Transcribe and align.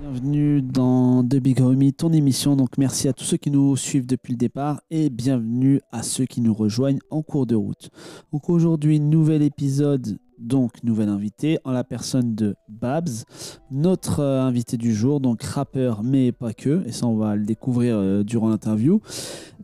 Bienvenue 0.00 0.62
dans 0.62 1.24
The 1.24 1.36
Big 1.36 1.60
Homie, 1.60 1.92
ton 1.92 2.12
émission. 2.12 2.54
Donc 2.54 2.78
merci 2.78 3.08
à 3.08 3.12
tous 3.12 3.24
ceux 3.24 3.38
qui 3.38 3.50
nous 3.50 3.76
suivent 3.76 4.06
depuis 4.06 4.34
le 4.34 4.36
départ 4.36 4.80
et 4.90 5.10
bienvenue 5.10 5.80
à 5.90 6.04
ceux 6.04 6.26
qui 6.26 6.40
nous 6.40 6.54
rejoignent 6.54 7.00
en 7.10 7.22
cours 7.22 7.46
de 7.46 7.56
route. 7.56 7.90
Donc 8.32 8.48
aujourd'hui, 8.48 9.00
nouvel 9.00 9.42
épisode, 9.42 10.18
donc 10.38 10.84
nouvel 10.84 11.08
invité 11.08 11.58
en 11.64 11.72
la 11.72 11.82
personne 11.82 12.36
de 12.36 12.54
Babs, 12.68 13.24
notre 13.72 14.20
euh, 14.20 14.42
invité 14.42 14.76
du 14.76 14.94
jour, 14.94 15.20
donc 15.20 15.42
rappeur 15.42 16.02
mais 16.04 16.30
pas 16.30 16.52
que, 16.52 16.86
et 16.86 16.92
ça 16.92 17.06
on 17.06 17.16
va 17.16 17.34
le 17.34 17.44
découvrir 17.44 17.96
euh, 17.96 18.22
durant 18.22 18.48
l'interview. 18.48 19.00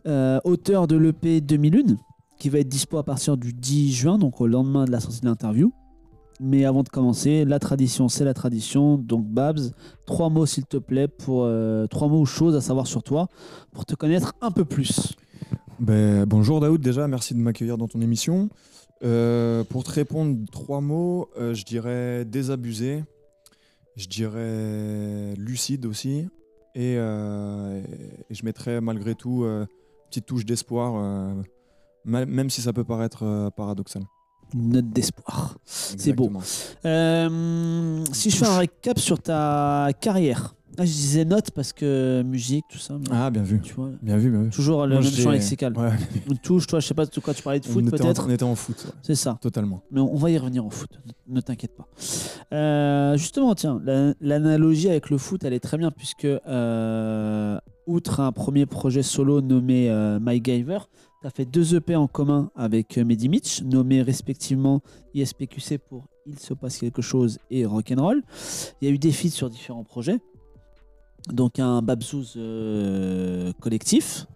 Euh, 0.05 0.39
auteur 0.43 0.87
de 0.87 0.97
l'EP 0.97 1.41
2001 1.41 1.97
qui 2.37 2.49
va 2.49 2.59
être 2.59 2.67
dispo 2.67 2.97
à 2.97 3.03
partir 3.03 3.37
du 3.37 3.53
10 3.53 3.93
juin, 3.93 4.17
donc 4.17 4.41
au 4.41 4.47
lendemain 4.47 4.85
de 4.85 4.91
la 4.91 4.99
sortie 4.99 5.21
de 5.21 5.25
l'interview. 5.25 5.71
Mais 6.39 6.65
avant 6.65 6.83
de 6.83 6.89
commencer, 6.89 7.45
la 7.45 7.57
tradition, 7.57 8.09
c'est 8.09 8.23
la 8.23 8.35
tradition. 8.35 8.97
Donc, 8.97 9.25
Babs, 9.25 9.71
trois 10.05 10.29
mots, 10.29 10.45
s'il 10.45 10.65
te 10.65 10.77
plaît, 10.77 11.07
pour 11.07 11.45
euh, 11.45 11.87
trois 11.87 12.07
mots 12.07 12.21
ou 12.21 12.25
choses 12.25 12.55
à 12.55 12.61
savoir 12.61 12.85
sur 12.85 13.01
toi, 13.01 13.27
pour 13.71 13.85
te 13.85 13.95
connaître 13.95 14.35
un 14.41 14.51
peu 14.51 14.63
plus. 14.63 15.15
Ben, 15.79 16.25
bonjour 16.25 16.59
Daoud, 16.59 16.81
déjà, 16.81 17.07
merci 17.07 17.35
de 17.35 17.39
m'accueillir 17.39 17.77
dans 17.77 17.87
ton 17.87 18.01
émission. 18.01 18.49
Euh, 19.03 19.63
pour 19.63 19.83
te 19.83 19.91
répondre, 19.91 20.37
trois 20.51 20.81
mots, 20.81 21.29
euh, 21.37 21.53
je 21.53 21.63
dirais 21.65 22.25
désabusé, 22.25 23.03
je 23.95 24.07
dirais 24.07 25.35
lucide 25.35 25.85
aussi, 25.85 26.27
et, 26.73 26.95
je 26.95 28.43
mettrais 28.43 28.81
malgré 28.81 29.13
tout 29.15 29.43
euh, 29.43 29.65
petite 30.09 30.25
touche 30.25 30.45
d'espoir, 30.45 31.35
même 32.07 32.49
si 32.49 32.61
ça 32.61 32.73
peut 32.73 32.83
paraître 32.83 33.23
euh, 33.23 33.49
paradoxal. 33.49 34.03
Une 34.53 34.69
note 34.69 34.89
d'espoir. 34.89 35.57
C'est 35.65 36.13
beau. 36.13 36.31
Euh, 36.85 38.03
si 38.13 38.29
je 38.29 38.37
fais 38.37 38.45
un 38.47 38.57
récap 38.59 38.97
sur 38.97 39.19
ta 39.21 39.89
carrière, 39.99 40.55
là, 40.77 40.85
je 40.85 40.91
disais 40.91 41.25
note 41.25 41.51
parce 41.51 41.73
que 41.73 42.23
musique, 42.25 42.63
tout 42.69 42.77
ça. 42.77 42.93
mais 42.97 43.07
Ah, 43.11 43.29
bien 43.29 43.43
vu, 43.43 43.59
Tu 43.61 43.73
vois, 43.73 43.89
bien 44.01 44.15
vu, 44.15 44.31
bien 44.31 44.43
vu. 44.43 44.49
toujours 44.49 44.85
le 44.85 44.95
Moi, 44.95 45.03
même 45.03 45.11
champ 45.11 45.31
lexical. 45.31 45.77
Ouais, 45.77 45.89
touche, 46.43 46.65
toi, 46.65 46.79
je 46.79 46.87
sais 46.87 46.93
pas 46.93 47.05
de 47.05 47.19
quoi 47.19 47.33
tu 47.33 47.43
parlais 47.43 47.59
de 47.59 47.65
foot 47.65 47.85
en, 47.87 47.89
peut-être. 47.91 48.25
on 48.25 48.29
était 48.29 48.43
en 48.43 48.55
foot, 48.55 48.85
ouais, 48.85 48.91
C'est 49.01 49.15
ça. 49.15 49.37
totalement. 49.41 49.81
Mais 49.91 49.99
on 49.99 50.15
va 50.15 50.31
y 50.31 50.37
revenir 50.37 50.65
au 50.65 50.69
foot, 50.69 50.91
ne- 51.27 51.41
t'inquiète 51.41 51.75
pas. 51.75 51.89
Euh, 52.53 53.17
justement, 53.17 53.53
tiens, 53.53 53.81
la- 53.83 54.13
l'analogie 54.21 54.89
avec 54.89 55.09
le 55.09 55.17
foot, 55.17 55.43
elle 55.43 55.51
est 55.53 55.59
très 55.59 55.77
bien, 55.77 55.91
puisque, 55.91 56.23
euh, 56.25 57.59
outre 57.85 58.19
un 58.21 58.31
premier 58.31 58.65
projet 58.65 59.03
solo 59.03 59.41
nommé 59.41 59.89
euh, 59.89 60.19
My 60.21 60.41
Giver, 60.43 60.79
tu 61.21 61.27
as 61.27 61.29
fait 61.31 61.45
deux 61.45 61.75
EP 61.75 61.95
en 61.95 62.07
commun 62.07 62.51
avec 62.55 62.97
euh, 62.97 63.03
Mehdi 63.03 63.29
Mitch, 63.29 63.61
nommés 63.63 64.01
respectivement 64.01 64.81
ISPQC 65.13 65.79
pour 65.79 66.07
Il 66.27 66.37
se 66.37 66.53
passe 66.53 66.77
quelque 66.77 67.01
chose 67.01 67.39
et 67.49 67.65
Rock'n'Roll. 67.65 68.21
Il 68.81 68.87
y 68.87 68.91
a 68.91 68.93
eu 68.93 68.99
des 68.99 69.11
feats 69.11 69.29
sur 69.29 69.49
différents 69.49 69.83
projets, 69.83 70.19
donc 71.29 71.59
un 71.59 71.81
Babzouz 71.81 72.33
euh, 72.37 73.51
collectif, 73.59 74.27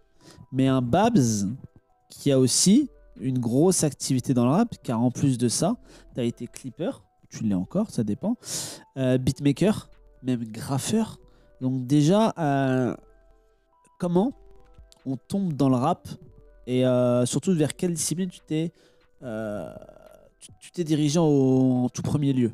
mais 0.52 0.68
un 0.68 0.82
Babs 0.82 1.48
qui 2.10 2.32
a 2.32 2.40
aussi 2.40 2.90
une 3.20 3.38
grosse 3.38 3.84
activité 3.84 4.34
dans 4.34 4.46
le 4.46 4.52
rap, 4.52 4.76
car 4.82 5.02
en 5.02 5.12
plus 5.12 5.38
de 5.38 5.48
ça, 5.48 5.76
tu 6.16 6.22
as 6.22 6.24
été 6.24 6.48
clipper, 6.48 6.92
tu 7.30 7.44
l'es 7.44 7.54
encore, 7.54 7.92
ça 7.92 8.04
dépend, 8.04 8.38
euh, 8.98 9.18
beatmaker, 9.20 9.90
même 10.24 10.44
graffeur. 10.44 11.20
Donc 11.62 11.86
déjà, 11.86 12.34
comment 14.00 14.34
on 15.06 15.16
tombe 15.16 15.54
dans 15.54 15.70
le 15.70 15.76
rap 15.76 16.08
et 16.68 16.86
euh, 16.86 17.26
surtout 17.26 17.54
vers 17.54 17.76
quelle 17.76 17.94
discipline 17.94 18.30
tu 18.30 18.40
t'es 18.46 18.72
euh, 19.24 19.72
tu- 20.60 20.72
t'es 20.72 20.84
dirigé 20.84 21.20
au- 21.20 21.84
en 21.86 21.90
tout 21.90 22.02
premier 22.02 22.34
lieu? 22.34 22.52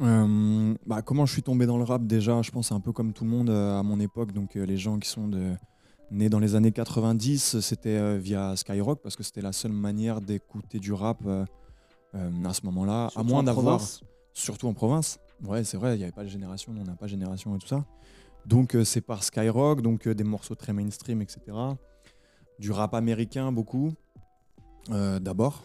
Euh, 0.00 0.74
bah, 0.86 1.02
comment 1.02 1.24
je 1.26 1.32
suis 1.32 1.42
tombé 1.42 1.66
dans 1.66 1.76
le 1.78 1.84
rap? 1.84 2.04
Déjà 2.06 2.42
Je 2.42 2.50
pense 2.50 2.72
un 2.72 2.80
peu 2.80 2.92
comme 2.92 3.12
tout 3.12 3.24
le 3.24 3.30
monde 3.30 3.50
à 3.50 3.82
mon 3.82 4.00
époque. 4.00 4.32
Donc 4.32 4.54
les 4.54 4.76
gens 4.76 4.98
qui 4.98 5.08
sont 5.08 5.28
de, 5.28 5.52
nés 6.10 6.28
dans 6.28 6.40
les 6.40 6.54
années 6.54 6.72
90, 6.72 7.60
c'était 7.60 8.18
via 8.18 8.56
Skyrock 8.56 9.00
parce 9.02 9.14
que 9.16 9.22
c'était 9.22 9.42
la 9.42 9.52
seule 9.52 9.72
manière 9.72 10.20
d'écouter 10.20 10.78
du 10.78 10.92
rap 10.92 11.18
à 12.14 12.52
ce 12.52 12.64
moment-là. 12.66 13.10
À 13.14 13.22
moins 13.22 13.42
d'avoir, 13.42 13.80
surtout 14.32 14.66
en 14.68 14.74
province. 14.74 15.18
Ouais, 15.44 15.62
c'est 15.64 15.76
vrai, 15.76 15.94
il 15.94 15.98
n'y 15.98 16.04
avait 16.04 16.12
pas 16.12 16.24
de 16.24 16.28
génération, 16.28 16.72
on 16.78 16.84
n'a 16.84 16.94
pas 16.96 17.06
de 17.06 17.10
génération 17.10 17.54
et 17.54 17.58
tout 17.58 17.66
ça. 17.66 17.84
Donc 18.46 18.74
euh, 18.74 18.84
c'est 18.84 19.00
par 19.00 19.22
Skyrock, 19.24 19.80
donc 19.82 20.06
euh, 20.06 20.14
des 20.14 20.24
morceaux 20.24 20.54
très 20.54 20.72
mainstream, 20.72 21.20
etc. 21.22 21.40
Du 22.58 22.70
rap 22.70 22.94
américain 22.94 23.50
beaucoup. 23.52 23.92
euh, 24.90 25.18
D'abord, 25.18 25.64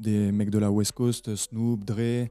des 0.00 0.32
mecs 0.32 0.50
de 0.50 0.58
la 0.58 0.70
West 0.70 0.92
Coast, 0.92 1.34
Snoop, 1.36 1.84
Dre. 1.84 2.28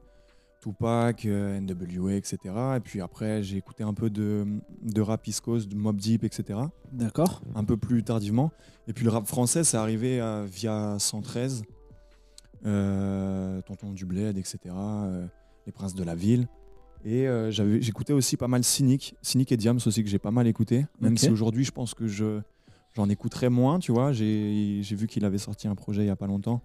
Tupac, 0.60 1.26
euh, 1.26 1.58
NWA, 1.60 2.14
etc. 2.14 2.38
Et 2.76 2.80
puis 2.80 3.00
après, 3.00 3.42
j'ai 3.42 3.56
écouté 3.56 3.82
un 3.82 3.94
peu 3.94 4.10
de, 4.10 4.46
de 4.80 5.00
rap 5.00 5.26
East 5.26 5.40
Coast, 5.40 5.68
de 5.68 5.74
Mob 5.74 5.96
Deep, 5.96 6.22
etc. 6.22 6.56
D'accord. 6.92 7.42
Un 7.56 7.64
peu 7.64 7.76
plus 7.76 8.04
tardivement. 8.04 8.52
Et 8.86 8.92
puis 8.92 9.02
le 9.04 9.10
rap 9.10 9.26
français, 9.26 9.64
c'est 9.64 9.76
arrivé 9.76 10.20
euh, 10.20 10.46
via 10.48 10.96
113, 11.00 11.64
euh, 12.64 13.60
Tonton 13.62 13.90
du 13.92 14.06
Bled, 14.06 14.36
etc. 14.38 14.58
Les 15.66 15.72
Princes 15.72 15.94
de 15.96 16.04
la 16.04 16.14
Ville. 16.14 16.46
Et 17.04 17.26
euh, 17.26 17.50
j'avais- 17.50 17.82
j'écoutais 17.82 18.12
aussi 18.12 18.36
pas 18.36 18.46
mal 18.46 18.62
Cynic, 18.62 19.16
Cynic 19.20 19.50
et 19.50 19.56
Diams 19.56 19.80
aussi, 19.84 20.04
que 20.04 20.08
j'ai 20.10 20.20
pas 20.20 20.30
mal 20.30 20.46
écouté. 20.46 20.86
Même 21.00 21.14
si 21.18 21.26
aujourd'hui, 21.32 21.64
je 21.64 21.72
pense 21.72 21.92
que 21.94 22.06
je 22.06 22.40
j'en 22.94 23.08
écouterai 23.08 23.48
moins, 23.48 23.78
tu 23.78 23.92
vois. 23.92 24.12
J'ai 24.12 24.82
vu 24.82 25.06
qu'il 25.06 25.24
avait 25.24 25.38
sorti 25.38 25.68
un 25.68 25.74
projet 25.74 26.02
il 26.04 26.06
y 26.06 26.10
a 26.10 26.16
pas 26.16 26.26
longtemps 26.26 26.60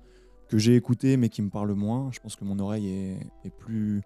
que 0.49 0.57
j'ai 0.57 0.75
écouté 0.75 1.17
mais 1.17 1.29
qui 1.29 1.41
me 1.41 1.49
parle 1.49 1.73
moins. 1.73 2.09
Je 2.11 2.19
pense 2.19 2.35
que 2.35 2.45
mon 2.45 2.57
oreille 2.59 2.87
est, 2.87 3.19
est 3.45 3.49
plus 3.49 4.01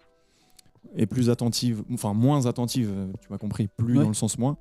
est 0.96 1.06
plus 1.06 1.30
attentive, 1.30 1.84
enfin 1.92 2.12
moins 2.12 2.46
attentive, 2.46 2.90
tu 3.20 3.28
m'as 3.30 3.38
compris, 3.38 3.68
plus 3.76 3.96
Ouais. 3.98 4.02
dans 4.02 4.08
le 4.08 4.14
sens 4.14 4.36
moins, 4.36 4.56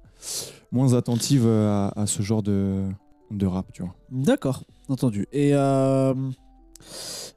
moins 0.72 0.94
attentive 0.94 1.48
à, 1.48 1.90
à 1.96 2.06
ce 2.06 2.22
genre 2.22 2.44
de, 2.44 2.84
de 3.32 3.46
rap, 3.48 3.74
tu 3.74 3.82
vois. 3.82 3.96
D'accord, 4.12 4.64
entendu. 4.88 5.26
Et 5.32 5.56
euh, 5.56 6.14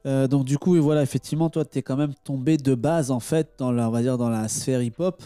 euh, 0.05 0.27
donc 0.27 0.45
du 0.45 0.57
coup, 0.59 0.75
et 0.75 0.79
voilà, 0.79 1.01
effectivement, 1.01 1.49
toi, 1.49 1.65
tu 1.65 1.79
es 1.79 1.81
quand 1.81 1.97
même 1.97 2.13
tombé 2.23 2.57
de 2.57 2.75
base, 2.75 3.09
en 3.09 3.19
fait, 3.19 3.53
dans 3.57 3.71
la, 3.71 3.89
on 3.89 3.91
va 3.91 4.01
dire, 4.03 4.17
dans 4.19 4.29
la 4.29 4.47
sphère 4.47 4.81
hip-hop. 4.83 5.23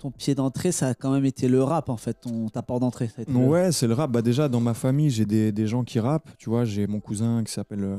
Ton 0.00 0.10
pied 0.10 0.34
d'entrée, 0.34 0.72
ça 0.72 0.88
a 0.88 0.94
quand 0.94 1.12
même 1.12 1.26
été 1.26 1.46
le 1.46 1.62
rap, 1.62 1.90
en 1.90 1.96
fait, 1.98 2.14
ton, 2.14 2.48
ta 2.48 2.62
porte 2.62 2.80
d'entrée. 2.80 3.10
le- 3.28 3.34
Ouais, 3.36 3.70
c'est 3.70 3.86
le 3.86 3.92
rap. 3.94 4.10
Bah 4.10 4.22
déjà, 4.22 4.48
dans 4.48 4.60
ma 4.60 4.72
famille, 4.74 5.10
j'ai 5.10 5.26
des, 5.26 5.52
des 5.52 5.66
gens 5.66 5.84
qui 5.84 6.00
rappent, 6.00 6.30
tu 6.38 6.48
vois. 6.48 6.64
J'ai 6.64 6.86
mon 6.86 7.00
cousin 7.00 7.44
qui 7.44 7.52
s'appelle 7.52 7.84
euh, 7.84 7.96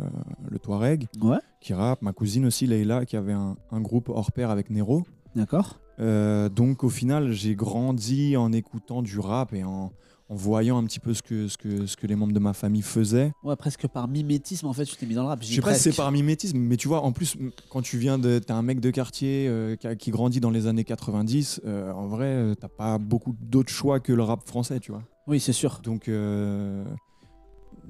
le 0.50 0.57
Touareg, 0.57 1.07
Ouais, 1.22 1.38
qui 1.61 1.73
rappe. 1.75 2.01
Ma 2.01 2.11
cousine 2.11 2.45
aussi, 2.47 2.66
Leïla, 2.66 3.06
qui 3.06 3.16
avait 3.17 3.34
un, 3.34 3.56
un 3.72 3.81
groupe 3.81 4.09
hors 4.09 4.31
pair 4.31 4.50
avec 4.50 4.69
Nero. 4.72 5.03
d'accord. 5.35 5.78
Euh, 6.00 6.50
donc 6.50 6.84
au 6.84 6.90
final, 6.90 7.31
j'ai 7.31 7.53
grandi 7.53 8.35
en 8.35 8.51
écoutant 8.51 9.03
du 9.03 9.19
rap 9.19 9.53
et 9.53 9.63
en, 9.63 9.91
en 10.31 10.35
voyant 10.35 10.77
un 10.77 10.85
petit 10.85 11.01
peu 11.01 11.13
ce 11.13 11.21
que, 11.21 11.49
ce, 11.49 11.57
que, 11.57 11.85
ce 11.85 11.97
que 11.97 12.07
les 12.07 12.15
membres 12.15 12.31
de 12.31 12.39
ma 12.39 12.53
famille 12.53 12.81
faisaient. 12.81 13.33
Ouais, 13.43 13.57
presque 13.57 13.85
par 13.89 14.07
mimétisme, 14.07 14.65
en 14.65 14.71
fait, 14.71 14.85
tu 14.85 14.95
t'es 14.95 15.05
mis 15.05 15.13
dans 15.13 15.23
le 15.23 15.27
rap. 15.27 15.43
Je 15.43 15.53
sais 15.55 15.59
pas 15.61 15.73
si 15.73 15.81
c'est 15.91 15.95
par 15.95 16.09
mimétisme, 16.09 16.57
mais 16.57 16.77
tu 16.77 16.87
vois, 16.87 17.01
en 17.03 17.11
plus, 17.11 17.35
quand 17.69 17.81
tu 17.81 17.97
viens 17.97 18.17
de. 18.17 18.39
T'es 18.39 18.53
un 18.53 18.61
mec 18.61 18.79
de 18.79 18.91
quartier 18.91 19.47
euh, 19.49 19.75
qui, 19.75 19.87
a- 19.87 19.95
qui 19.97 20.09
grandit 20.09 20.39
dans 20.39 20.49
les 20.49 20.67
années 20.67 20.85
90, 20.85 21.59
euh, 21.65 21.91
en 21.91 22.07
vrai, 22.07 22.27
euh, 22.27 22.55
t'as 22.55 22.69
pas 22.69 22.97
beaucoup 22.97 23.35
d'autres 23.41 23.73
choix 23.73 23.99
que 23.99 24.13
le 24.13 24.23
rap 24.23 24.47
français, 24.47 24.79
tu 24.79 24.93
vois. 24.93 25.03
Oui, 25.27 25.41
c'est 25.41 25.51
sûr. 25.53 25.81
Donc, 25.83 26.07
euh, 26.07 26.85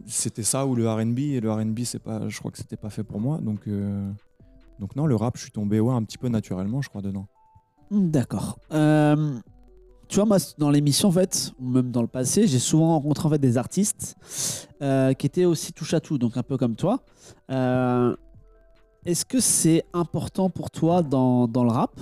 c'était 0.08 0.42
ça 0.44 0.66
ou 0.66 0.74
le 0.74 0.90
RB, 0.92 1.20
et 1.20 1.42
le 1.42 1.52
RB, 1.52 1.82
c'est 1.84 2.00
pas, 2.02 2.28
je 2.28 2.40
crois 2.40 2.50
que 2.50 2.58
c'était 2.58 2.76
pas 2.76 2.90
fait 2.90 3.04
pour 3.04 3.20
moi. 3.20 3.38
Donc, 3.38 3.70
donc 4.80 4.96
non, 4.96 5.06
le 5.06 5.16
rap, 5.16 5.38
je 5.38 5.44
suis 5.44 5.52
tombé 5.52 5.80
ouais, 5.80 5.94
un 5.94 6.02
petit 6.04 6.18
peu 6.18 6.28
naturellement, 6.28 6.82
je 6.82 6.90
crois, 6.90 7.04
dedans. 7.04 7.28
D'accord. 7.92 8.58
Euh, 8.72 9.38
tu 10.12 10.18
vois, 10.18 10.26
moi, 10.26 10.38
dans 10.58 10.70
l'émission, 10.70 11.08
en 11.08 11.14
fait, 11.14 11.54
ou 11.58 11.70
même 11.70 11.90
dans 11.90 12.02
le 12.02 12.08
passé, 12.08 12.46
j'ai 12.46 12.60
souvent 12.60 12.90
rencontré 12.90 13.28
en 13.28 13.32
fait, 13.32 13.40
des 13.40 13.58
artistes 13.58 14.18
euh, 14.82 15.14
qui 15.14 15.26
étaient 15.26 15.46
aussi 15.46 15.72
touche 15.72 15.94
à 15.94 16.02
tout, 16.02 16.18
donc 16.18 16.36
un 16.36 16.44
peu 16.44 16.58
comme 16.58 16.76
toi. 16.76 17.00
Euh, 17.50 18.14
Est-ce 19.06 19.24
que 19.24 19.40
c'est 19.40 19.86
important 19.94 20.50
pour 20.50 20.70
toi 20.70 21.02
dans, 21.02 21.48
dans 21.48 21.64
le 21.64 21.72
rap 21.72 21.98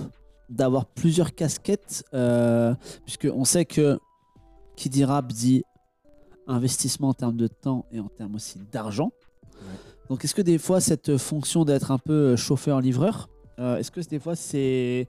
d'avoir 0.48 0.86
plusieurs 0.86 1.36
casquettes 1.36 2.02
euh, 2.12 2.74
Puisque 3.04 3.28
on 3.32 3.44
sait 3.44 3.64
que 3.64 4.00
qui 4.74 4.88
dit 4.88 5.04
rap 5.04 5.28
dit 5.28 5.62
investissement 6.48 7.10
en 7.10 7.14
termes 7.14 7.36
de 7.36 7.46
temps 7.46 7.86
et 7.92 8.00
en 8.00 8.08
termes 8.08 8.34
aussi 8.34 8.58
d'argent. 8.72 9.12
Donc, 10.08 10.24
est-ce 10.24 10.34
que 10.34 10.42
des 10.42 10.58
fois, 10.58 10.80
cette 10.80 11.16
fonction 11.16 11.64
d'être 11.64 11.92
un 11.92 11.98
peu 11.98 12.34
chauffeur-livreur, 12.34 13.28
euh, 13.60 13.76
est-ce 13.76 13.92
que 13.92 14.00
des 14.00 14.18
fois, 14.18 14.34
c'est 14.34 15.06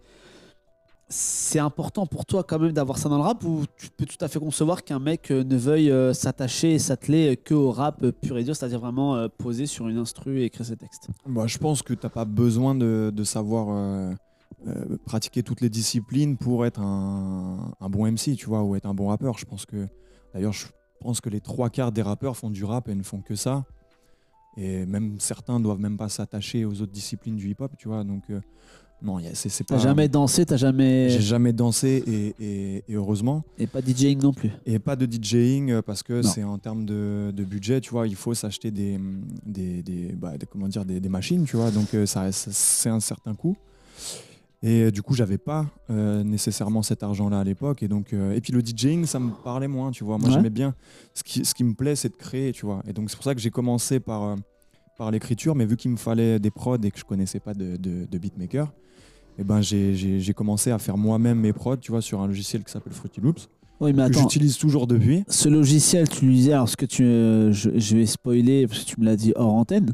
c'est 1.11 1.59
important 1.59 2.07
pour 2.07 2.25
toi 2.25 2.43
quand 2.43 2.57
même 2.57 2.71
d'avoir 2.71 2.97
ça 2.97 3.09
dans 3.09 3.17
le 3.17 3.23
rap 3.23 3.43
ou 3.43 3.65
tu 3.77 3.89
peux 3.89 4.05
tout 4.05 4.17
à 4.21 4.27
fait 4.27 4.39
concevoir 4.39 4.83
qu'un 4.83 4.99
mec 4.99 5.29
euh, 5.29 5.43
ne 5.43 5.57
veuille 5.57 5.91
euh, 5.91 6.13
s'attacher 6.13 6.73
et 6.73 6.79
s'atteler 6.79 7.37
que 7.37 7.53
au 7.53 7.71
rap 7.71 8.01
euh, 8.03 8.11
pur 8.11 8.37
et 8.37 8.43
dur, 8.43 8.55
c'est-à-dire 8.55 8.79
vraiment 8.79 9.15
euh, 9.15 9.27
poser 9.27 9.65
sur 9.65 9.87
une 9.89 9.97
instru 9.97 10.39
et 10.39 10.45
écrire 10.45 10.65
ses 10.65 10.77
textes? 10.77 11.09
Bah, 11.27 11.47
je 11.47 11.57
pense 11.57 11.81
que 11.83 11.93
t'as 11.93 12.09
pas 12.09 12.25
besoin 12.25 12.73
de, 12.75 13.23
savoir 13.23 13.67
euh, 13.69 14.13
euh, 14.67 14.97
pratiquer 15.05 15.43
toutes 15.43 15.61
les 15.61 15.69
disciplines 15.69 16.37
pour 16.37 16.65
être 16.65 16.79
un, 16.79 17.73
bon 17.89 18.05
MC, 18.05 18.35
tu 18.35 18.45
vois, 18.45 18.63
ou 18.63 18.75
être 18.75 18.85
un 18.85 18.93
bon 18.93 19.07
rappeur. 19.07 19.37
Je 19.37 19.45
pense 19.45 19.65
que, 19.65 19.87
d'ailleurs, 20.33 20.53
je 20.53 20.67
pense 20.99 21.19
que 21.19 21.29
les 21.29 21.41
trois 21.41 21.69
quarts 21.69 21.91
des 21.91 22.01
rappeurs 22.01 22.37
font 22.37 22.49
du 22.49 22.63
rap 22.63 22.87
et 22.87 22.95
ne 22.95 23.03
font 23.03 23.21
que 23.21 23.35
ça. 23.35 23.65
Et 24.57 24.85
même 24.85 25.19
certains 25.19 25.59
doivent 25.59 25.79
même 25.79 25.97
pas 25.97 26.09
s'attacher 26.09 26.65
aux 26.65 26.81
autres 26.81 26.91
disciplines 26.91 27.37
du 27.37 27.49
hip-hop, 27.49 27.71
tu 27.77 27.87
vois. 27.87 28.03
Donc, 28.03 28.29
euh, 28.29 28.41
non, 29.03 29.19
c'est 29.33 29.49
c'est 29.49 29.63
T'as 29.63 29.75
pas. 29.75 29.81
jamais 29.81 30.07
dansé, 30.07 30.45
t'as 30.45 30.57
jamais. 30.57 31.09
J'ai 31.09 31.21
jamais 31.21 31.53
dansé 31.53 32.03
et, 32.05 32.35
et- 32.43 32.83
et 32.87 32.93
heureusement. 32.95 33.43
Et 33.57 33.67
pas 33.67 33.81
DJing 33.81 34.21
non 34.21 34.31
plus. 34.33 34.51
Et 34.65 34.79
pas 34.79 34.95
de 34.95 35.05
DJing 35.11 35.71
euh, 35.71 35.81
parce 35.81 36.03
que 36.03 36.21
c'est 36.21 36.43
en 36.43 36.57
termes 36.57 36.85
de, 36.85 37.31
de 37.35 37.43
budget, 37.43 37.81
tu 37.81 37.89
vois, 37.91 38.07
il 38.07 38.15
faut 38.15 38.33
s'acheter 38.33 38.69
des, 38.71 38.99
des, 39.45 39.81
des- 39.83 40.13
bah, 40.13 40.37
des- 40.37 40.45
comment 40.45 40.67
dire, 40.67 40.85
des, 40.85 40.99
des 40.99 41.09
machines, 41.09 41.45
tu 41.45 41.57
vois, 41.57 41.71
donc 41.71 41.93
euh, 41.93 42.05
ça, 42.05 42.31
ça- 42.31 42.51
c'est 42.53 42.89
un 42.89 42.99
certain 42.99 43.33
coût. 43.33 43.55
Et 44.63 44.83
euh, 44.83 44.91
du 44.91 45.01
coup, 45.01 45.15
j'avais 45.15 45.39
pas 45.39 45.65
euh, 45.89 46.23
nécessairement 46.23 46.83
cet 46.83 47.01
argent-là 47.01 47.39
à 47.39 47.43
l'époque. 47.43 47.81
Et, 47.81 47.87
donc, 47.87 48.13
euh, 48.13 48.33
et 48.35 48.41
puis 48.41 48.53
le 48.53 48.61
DJing, 48.61 49.05
ça 49.07 49.19
me 49.19 49.31
parlait 49.43 49.67
moins, 49.67 49.89
tu 49.89 50.03
vois. 50.03 50.19
Moi, 50.19 50.27
Ouais. 50.29 50.35
j'aimais 50.35 50.51
bien. 50.51 50.75
Ce 51.15 51.23
qui, 51.23 51.43
ce 51.43 51.55
qui 51.55 51.63
me 51.63 51.73
plaît, 51.73 51.95
c'est 51.95 52.09
de 52.09 52.15
créer, 52.15 52.51
tu 52.51 52.67
vois. 52.67 52.83
Et 52.87 52.93
donc, 52.93 53.09
c'est 53.09 53.15
pour 53.15 53.23
ça 53.25 53.33
que 53.33 53.41
j'ai 53.41 53.49
commencé 53.49 53.99
par, 53.99 54.21
euh, 54.23 54.35
par 54.99 55.09
l'écriture, 55.09 55.55
mais 55.55 55.65
vu 55.65 55.77
qu'il 55.77 55.89
me 55.89 55.97
fallait 55.97 56.37
des 56.39 56.51
prods 56.51 56.77
et 56.83 56.91
que 56.91 56.99
je 56.99 57.03
connaissais 57.05 57.39
pas 57.39 57.55
de, 57.55 57.75
de, 57.75 58.05
de 58.05 58.17
beatmaker, 58.19 58.71
et 59.41 59.43
ben, 59.43 59.61
j'ai- 59.61 60.33
commencé 60.33 60.71
à 60.71 60.77
faire 60.79 60.97
moi-même 60.97 61.39
mes 61.39 61.51
prods, 61.53 61.77
tu 61.77 61.91
vois, 61.91 62.01
sur 62.01 62.21
un 62.21 62.27
logiciel 62.27 62.63
qui 62.63 62.71
s'appelle 62.71 62.93
Fruity 62.93 63.19
Loops, 63.21 63.49
Oui, 63.79 63.93
mais 63.93 64.07
que 64.09 64.17
j'utilise 64.17 64.57
toujours 64.57 64.87
depuis. 64.87 65.23
Ce 65.27 65.49
logiciel, 65.49 66.07
tu 66.07 66.25
l'utilisais, 66.25 66.53
alors 66.53 66.69
ce 66.69 66.77
que 66.77 66.85
tu, 66.85 67.03
euh, 67.03 67.51
je, 67.51 67.71
je 67.75 67.97
vais 67.97 68.05
spoiler 68.05 68.67
parce 68.67 68.81
que 68.81 68.85
tu 68.85 68.99
me 68.99 69.05
l'as 69.05 69.15
dit 69.15 69.33
hors 69.35 69.53
antenne. 69.53 69.93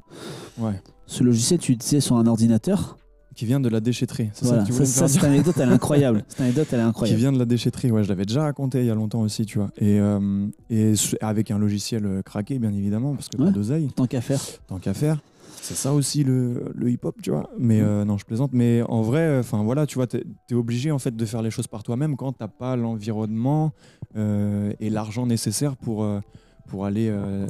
Ouais. 0.58 0.80
Ce 1.06 1.24
logiciel, 1.24 1.60
tu 1.60 1.72
l'utilisais 1.72 2.02
sur 2.02 2.18
un 2.18 2.28
ordinateur. 2.28 2.98
Qui 3.36 3.46
vient 3.46 3.60
de 3.60 3.70
la 3.70 3.80
déchetterie. 3.80 4.30
C'est 4.34 4.46
Voilà. 4.46 4.62
ça 4.62 4.64
que 4.64 4.68
tu 4.68 4.74
Ça, 4.74 4.78
voulais 4.78 4.88
me 4.90 4.94
ça, 4.94 5.00
faire 5.02 5.10
cette 5.10 5.24
anecdote, 5.24 5.56
elle 5.60 5.70
est 5.70 5.74
incroyable. 5.74 6.26
Cette 6.28 6.42
anecdote, 6.42 6.68
elle 6.72 6.80
est 6.80 6.82
Qui 6.82 6.88
incroyable. 6.90 7.20
vient 7.20 7.32
de 7.32 7.38
la 7.40 7.46
déchetterie, 7.46 7.92
ouais, 7.92 8.04
je 8.04 8.10
l'avais 8.10 8.26
déjà 8.26 8.42
raconté 8.42 8.80
il 8.80 8.88
y 8.88 8.90
a 8.90 8.96
longtemps 8.96 9.22
aussi, 9.22 9.46
tu 9.46 9.60
vois. 9.60 9.70
Et, 9.78 10.00
euh, 10.00 10.48
et 10.72 10.94
avec 11.22 11.52
un 11.52 11.60
logiciel 11.60 12.06
euh, 12.06 12.22
craqué, 12.24 12.58
bien 12.58 12.74
évidemment, 12.74 13.14
parce 13.14 13.30
que 13.30 13.38
Ouais. 13.38 13.46
pas 13.46 13.52
d'oseille, 13.52 13.90
Tant 13.96 14.08
qu'à 14.08 14.22
faire. 14.22 14.42
tant 14.68 14.80
qu'à 14.80 14.94
faire. 14.96 15.20
C'est 15.62 15.76
ça 15.76 15.94
aussi 15.94 16.24
le, 16.24 16.72
le 16.76 16.90
hip-hop, 16.90 17.16
tu 17.22 17.32
vois. 17.32 17.50
Mais 17.60 17.82
euh, 17.82 18.06
non, 18.06 18.18
je 18.18 18.26
plaisante. 18.26 18.52
Mais 18.54 18.82
en 18.88 19.02
vrai, 19.02 19.40
enfin 19.40 19.64
voilà, 19.64 19.86
tu 19.86 19.96
vois, 19.96 20.08
t'es 20.08 20.24
es 20.50 20.54
obligé 20.54 20.92
en 20.92 21.00
fait 21.00 21.16
de 21.16 21.26
faire 21.26 21.42
les 21.42 21.52
choses 21.52 21.68
par 21.68 21.84
toi-même 21.84 22.16
quand 22.16 22.34
t'as 22.34 22.48
pas 22.48 22.76
l'environnement 22.76 23.72
euh, 24.16 24.72
et 24.80 24.90
l'argent 24.90 25.26
nécessaire 25.26 25.76
pour, 25.76 26.04
euh, 26.04 26.20
pour 26.70 26.86
aller 26.86 27.10
euh, 27.10 27.46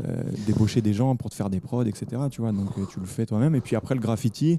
débaucher 0.48 0.82
des 0.82 0.94
gens, 0.94 1.16
pour 1.16 1.30
te 1.30 1.36
faire 1.36 1.50
des 1.50 1.60
prods, 1.60 1.84
etc. 1.84 2.06
Tu 2.32 2.42
vois, 2.42 2.52
donc 2.52 2.70
euh, 2.78 2.86
tu 2.90 3.00
le 3.00 3.06
fais 3.06 3.26
toi-même. 3.26 3.54
Et 3.56 3.62
puis 3.62 3.76
après, 3.76 3.94
le 3.96 4.02
graffiti, 4.02 4.58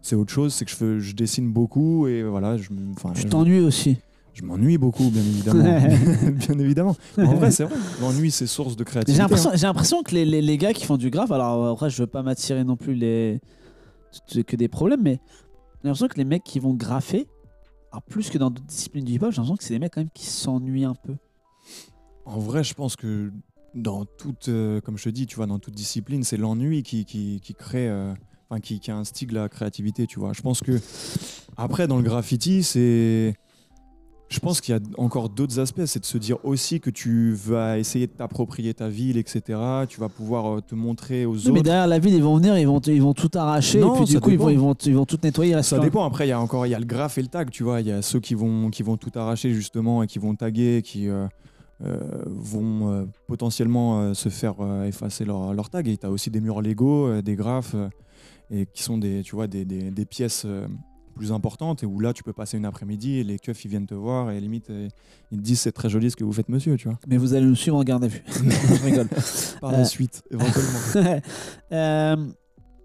c'est 0.00 0.14
autre 0.16 0.32
chose, 0.32 0.52
c'est 0.54 0.64
que 0.64 0.70
je, 0.70 0.76
fais- 0.76 1.00
je 1.00 1.14
dessine 1.14 1.52
beaucoup 1.52 2.06
et 2.06 2.22
voilà, 2.22 2.56
je, 2.56 2.68
je- 3.14 3.26
t'ennuies 3.28 3.60
aussi. 3.60 3.98
Je 4.34 4.42
m'ennuie 4.44 4.78
beaucoup, 4.78 5.10
bien 5.10 5.22
évidemment. 5.22 5.62
bien 6.32 6.58
évidemment. 6.58 6.96
En 7.18 7.34
vrai, 7.34 7.50
c'est 7.50 7.64
vrai. 7.64 7.74
L'ennui, 8.00 8.30
c'est 8.30 8.46
source 8.46 8.76
de 8.76 8.84
créativité. 8.84 9.12
J'ai 9.16 9.22
l'impression, 9.22 9.50
hein. 9.50 9.56
j'ai 9.56 9.66
l'impression 9.66 10.02
que 10.02 10.14
les, 10.14 10.24
les- 10.24 10.42
les 10.42 10.58
gars 10.58 10.72
qui 10.72 10.84
font 10.86 10.96
du 10.96 11.10
graphe, 11.10 11.30
alors 11.32 11.66
après, 11.68 11.90
je 11.90 11.98
veux 12.02 12.06
pas 12.06 12.22
m'attirer 12.22 12.64
non 12.64 12.76
plus 12.76 12.94
les, 12.94 13.40
que 14.46 14.56
des 14.56 14.68
problèmes, 14.68 15.02
mais 15.02 15.20
j'ai 15.82 15.88
l'impression 15.88 16.08
que 16.08 16.16
les 16.18 16.24
mecs 16.24 16.44
qui 16.44 16.58
vont 16.60 16.74
graffer, 16.74 17.26
alors 17.92 18.02
plus 18.02 18.30
que 18.30 18.38
dans 18.38 18.50
d'autres 18.50 18.66
disciplines 18.66 19.04
du 19.04 19.12
hip-hop, 19.12 19.30
j'ai 19.32 19.36
l'impression 19.36 19.56
que 19.56 19.64
c'est 19.64 19.74
des 19.74 19.78
mecs 19.78 19.92
quand 19.92 20.00
même 20.00 20.10
qui 20.14 20.26
s'ennuient 20.26 20.84
un 20.84 20.94
peu. 20.94 21.14
En 22.24 22.38
vrai, 22.38 22.64
je 22.64 22.72
pense 22.74 22.96
que 22.96 23.30
dans 23.74 24.04
toute, 24.04 24.48
euh, 24.48 24.80
comme 24.80 24.96
je 24.96 25.04
te 25.04 25.08
dis, 25.08 25.26
tu 25.26 25.36
vois, 25.36 25.46
dans 25.46 25.58
toute 25.58 25.74
discipline, 25.74 26.24
c'est 26.24 26.36
l'ennui 26.36 26.82
qui, 26.82 27.04
qui, 27.04 27.40
qui 27.42 27.54
crée, 27.54 27.88
euh, 27.88 28.12
enfin, 28.48 28.60
qui, 28.60 28.80
qui 28.80 28.90
instigue 28.90 29.32
la 29.32 29.48
créativité, 29.48 30.06
tu 30.06 30.18
vois. 30.20 30.32
Je 30.32 30.40
pense 30.42 30.60
que 30.60 30.78
après, 31.56 31.86
dans 31.88 31.96
le 31.96 32.02
graffiti, 32.02 32.62
c'est, 32.62 33.34
je 34.32 34.40
pense 34.40 34.60
qu'il 34.60 34.74
y 34.74 34.78
a 34.78 34.80
encore 34.96 35.28
d'autres 35.28 35.58
aspects, 35.60 35.84
c'est 35.84 36.00
de 36.00 36.04
se 36.06 36.16
dire 36.18 36.38
aussi 36.42 36.80
que 36.80 36.88
tu 36.90 37.32
vas 37.34 37.78
essayer 37.78 38.06
de 38.06 38.12
t'approprier 38.12 38.72
ta 38.72 38.88
ville, 38.88 39.18
etc. 39.18 39.58
Tu 39.88 40.00
vas 40.00 40.08
pouvoir 40.08 40.56
euh, 40.56 40.60
te 40.60 40.74
montrer 40.74 41.26
aux 41.26 41.32
Oui, 41.34 41.38
autres. 41.38 41.52
mais 41.52 41.62
derrière 41.62 41.86
la 41.86 41.98
ville, 41.98 42.14
ils 42.14 42.22
vont 42.22 42.36
venir, 42.36 42.56
ils 42.58 42.66
vont, 42.66 42.80
ils 42.80 43.02
vont 43.02 43.12
tout 43.14 43.30
arracher, 43.34 43.78
Non, 43.80 43.94
et 43.94 43.98
puis 43.98 44.06
du 44.06 44.20
coup, 44.20 44.30
ils 44.30 44.38
vont, 44.38 44.46
dépend. 44.48 44.50
ils, 44.50 44.58
vont, 44.58 44.74
ils 44.86 44.94
vont 44.96 45.04
tout 45.04 45.18
nettoyer. 45.22 45.62
Ça 45.62 45.78
dépend. 45.78 46.04
Après, 46.04 46.26
il 46.26 46.30
y 46.30 46.32
a 46.32 46.40
encore 46.40 46.66
il 46.66 46.70
y 46.70 46.74
a 46.74 46.78
le 46.80 46.86
graphe 46.86 47.18
et 47.18 47.22
le 47.22 47.28
tag, 47.28 47.50
tu 47.50 47.62
vois. 47.62 47.80
Il 47.82 47.86
y 47.86 47.92
a 47.92 48.00
ceux 48.02 48.20
qui 48.20 48.34
vont, 48.34 48.70
qui 48.70 48.82
vont 48.82 48.96
tout 48.96 49.10
arracher, 49.14 49.52
justement, 49.52 50.02
et 50.02 50.06
qui 50.06 50.18
vont 50.18 50.34
taguer, 50.34 50.80
qui 50.82 51.08
euh, 51.08 51.26
euh, 51.84 51.98
vont 52.26 52.90
euh, 52.90 53.04
potentiellement 53.26 54.14
se 54.14 54.28
faire 54.30 54.54
effacer 54.86 55.24
leur, 55.26 55.52
leur 55.52 55.68
tag. 55.68 55.88
Et 55.88 55.96
tu 55.98 56.06
as 56.06 56.10
aussi 56.10 56.30
des 56.30 56.40
murs 56.40 56.62
Lego, 56.62 57.06
euh, 57.08 57.22
des 57.22 57.34
graphes, 57.36 57.76
et 58.50 58.66
qui 58.72 58.82
sont 58.82 58.96
des, 58.98 59.22
tu 59.22 59.34
vois, 59.34 59.46
des, 59.46 59.64
des- 59.64 59.90
des 59.90 60.04
pièces 60.06 60.46
plus 61.12 61.30
importantes, 61.32 61.82
et 61.82 61.86
où 61.86 62.00
là, 62.00 62.12
tu 62.12 62.22
peux 62.22 62.32
passer 62.32 62.56
une 62.56 62.64
après-midi, 62.64 63.18
et 63.18 63.24
les 63.24 63.38
keufs, 63.38 63.64
ils 63.64 63.68
viennent 63.68 63.86
te 63.86 63.94
voir, 63.94 64.30
et 64.30 64.40
limite, 64.40 64.70
euh, 64.70 64.88
ils 65.30 65.38
te 65.38 65.42
disent 65.42 65.60
c'est 65.60 65.72
très 65.72 65.88
joli 65.88 66.10
ce 66.10 66.16
que 66.16 66.24
vous 66.24 66.32
faites, 66.32 66.48
monsieur, 66.48 66.76
tu 66.76 66.88
vois. 66.88 66.98
Mais 67.06 67.16
vous 67.16 67.34
allez 67.34 67.46
nous 67.46 67.54
suivre 67.54 67.76
en 67.76 67.84
garde 67.84 68.04
à 68.04 68.08
vue. 68.08 68.22
je 68.28 68.84
rigole. 68.84 69.08
Par 69.60 69.70
Euh. 69.74 69.78
la 69.78 69.84
suite, 69.84 70.22
éventuellement. 70.30 71.20
Euh, 71.72 72.16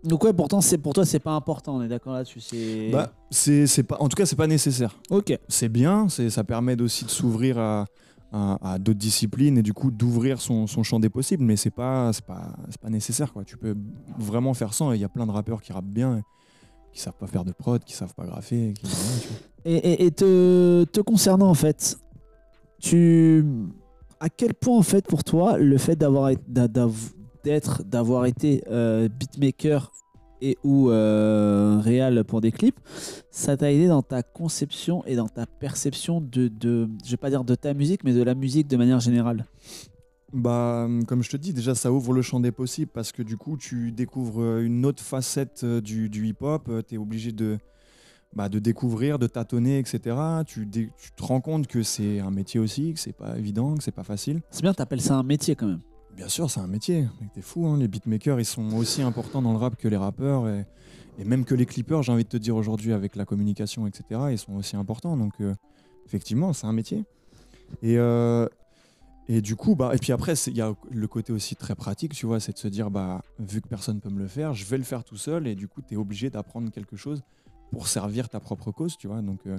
donc 0.03 0.23
ouais, 0.23 0.31
pourtant, 0.33 0.61
c'est 0.61 0.77
pour 0.77 0.93
toi, 0.93 1.05
c'est 1.05 1.19
pas 1.19 1.31
important. 1.33 1.75
On 1.77 1.81
est 1.81 1.87
d'accord 1.87 2.13
là-dessus. 2.13 2.39
C'est. 2.39 2.89
bah, 2.91 3.11
c'est 3.31 3.83
pas, 3.83 3.97
en 3.99 4.07
tout 4.07 4.15
cas, 4.15 4.25
c'est 4.25 4.35
pas 4.35 4.47
nécessaire. 4.47 4.95
ok. 5.09 5.37
c'est 5.49 5.69
bien, 5.69 6.07
c'est, 6.07 6.29
ça 6.29 6.43
permet 6.43 6.79
aussi 6.81 7.03
de 7.03 7.09
s'ouvrir 7.09 7.57
à, 7.57 7.85
à- 8.31 8.73
à 8.73 8.79
d'autres 8.79 8.99
disciplines 8.99 9.57
et 9.57 9.63
du 9.63 9.73
coup 9.73 9.89
d'ouvrir 9.91 10.39
son, 10.39 10.67
son 10.67 10.83
champ 10.83 10.99
des 10.99 11.09
possibles, 11.09 11.43
mais 11.43 11.55
c'est 11.57 11.71
pas, 11.71 12.13
c'est 12.13 12.23
pas, 12.25 12.55
pas 12.81 12.89
nécessaire. 12.89 13.33
Quoi. 13.33 13.43
Tu 13.43 13.57
peux 13.57 13.75
vraiment 14.17 14.53
faire 14.53 14.73
sans, 14.73 14.91
et 14.93 14.95
il 14.95 15.01
y 15.01 15.05
a 15.05 15.09
plein 15.09 15.25
de 15.25 15.31
rappeurs 15.31 15.61
qui 15.61 15.73
rappent 15.73 15.85
bien, 15.85 16.21
qui 16.93 16.99
savent 17.01 17.13
pas 17.19 17.27
faire 17.27 17.45
de 17.45 17.51
prod, 17.51 17.83
qui 17.83 17.93
savent 17.93 18.13
pas 18.15 18.25
graffer. 18.25 18.73
Qui. 18.73 18.87
Et, 19.65 19.75
et- 19.75 20.05
et 20.05 20.11
te, 20.11 20.85
te 20.85 21.01
concernant 21.01 21.49
en 21.49 21.53
fait, 21.53 21.97
tu 22.79 23.43
à 24.21 24.29
quel 24.29 24.53
point 24.53 24.77
en 24.77 24.81
fait 24.83 25.05
pour 25.05 25.23
toi 25.25 25.57
le 25.57 25.77
fait 25.77 25.95
d'avoir 25.97 26.31
d'être 27.43 27.83
d'avoir 27.83 28.25
été 28.27 28.63
euh, 28.69 29.09
beatmaker 29.09 29.91
et 30.41 30.57
ou 30.63 30.89
euh, 30.89 31.79
réal 31.83 32.23
pour 32.23 32.39
des 32.41 32.51
clips, 32.51 32.79
ça 33.31 33.57
t'a 33.57 33.71
aidé 33.71 33.87
dans 33.87 34.03
ta 34.03 34.23
conception 34.23 35.03
et 35.05 35.15
dans 35.15 35.27
ta 35.27 35.45
perception 35.47 36.21
de, 36.21 36.47
de 36.47 36.87
je 37.03 37.11
vais 37.11 37.17
pas 37.17 37.29
dire 37.31 37.43
de 37.43 37.55
ta 37.55 37.73
musique, 37.73 38.03
mais 38.05 38.13
de 38.13 38.23
la 38.23 38.35
musique 38.35 38.67
de 38.67 38.77
manière 38.77 38.99
générale? 39.01 39.45
Bah, 40.33 40.87
comme 41.07 41.23
je 41.23 41.29
te 41.29 41.37
dis, 41.37 41.53
déjà 41.53 41.73
ça 41.73 41.91
ouvre 41.91 42.13
le 42.13 42.21
champ 42.21 42.39
des 42.39 42.51
possibles 42.51 42.91
parce 42.93 43.11
que 43.13 43.21
du 43.21 43.37
coup 43.37 43.55
tu 43.55 43.93
découvres 43.93 44.41
euh, 44.41 44.65
une 44.65 44.85
autre 44.85 45.01
facette 45.01 45.61
euh, 45.63 45.79
du, 45.79 46.09
du 46.09 46.27
hip-hop, 46.27 46.69
tu 46.85 46.95
es 46.95 46.97
obligé 46.97 47.31
de, 47.31 47.57
bah, 48.33 48.49
de 48.49 48.59
découvrir, 48.59 49.19
de 49.19 49.27
tâtonner, 49.27 49.79
etc. 49.79 50.17
Tu, 50.45 50.69
te 50.69 51.23
rends 51.23 51.39
compte 51.39 51.67
que 51.67 51.81
c'est 51.81 52.19
un 52.19 52.31
métier 52.31 52.59
aussi, 52.59 52.93
que 52.93 52.99
c'est 52.99 53.15
pas 53.15 53.37
évident, 53.37 53.75
que 53.75 53.83
c'est 53.83 53.91
pas 53.91 54.03
facile. 54.03 54.41
C'est 54.51 54.63
bien, 54.63 54.73
t'appelles 54.73 55.01
ça 55.01 55.15
un 55.15 55.23
métier 55.23 55.55
quand 55.55 55.67
même. 55.67 55.81
Bien 56.15 56.27
sûr, 56.27 56.49
c'est 56.49 56.59
un 56.59 56.67
métier. 56.67 57.07
T'es 57.33 57.41
fou, 57.41 57.65
hein. 57.67 57.77
les 57.77 57.87
beatmakers, 57.87 58.39
ils 58.39 58.45
sont 58.45 58.75
aussi 58.75 59.01
importants 59.01 59.41
dans 59.41 59.51
le 59.51 59.57
rap 59.59 59.77
que 59.77 59.87
les 59.87 59.97
rappeurs 59.97 60.49
et, 60.49 60.65
et 61.19 61.23
même 61.23 61.45
que 61.45 61.55
les 61.55 61.65
clippers, 61.65 62.03
j'ai 62.03 62.11
envie 62.11 62.23
de 62.23 62.29
te 62.29 62.37
dire 62.37 62.55
aujourd'hui, 62.55 62.93
avec 62.93 63.15
la 63.15 63.25
communication, 63.25 63.87
etc., 63.87 64.21
ils 64.31 64.37
sont 64.37 64.53
aussi 64.53 64.75
importants. 64.75 65.17
Donc, 65.17 65.33
euh, 65.41 65.53
effectivement, 66.05 66.53
c'est 66.53 66.67
un 66.67 66.73
métier. 66.73 67.05
Et, 67.81 67.97
euh, 67.97 68.47
et 69.29 69.41
du 69.41 69.55
coup, 69.55 69.75
bah, 69.75 69.91
et 69.93 69.97
puis 69.97 70.13
après, 70.13 70.33
il 70.47 70.55
y 70.55 70.61
a 70.61 70.73
le 70.89 71.07
côté 71.07 71.33
aussi 71.33 71.55
très 71.55 71.75
pratique, 71.75 72.13
tu 72.13 72.25
vois, 72.25 72.39
c'est 72.39 72.53
de 72.53 72.57
se 72.57 72.67
dire, 72.67 72.89
bah, 72.89 73.21
vu 73.39 73.61
que 73.61 73.67
personne 73.67 73.99
peut 73.99 74.09
me 74.09 74.19
le 74.19 74.27
faire, 74.27 74.53
je 74.53 74.65
vais 74.65 74.77
le 74.77 74.83
faire 74.83 75.03
tout 75.03 75.17
seul 75.17 75.47
et 75.47 75.55
du 75.55 75.67
coup, 75.67 75.81
tu 75.81 75.95
es 75.95 75.97
obligé 75.97 76.29
d'apprendre 76.29 76.71
quelque 76.71 76.95
chose 76.95 77.21
pour 77.71 77.87
servir 77.87 78.29
ta 78.29 78.39
propre 78.39 78.71
cause, 78.71 78.97
tu 78.97 79.07
vois. 79.07 79.21
Donc, 79.21 79.39
euh, 79.47 79.57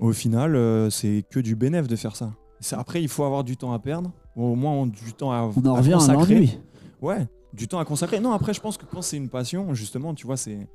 au 0.00 0.12
final, 0.12 0.56
euh, 0.56 0.90
c'est 0.90 1.24
que 1.30 1.38
du 1.38 1.54
bénéf 1.54 1.86
de 1.86 1.94
faire 1.96 2.16
ça. 2.16 2.32
Après, 2.72 3.02
il 3.02 3.08
faut 3.08 3.22
avoir 3.24 3.44
du 3.44 3.56
temps 3.56 3.72
à 3.72 3.78
perdre, 3.78 4.10
ou 4.34 4.44
au 4.44 4.54
moins 4.56 4.86
du 4.86 5.12
temps 5.12 5.30
à, 5.32 5.42
On 5.56 5.66
en 5.66 5.74
à 5.74 5.78
revient 5.78 5.92
consacrer. 5.92 6.58
Ouais, 7.00 7.28
du 7.52 7.68
temps 7.68 7.78
à 7.78 7.84
consacrer. 7.84 8.18
Non, 8.18 8.32
après, 8.32 8.52
je 8.54 8.60
pense 8.60 8.76
que 8.78 8.86
quand 8.86 9.02
c'est 9.02 9.16
une 9.18 9.28
passion, 9.28 9.74
justement, 9.74 10.14
tu 10.14 10.26
vois, 10.26 10.36
c'est. 10.36 10.66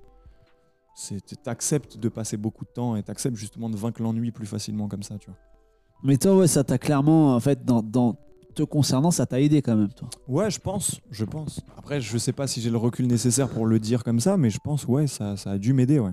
c'est- 0.95 1.41
T'acceptes 1.43 1.97
de 1.97 2.07
passer 2.09 2.37
beaucoup 2.37 2.63
de 2.65 2.69
temps 2.69 2.95
et 2.95 3.03
t'acceptes 3.03 3.35
justement 3.35 3.69
de 3.69 3.75
vaincre 3.75 4.01
l'ennui 4.01 4.31
plus 4.31 4.45
facilement 4.45 4.87
comme 4.87 5.03
ça, 5.03 5.17
tu 5.17 5.27
vois. 5.29 5.37
Mais 6.03 6.17
toi, 6.17 6.35
ouais, 6.35 6.47
ça 6.47 6.63
t'a 6.63 6.77
clairement, 6.77 7.35
en 7.35 7.39
fait, 7.39 7.63
dans, 7.63 7.81
dans 7.81 8.15
te 8.55 8.63
concernant, 8.63 9.11
ça 9.11 9.25
t'a 9.25 9.39
aidé 9.39 9.61
quand 9.61 9.75
même, 9.75 9.93
toi. 9.93 10.09
Ouais, 10.27 10.49
je 10.49 10.59
pense, 10.59 10.99
je 11.11 11.25
pense. 11.25 11.61
Après, 11.77 12.01
je 12.01 12.17
sais 12.17 12.33
pas 12.33 12.47
si 12.47 12.61
j'ai 12.61 12.69
le 12.69 12.77
recul 12.77 13.07
nécessaire 13.07 13.47
pour 13.47 13.65
le 13.65 13.79
dire 13.79 14.03
comme 14.03 14.19
ça, 14.19 14.37
mais 14.37 14.49
je 14.49 14.59
pense, 14.63 14.85
ouais, 14.85 15.07
ça, 15.07 15.37
ça 15.37 15.51
a 15.51 15.57
dû 15.57 15.73
m'aider, 15.73 15.99
ouais. 15.99 16.11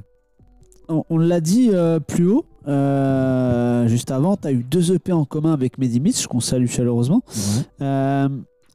On, 0.89 1.05
on 1.11 1.19
l'a 1.19 1.41
dit 1.41 1.71
euh, 1.73 2.01
plus 2.01 2.29
haut, 2.29 2.47
euh, 2.67 3.87
juste 3.89 4.11
avant, 4.11 4.37
tu 4.37 4.49
as 4.49 4.53
eu 4.53 4.63
deux 4.63 4.93
EP 4.93 5.13
en 5.13 5.25
commun 5.25 5.53
avec 5.53 5.79
Mehdi 5.79 6.01
Mitch, 6.01 6.27
qu'on 6.27 6.41
salue 6.41 6.67
chaleureusement. 6.67 7.23
Euh, 7.83 8.29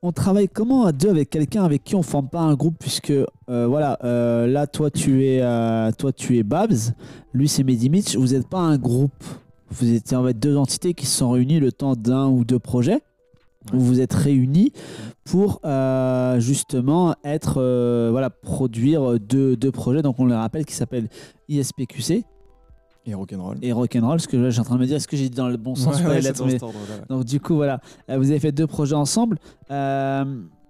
on 0.04 0.12
travaille 0.12 0.50
comment 0.50 0.86
à 0.86 0.92
deux 0.92 1.10
avec 1.10 1.30
quelqu'un 1.30 1.64
avec 1.64 1.84
qui 1.84 1.96
on 1.96 2.04
forme 2.04 2.28
pas 2.28 2.42
un 2.42 2.56
groupe 2.56 2.76
puisque 2.78 3.12
euh, 3.12 3.26
voilà 3.68 3.98
euh, 4.04 4.48
là 4.48 4.68
toi 4.68 4.92
tu 4.92 5.26
es 5.26 5.40
euh, 5.42 5.92
toi 5.98 6.12
tu 6.12 6.38
es 6.38 6.44
Babs 6.44 6.92
lui 7.34 7.48
c'est 7.48 7.64
Mehdi 7.64 7.90
Mitch 7.90 8.18
vous 8.18 8.34
n'êtes 8.34 8.48
pas 8.50 8.60
un 8.60 8.78
groupe 8.78 9.24
vous 9.74 9.92
étiez 9.94 10.16
en 10.18 10.24
fait 10.26 10.34
deux 10.38 10.56
entités 10.58 10.94
qui 10.94 11.06
se 11.06 11.18
sont 11.18 11.32
réunies 11.32 11.60
le 11.60 11.72
temps 11.72 11.96
d'un 11.96 12.28
ou 12.28 12.44
deux 12.46 12.60
projets 12.60 13.02
où 13.74 13.80
vous 13.80 14.02
êtes 14.02 14.14
réunis 14.14 14.74
pour 15.24 15.62
euh, 15.64 16.40
justement 16.40 17.16
être 17.24 17.56
euh, 17.62 18.10
voilà 18.12 18.30
produire 18.30 19.20
deux, 19.20 19.56
deux 19.56 19.72
projets 19.72 20.02
donc 20.02 20.20
on 20.20 20.26
les 20.26 20.36
rappelle 20.36 20.66
qui 20.66 20.74
s'appellent 20.74 21.08
ISPQC 21.48 22.26
Et 23.06 23.14
rock'n'roll. 23.14 23.58
et 23.62 23.72
Rock'n'Roll 23.72 24.20
ce 24.20 24.28
que 24.28 24.36
là, 24.38 24.50
j'ai 24.50 24.60
en 24.60 24.64
train 24.66 24.76
de 24.76 24.82
me 24.82 24.86
dire 24.86 24.98
est-ce 24.98 25.08
que 25.08 25.16
j'ai 25.18 25.30
dit 25.30 25.36
dans 25.38 25.48
le 25.48 25.58
bon 25.58 25.76
sens 25.76 26.00
Ouais, 26.02 26.08
ouais, 26.08 26.22
lettres, 26.22 26.44
mais- 26.46 26.62
ouais. 26.62 26.72
donc 27.10 27.24
du 27.26 27.40
coup 27.40 27.56
voilà, 27.56 27.80
Euh, 28.10 28.18
vous 28.18 28.30
avez 28.32 28.40
fait 28.40 28.52
deux 28.52 28.68
projets 28.68 28.96
ensemble. 28.96 29.38
Euh, 29.72 30.26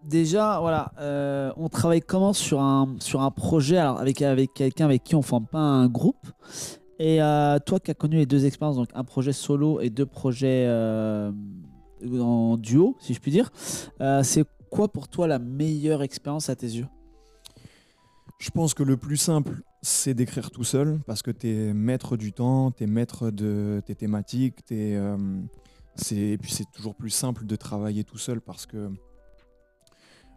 déjà, 0.08 0.60
voilà, 0.60 0.92
euh, 1.00 1.52
on 1.58 1.70
travaille 1.70 2.02
comment 2.02 2.34
sur 2.34 2.62
un, 2.62 2.96
sur 3.00 3.22
un 3.22 3.32
projet 3.32 3.78
alors 3.78 4.00
avec, 4.00 4.22
avec 4.22 4.54
quelqu'un 4.54 4.86
avec 4.86 5.04
qui 5.04 5.16
on 5.16 5.22
forme 5.24 5.46
pas 5.48 5.60
un 5.60 5.88
groupe? 5.88 6.28
Et 7.00 7.22
euh, 7.22 7.60
toi 7.60 7.80
qui 7.80 7.92
as 7.92 7.96
connu 7.96 8.18
les 8.18 8.26
deux 8.26 8.46
expériences, 8.46 8.78
donc 8.78 8.90
un 8.94 9.04
projet 9.04 9.34
solo 9.34 9.80
et 9.82 9.90
deux 9.90 10.06
projets 10.06 10.66
euh, 10.68 11.32
en 12.20 12.58
duo, 12.58 12.96
si 13.00 13.14
je 13.14 13.20
puis 13.20 13.32
dire, 13.32 13.52
euh, 14.02 14.24
c'est 14.24 14.46
quoi 14.70 14.92
pour 14.92 15.08
toi 15.08 15.28
la 15.28 15.40
meilleure 15.40 16.04
expérience 16.04 16.50
à 16.50 16.56
tes 16.56 16.68
yeux? 16.68 16.88
Je 18.40 18.50
pense 18.52 18.74
que 18.74 18.84
le 18.84 18.98
plus 18.98 19.18
simple, 19.18 19.62
c'est 19.82 20.14
d'écrire 20.14 20.52
tout 20.52 20.64
seul 20.64 21.00
parce 21.08 21.22
que 21.22 21.32
tu 21.32 21.48
es 21.48 21.74
maître 21.74 22.18
du 22.18 22.34
temps, 22.34 22.72
tu 22.72 22.84
es 22.84 22.88
maître 22.88 23.32
de 23.32 23.82
tes 23.86 23.96
thématiques, 23.96 24.60
et 24.72 24.98
puis 26.38 26.52
c'est 26.52 26.72
toujours 26.74 26.96
plus 26.96 27.10
simple 27.10 27.46
de 27.46 27.56
travailler 27.56 28.04
tout 28.04 28.18
seul 28.18 28.42
parce 28.42 28.66
que 28.66 28.90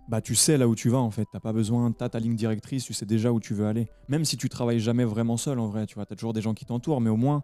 bah, 0.09 0.21
tu 0.21 0.35
sais 0.35 0.57
là 0.57 0.69
où 0.69 0.75
tu 0.75 0.89
vas 0.89 0.99
en 0.99 1.11
fait. 1.11 1.27
Tu 1.33 1.41
pas 1.41 1.53
besoin, 1.53 1.93
tu 1.93 2.09
ta 2.09 2.19
ligne 2.19 2.37
directrice, 2.37 2.85
tu 2.85 2.93
sais 2.93 3.07
déjà 3.07 3.33
où 3.33 3.41
tu 3.41 3.55
veux 3.55 3.67
aller. 3.67 3.89
Même 4.09 4.25
si 4.25 4.37
tu 4.37 4.49
travailles 4.49 4.81
jamais 4.81 5.05
vraiment 5.05 5.37
seul 5.37 5.59
en 5.59 5.67
vrai, 5.67 5.87
tu 5.87 5.95
vois, 5.97 6.07
tu 6.07 6.13
as 6.13 6.17
toujours 6.17 6.33
des 6.33 6.43
gens 6.43 6.55
qui 6.55 6.65
t'entourent, 6.65 7.01
mais 7.01 7.11
au 7.11 7.17
moins 7.17 7.43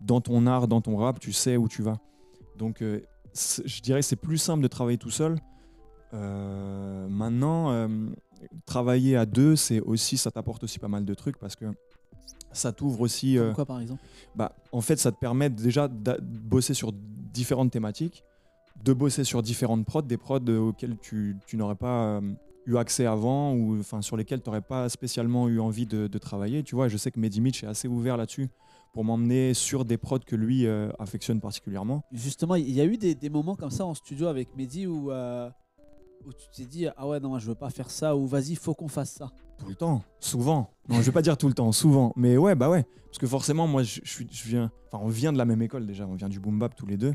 dans 0.00 0.20
ton 0.20 0.46
art, 0.46 0.68
dans 0.68 0.80
ton 0.80 0.96
rap, 0.96 1.18
tu 1.20 1.32
sais 1.32 1.56
où 1.56 1.68
tu 1.68 1.82
vas. 1.82 1.98
Donc 2.56 2.82
euh, 2.82 3.00
je 3.64 3.80
dirais 3.80 4.02
c'est 4.02 4.16
plus 4.16 4.38
simple 4.38 4.62
de 4.62 4.68
travailler 4.68 4.98
tout 4.98 5.10
seul. 5.10 5.36
Euh, 6.12 7.08
maintenant, 7.08 7.72
euh, 7.72 7.88
travailler 8.66 9.16
à 9.16 9.26
deux, 9.26 9.56
c'est 9.56 9.80
aussi, 9.80 10.16
ça 10.16 10.30
t'apporte 10.30 10.62
aussi 10.62 10.78
pas 10.78 10.88
mal 10.88 11.04
de 11.04 11.14
trucs 11.14 11.38
parce 11.38 11.56
que 11.56 11.64
ça 12.52 12.72
t'ouvre 12.72 13.00
aussi. 13.00 13.36
euh, 13.38 13.52
Quoi 13.52 13.64
par 13.66 13.80
exemple? 13.80 14.00
bah, 14.36 14.54
en 14.70 14.80
fait, 14.80 14.96
ça 14.98 15.10
te 15.10 15.18
permet 15.18 15.50
déjà 15.50 15.88
de 15.88 16.18
bosser 16.20 16.74
sur 16.74 16.92
différentes 16.92 17.72
thématiques, 17.72 18.22
de 18.82 18.92
bosser 18.92 19.24
sur 19.24 19.42
différentes 19.42 19.84
prods, 19.86 20.02
des 20.02 20.16
prods 20.16 20.40
euh, 20.48 20.58
auxquels 20.58 20.96
tu, 20.98 21.36
tu 21.46 21.56
n'aurais 21.56 21.76
pas 21.76 22.04
euh, 22.04 22.20
eu 22.66 22.76
accès 22.76 23.06
avant 23.06 23.54
ou 23.54 23.78
enfin 23.78 24.02
sur 24.02 24.16
lesquels 24.16 24.42
tu 24.42 24.48
n'aurais 24.48 24.60
pas 24.60 24.88
spécialement 24.88 25.48
eu 25.48 25.60
envie 25.60 25.86
de, 25.86 26.06
de 26.06 26.18
travailler. 26.18 26.62
Tu 26.62 26.74
vois, 26.74 26.88
je 26.88 26.96
sais 26.96 27.10
que 27.10 27.20
Mehdi 27.20 27.40
Mitch 27.40 27.62
est 27.64 27.66
assez 27.66 27.88
ouvert 27.88 28.16
là-dessus 28.16 28.48
pour 28.92 29.04
m'emmener 29.04 29.54
sur 29.54 29.84
des 29.84 29.98
prods 29.98 30.20
que 30.20 30.36
lui 30.36 30.66
euh, 30.66 30.88
affectionne 30.98 31.40
particulièrement. 31.40 32.04
Justement, 32.12 32.54
il 32.54 32.70
y 32.70 32.80
a 32.80 32.84
eu 32.84 32.96
des, 32.96 33.14
des 33.14 33.28
moments 33.28 33.56
comme 33.56 33.70
ça 33.70 33.84
en 33.84 33.94
studio 33.94 34.28
avec 34.28 34.56
Mehdi 34.56 34.86
où, 34.86 35.10
euh, 35.10 35.50
où 36.24 36.32
tu 36.32 36.46
t'es 36.54 36.64
dit 36.64 36.86
Ah 36.96 37.06
ouais, 37.06 37.20
non, 37.20 37.38
je 37.38 37.46
veux 37.46 37.56
pas 37.56 37.70
faire 37.70 37.90
ça, 37.90 38.16
ou 38.16 38.26
vas-y, 38.26 38.54
faut 38.54 38.72
qu'on 38.74 38.88
fasse 38.88 39.12
ça. 39.12 39.30
Tout 39.58 39.68
le 39.68 39.74
temps, 39.74 40.02
souvent. 40.20 40.70
Non, 40.88 40.96
je 40.96 41.02
vais 41.02 41.12
pas 41.12 41.22
dire 41.22 41.36
tout 41.36 41.48
le 41.48 41.54
temps, 41.54 41.72
souvent. 41.72 42.12
Mais 42.16 42.36
ouais, 42.36 42.54
bah 42.54 42.70
ouais. 42.70 42.84
Parce 43.06 43.18
que 43.18 43.26
forcément, 43.26 43.66
moi, 43.66 43.82
je, 43.82 44.00
je 44.02 44.24
je 44.30 44.48
viens. 44.48 44.70
Enfin, 44.90 45.04
on 45.04 45.08
vient 45.08 45.32
de 45.32 45.38
la 45.38 45.44
même 45.44 45.62
école 45.62 45.86
déjà. 45.86 46.06
On 46.06 46.14
vient 46.14 46.28
du 46.28 46.40
boom 46.40 46.58
bap 46.58 46.74
tous 46.74 46.86
les 46.86 46.96
deux. 46.96 47.14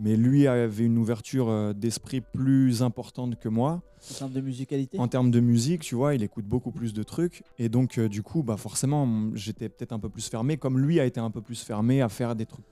Mais 0.00 0.16
lui 0.16 0.46
avait 0.46 0.84
une 0.84 0.98
ouverture 0.98 1.48
euh, 1.48 1.72
d'esprit 1.72 2.20
plus 2.20 2.82
importante 2.82 3.38
que 3.38 3.48
moi 3.48 3.82
En 4.10 4.14
termes 4.14 4.32
de 4.32 4.40
musicalité? 4.40 4.98
En 4.98 5.08
termes 5.08 5.30
de 5.30 5.40
musique. 5.40 5.82
Tu 5.82 5.94
vois, 5.94 6.14
il 6.14 6.22
écoute 6.22 6.44
beaucoup 6.46 6.70
plus 6.70 6.92
de 6.92 7.02
trucs. 7.02 7.42
Et 7.58 7.68
donc, 7.68 7.98
euh, 7.98 8.08
du 8.08 8.22
coup, 8.22 8.42
bah 8.42 8.56
forcément, 8.56 9.08
j'étais 9.34 9.68
peut-être 9.68 9.92
un 9.92 9.98
peu 9.98 10.08
plus 10.08 10.28
fermé, 10.28 10.56
comme 10.56 10.78
lui 10.78 11.00
a 11.00 11.04
été 11.04 11.18
un 11.20 11.30
peu 11.30 11.40
plus 11.40 11.60
fermé 11.62 12.00
à 12.00 12.08
faire 12.08 12.36
des 12.36 12.46
trucs 12.46 12.64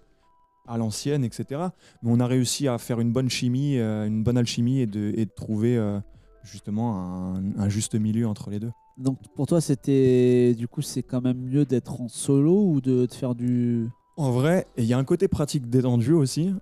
à 0.69 0.79
l'ancienne, 0.79 1.25
etc. 1.25 1.61
Mais 2.03 2.11
on 2.13 2.21
a 2.21 2.27
réussi 2.27 2.67
à 2.69 2.79
faire 2.79 3.01
une 3.01 3.13
bonne 3.13 3.29
chimie, 3.31 3.79
euh, 3.79 4.07
une 4.07 4.23
bonne 4.23 4.37
alchimie 4.39 4.81
et 4.81 4.87
de, 4.87 5.13
et 5.17 5.25
de 5.25 5.31
trouver 5.31 5.77
euh, 5.77 6.01
justement 6.45 7.35
un- 7.35 7.43
un 7.59 7.69
juste 7.69 7.95
milieu 7.97 8.27
entre 8.27 8.51
les 8.51 8.61
deux. 8.61 8.71
Donc 8.99 9.19
pour 9.35 9.47
toi, 9.47 9.61
c'était. 9.61 10.55
Du 10.57 10.69
coup, 10.69 10.81
c'est 10.83 11.03
quand 11.03 11.21
même 11.21 11.39
mieux 11.39 11.65
d'être 11.65 12.01
en 12.01 12.09
solo 12.09 12.67
ou 12.69 12.81
de, 12.81 13.07
de 13.07 13.13
faire 13.13 13.35
du. 13.35 13.89
En 14.17 14.31
vrai, 14.31 14.67
il 14.79 14.85
y 14.85 14.95
a 14.95 14.99
un 14.99 15.05
côté 15.05 15.29
pratique 15.29 15.69
détendu 15.69 16.13
aussi. 16.15 16.55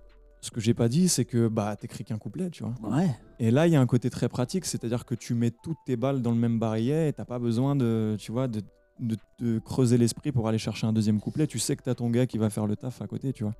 Ce 0.45 0.51
que 0.51 0.61
j'ai 0.61 0.75
pas 0.75 0.87
dit, 0.89 1.09
c'est 1.09 1.25
que 1.25 1.47
bah 1.47 1.75
t'écris 1.75 2.03
qu'un 2.03 2.19
couplet, 2.19 2.51
tu 2.51 2.63
vois. 2.63 2.75
Ouais. 2.97 3.09
Et 3.39 3.49
là, 3.49 3.65
il 3.65 3.73
y 3.73 3.75
a 3.75 3.81
un 3.81 3.87
côté 3.87 4.11
très 4.11 4.29
pratique, 4.29 4.65
c'est-à-dire 4.65 5.03
que 5.03 5.15
tu 5.15 5.33
mets 5.33 5.49
toutes 5.49 5.79
tes 5.87 5.95
balles 5.95 6.21
dans 6.21 6.29
le 6.29 6.37
même 6.37 6.59
barillet 6.59 7.09
et 7.09 7.13
t'as 7.13 7.25
pas 7.25 7.39
besoin 7.39 7.75
de, 7.75 8.15
tu 8.19 8.31
vois, 8.31 8.47
de, 8.47 8.61
de, 8.99 9.17
de 9.39 9.57
creuser 9.57 9.97
l'esprit 9.97 10.31
pour 10.31 10.47
aller 10.47 10.59
chercher 10.59 10.85
un 10.85 10.93
deuxième 10.93 11.19
couplet. 11.19 11.47
Tu 11.47 11.57
sais 11.57 11.75
que 11.75 11.81
t'as 11.81 11.95
ton 11.95 12.11
gars 12.11 12.27
qui 12.27 12.37
va 12.37 12.51
faire 12.51 12.67
le 12.67 12.75
taf 12.75 13.01
à 13.01 13.07
côté, 13.07 13.33
tu 13.33 13.43
vois. 13.43 13.53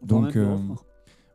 Voire 0.00 0.22
Donc, 0.22 0.34
même 0.34 0.44
le 0.44 0.48
euh, 0.48 0.54
refrain. 0.54 0.76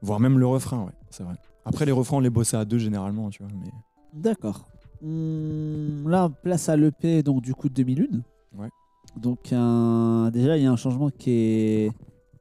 voire 0.01 0.19
même 0.19 0.39
le 0.39 0.47
refrain, 0.47 0.83
ouais, 0.85 0.91
c'est 1.11 1.23
vrai. 1.23 1.35
Après, 1.65 1.85
les 1.85 1.91
refrains, 1.91 2.17
on 2.17 2.21
les 2.21 2.31
bossait 2.31 2.57
à 2.57 2.65
deux 2.65 2.79
généralement, 2.79 3.29
tu 3.29 3.43
vois. 3.43 3.51
Mais 3.61 3.69
D'accord. 4.13 4.65
Hum, 5.03 6.09
là, 6.09 6.29
place 6.41 6.67
à 6.67 6.75
l'EP, 6.75 7.21
donc 7.21 7.41
du 7.43 7.53
coup 7.53 7.69
de 7.69 7.75
2001. 7.75 8.21
Ouais. 8.59 8.69
Donc 9.17 9.53
un- 9.53 10.31
déjà, 10.31 10.57
il 10.57 10.63
y 10.63 10.65
a 10.65 10.71
un 10.71 10.75
changement 10.77 11.09
qui 11.11 11.29
est 11.31 11.91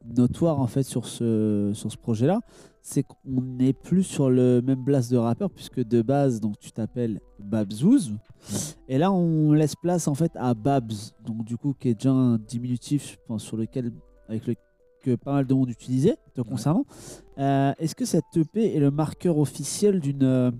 notoire 0.04 0.60
en 0.60 0.66
fait 0.66 0.82
sur 0.82 1.06
ce, 1.06 1.72
sur 1.74 1.90
ce 1.90 1.96
projet-là. 1.96 2.40
C'est 2.82 3.02
qu'on 3.02 3.42
n'est 3.42 3.74
plus 3.74 4.02
sur 4.02 4.30
le 4.30 4.62
même 4.62 4.82
blast 4.82 5.10
de 5.10 5.18
rappeur, 5.18 5.50
puisque 5.50 5.80
de 5.82 6.00
base, 6.00 6.40
donc 6.40 6.58
tu 6.58 6.72
t'appelles 6.72 7.20
Babzouz. 7.38 8.14
Et 8.88 8.96
là, 8.96 9.12
on 9.12 9.52
laisse 9.52 9.76
place 9.76 10.08
en 10.08 10.14
fait 10.14 10.32
à 10.36 10.54
Babs, 10.54 10.92
donc 11.26 11.44
du 11.44 11.58
coup, 11.58 11.74
qui 11.78 11.90
est 11.90 11.94
déjà 11.94 12.12
un 12.12 12.38
diminutif, 12.38 13.12
je 13.12 13.16
pense, 13.26 13.42
sur 13.42 13.58
lequel, 13.58 13.92
avec 14.28 14.46
le 14.46 14.54
que 15.00 15.14
pas 15.14 15.32
mal 15.32 15.46
de 15.46 15.54
monde 15.54 15.70
utilisait 15.70 16.16
te 16.34 16.40
concernant. 16.40 16.84
Euh, 17.38 17.72
Est-ce 17.78 17.94
que 17.94 18.04
cette 18.04 18.24
EP 18.36 18.76
est 18.76 18.80
le 18.80 18.90
marqueur 18.90 19.38
officiel 19.38 20.00
d'une, 20.00 20.24
euh, 20.24 20.50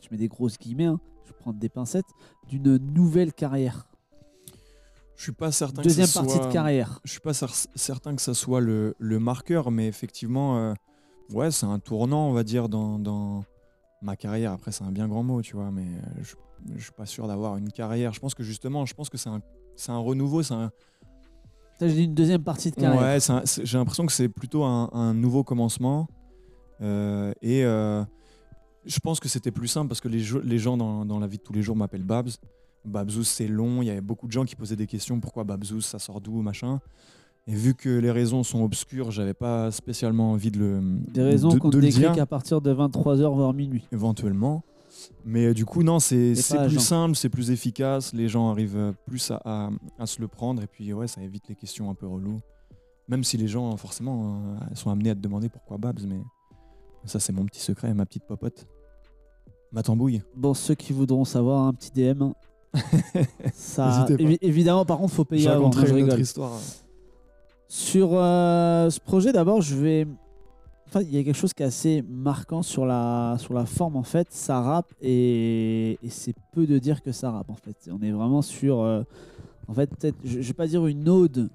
je 0.00 0.08
mets 0.10 0.16
des 0.16 0.28
grosses 0.28 0.58
guillemets, 0.58 0.84
hein, 0.84 1.00
je 1.24 1.30
vais 1.30 1.38
prendre 1.38 1.58
des 1.58 1.68
pincettes, 1.68 2.06
d'une 2.48 2.76
nouvelle 2.76 3.32
carrière, 3.32 3.86
je 5.16 5.22
suis 5.22 5.32
pas 5.32 5.52
certain. 5.52 5.82
deuxième 5.82 6.06
que 6.08 6.12
partie 6.14 6.34
soit- 6.36 6.46
de 6.48 6.52
carrière. 6.52 7.00
Je 7.04 7.10
suis 7.12 7.20
pas 7.20 7.32
cer- 7.32 7.66
certain 7.74 8.14
que 8.16 8.22
ça 8.22 8.34
soit 8.34 8.60
le, 8.60 8.94
le 8.98 9.18
marqueur, 9.18 9.70
mais 9.70 9.86
effectivement, 9.86 10.58
euh, 10.58 10.74
ouais, 11.32 11.50
c'est 11.50 11.66
un 11.66 11.78
tournant, 11.78 12.28
on 12.28 12.32
va 12.32 12.42
dire, 12.44 12.68
dans, 12.68 12.98
dans 12.98 13.44
ma 14.02 14.16
carrière. 14.16 14.52
Après, 14.52 14.72
c'est 14.72 14.84
un 14.84 14.92
bien 14.92 15.08
grand 15.08 15.22
mot, 15.22 15.40
tu 15.42 15.56
vois, 15.56 15.70
mais 15.70 15.82
euh, 15.86 16.22
je, 16.22 16.34
je 16.76 16.82
suis 16.82 16.92
pas 16.92 17.06
sûr 17.06 17.26
d'avoir 17.28 17.56
une 17.56 17.70
carrière. 17.70 18.12
Je 18.12 18.20
pense 18.20 18.34
que 18.34 18.42
justement, 18.42 18.86
je 18.86 18.94
pense 18.94 19.08
que 19.08 19.16
c'est 19.16 19.28
un, 19.30 19.98
renouveau, 19.98 20.42
c'est 20.42 20.54
un, 20.54 20.70
j'ai 21.80 21.92
dit 21.92 22.04
une 22.04 22.14
deuxième 22.14 22.42
partie 22.42 22.70
de 22.70 22.76
carrière. 22.76 23.00
ouais, 23.02 23.18
j'ai 23.64 23.78
l'impression 23.78 24.06
que 24.06 24.12
c'est 24.12 24.28
plutôt 24.28 24.64
un, 24.64 24.90
un 24.92 25.12
nouveau 25.14 25.42
commencement. 25.44 26.06
Euh, 26.80 27.32
et 27.42 27.64
euh, 27.64 28.04
je 28.84 28.98
pense 29.00 29.20
que 29.20 29.28
c'était 29.28 29.50
plus 29.50 29.68
simple 29.68 29.88
parce 29.88 30.00
que 30.00 30.08
les, 30.08 30.58
gens 30.58 30.76
dans, 30.76 31.04
dans 31.04 31.18
la 31.18 31.26
vie 31.26 31.38
de 31.38 31.42
tous 31.42 31.52
les 31.52 31.62
jours 31.62 31.76
m'appellent 31.76 32.04
Babs. 32.04 32.30
Babzouz, 32.84 33.26
c'est 33.26 33.48
long. 33.48 33.82
Il 33.82 33.86
y 33.86 33.90
avait 33.90 34.00
beaucoup 34.00 34.26
de 34.26 34.32
gens 34.32 34.44
qui 34.44 34.56
posaient 34.56 34.76
des 34.76 34.86
questions. 34.86 35.20
Pourquoi 35.20 35.44
Babzouz, 35.44 35.84
ça 35.84 35.98
sort 35.98 36.20
d'où, 36.20 36.42
machin. 36.42 36.80
Et 37.46 37.54
vu 37.54 37.74
que 37.74 37.90
les 37.90 38.10
raisons 38.10 38.42
sont 38.42 38.62
obscures, 38.62 39.10
j'avais 39.10 39.34
pas 39.34 39.70
spécialement 39.70 40.32
envie 40.32 40.50
de 40.50 40.58
le 40.58 40.80
Des 41.12 41.22
raisons 41.22 41.58
qu'on 41.58 41.68
décrit 41.68 42.10
qu'à 42.14 42.24
partir 42.26 42.60
de 42.62 42.72
23h 42.72 43.34
voire 43.34 43.52
minuit. 43.52 43.84
éventuellement. 43.92 44.62
Mais 45.26 45.46
euh, 45.46 45.54
du 45.54 45.66
coup, 45.66 45.82
non, 45.82 45.98
c'est 45.98 46.32
plus 46.66 46.78
simple, 46.80 47.16
c'est 47.16 47.28
plus 47.28 47.50
efficace. 47.50 48.12
Les 48.14 48.28
gens 48.28 48.50
arrivent 48.50 48.76
euh, 48.76 48.92
plus 49.06 49.30
à, 49.30 49.40
à- 49.44 49.70
à 49.98 50.06
se 50.06 50.20
le 50.22 50.28
prendre. 50.28 50.62
Et 50.62 50.66
puis, 50.66 50.92
ouais, 50.94 51.06
ça 51.08 51.20
évite 51.22 51.48
les 51.48 51.54
questions 51.54 51.90
un 51.90 51.94
peu 51.94 52.06
reloues. 52.06 52.40
Même 53.08 53.24
si 53.24 53.36
les 53.36 53.48
gens, 53.48 53.76
forcément, 53.76 54.36
euh, 54.70 54.74
sont 54.74 54.90
amenés 54.90 55.10
à 55.10 55.14
te 55.14 55.20
demander 55.20 55.50
pourquoi 55.50 55.76
Babs. 55.76 56.00
Mais 56.06 56.20
ça, 57.04 57.20
c'est 57.20 57.32
mon 57.32 57.44
petit 57.44 57.60
secret, 57.60 57.92
ma 57.92 58.06
petite 58.06 58.24
popote. 58.24 58.66
Ma 59.72 59.82
tambouille. 59.82 60.22
Bon, 60.36 60.54
ceux 60.54 60.74
qui 60.76 60.92
voudront 60.94 61.24
savoir, 61.26 61.66
un 61.66 61.74
petit 61.74 61.90
DM. 61.90 62.30
Hein. 62.74 63.20
Ça, 63.54 64.04
évi- 64.24 64.38
évidemment, 64.42 64.84
par 64.84 64.98
contre, 64.98 65.12
faut 65.12 65.24
payer 65.24 65.48
avant. 65.48 65.64
raconterai 65.70 65.86
je 65.86 65.94
une 65.94 66.04
autre 66.06 66.20
histoire. 66.20 66.52
Sur 67.68 68.10
euh, 68.12 68.90
ce 68.90 69.00
projet, 69.00 69.32
d'abord, 69.32 69.60
je 69.62 69.74
vais. 69.74 70.06
Enfin, 70.86 71.00
il 71.02 71.12
y 71.14 71.18
a 71.18 71.24
quelque 71.24 71.36
chose 71.36 71.52
qui 71.52 71.62
est 71.62 71.66
assez 71.66 72.04
marquant 72.08 72.62
sur 72.62 72.86
la, 72.86 73.36
sur 73.40 73.54
la 73.54 73.64
forme, 73.66 73.96
en 73.96 74.02
fait. 74.04 74.28
Ça 74.30 74.60
rappe 74.60 74.92
et, 75.02 75.98
et 76.02 76.08
c'est 76.08 76.34
peu 76.52 76.66
de 76.66 76.78
dire 76.78 77.02
que 77.02 77.10
ça 77.10 77.30
rappe, 77.32 77.50
en 77.50 77.56
fait. 77.56 77.76
On 77.90 78.00
est 78.02 78.12
vraiment 78.12 78.42
sur. 78.42 78.80
euh, 78.80 79.02
en 79.66 79.74
fait, 79.74 79.88
peut-être, 79.90 80.16
je, 80.24 80.40
je 80.40 80.46
vais 80.48 80.52
pas 80.52 80.66
dire 80.66 80.86
une 80.86 81.08
ode 81.08 81.48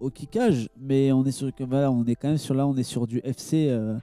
au 0.00 0.10
kickage, 0.10 0.68
mais 0.78 1.12
on 1.12 1.24
est 1.24 1.30
sur. 1.32 1.54
que 1.54 1.64
Voilà, 1.64 1.90
on 1.90 2.04
est 2.04 2.14
quand 2.16 2.28
même 2.28 2.36
sur 2.38 2.54
là, 2.54 2.66
on 2.66 2.76
est 2.76 2.82
sur 2.82 3.06
du 3.06 3.20
FC. 3.24 3.68
euh, 3.70 3.96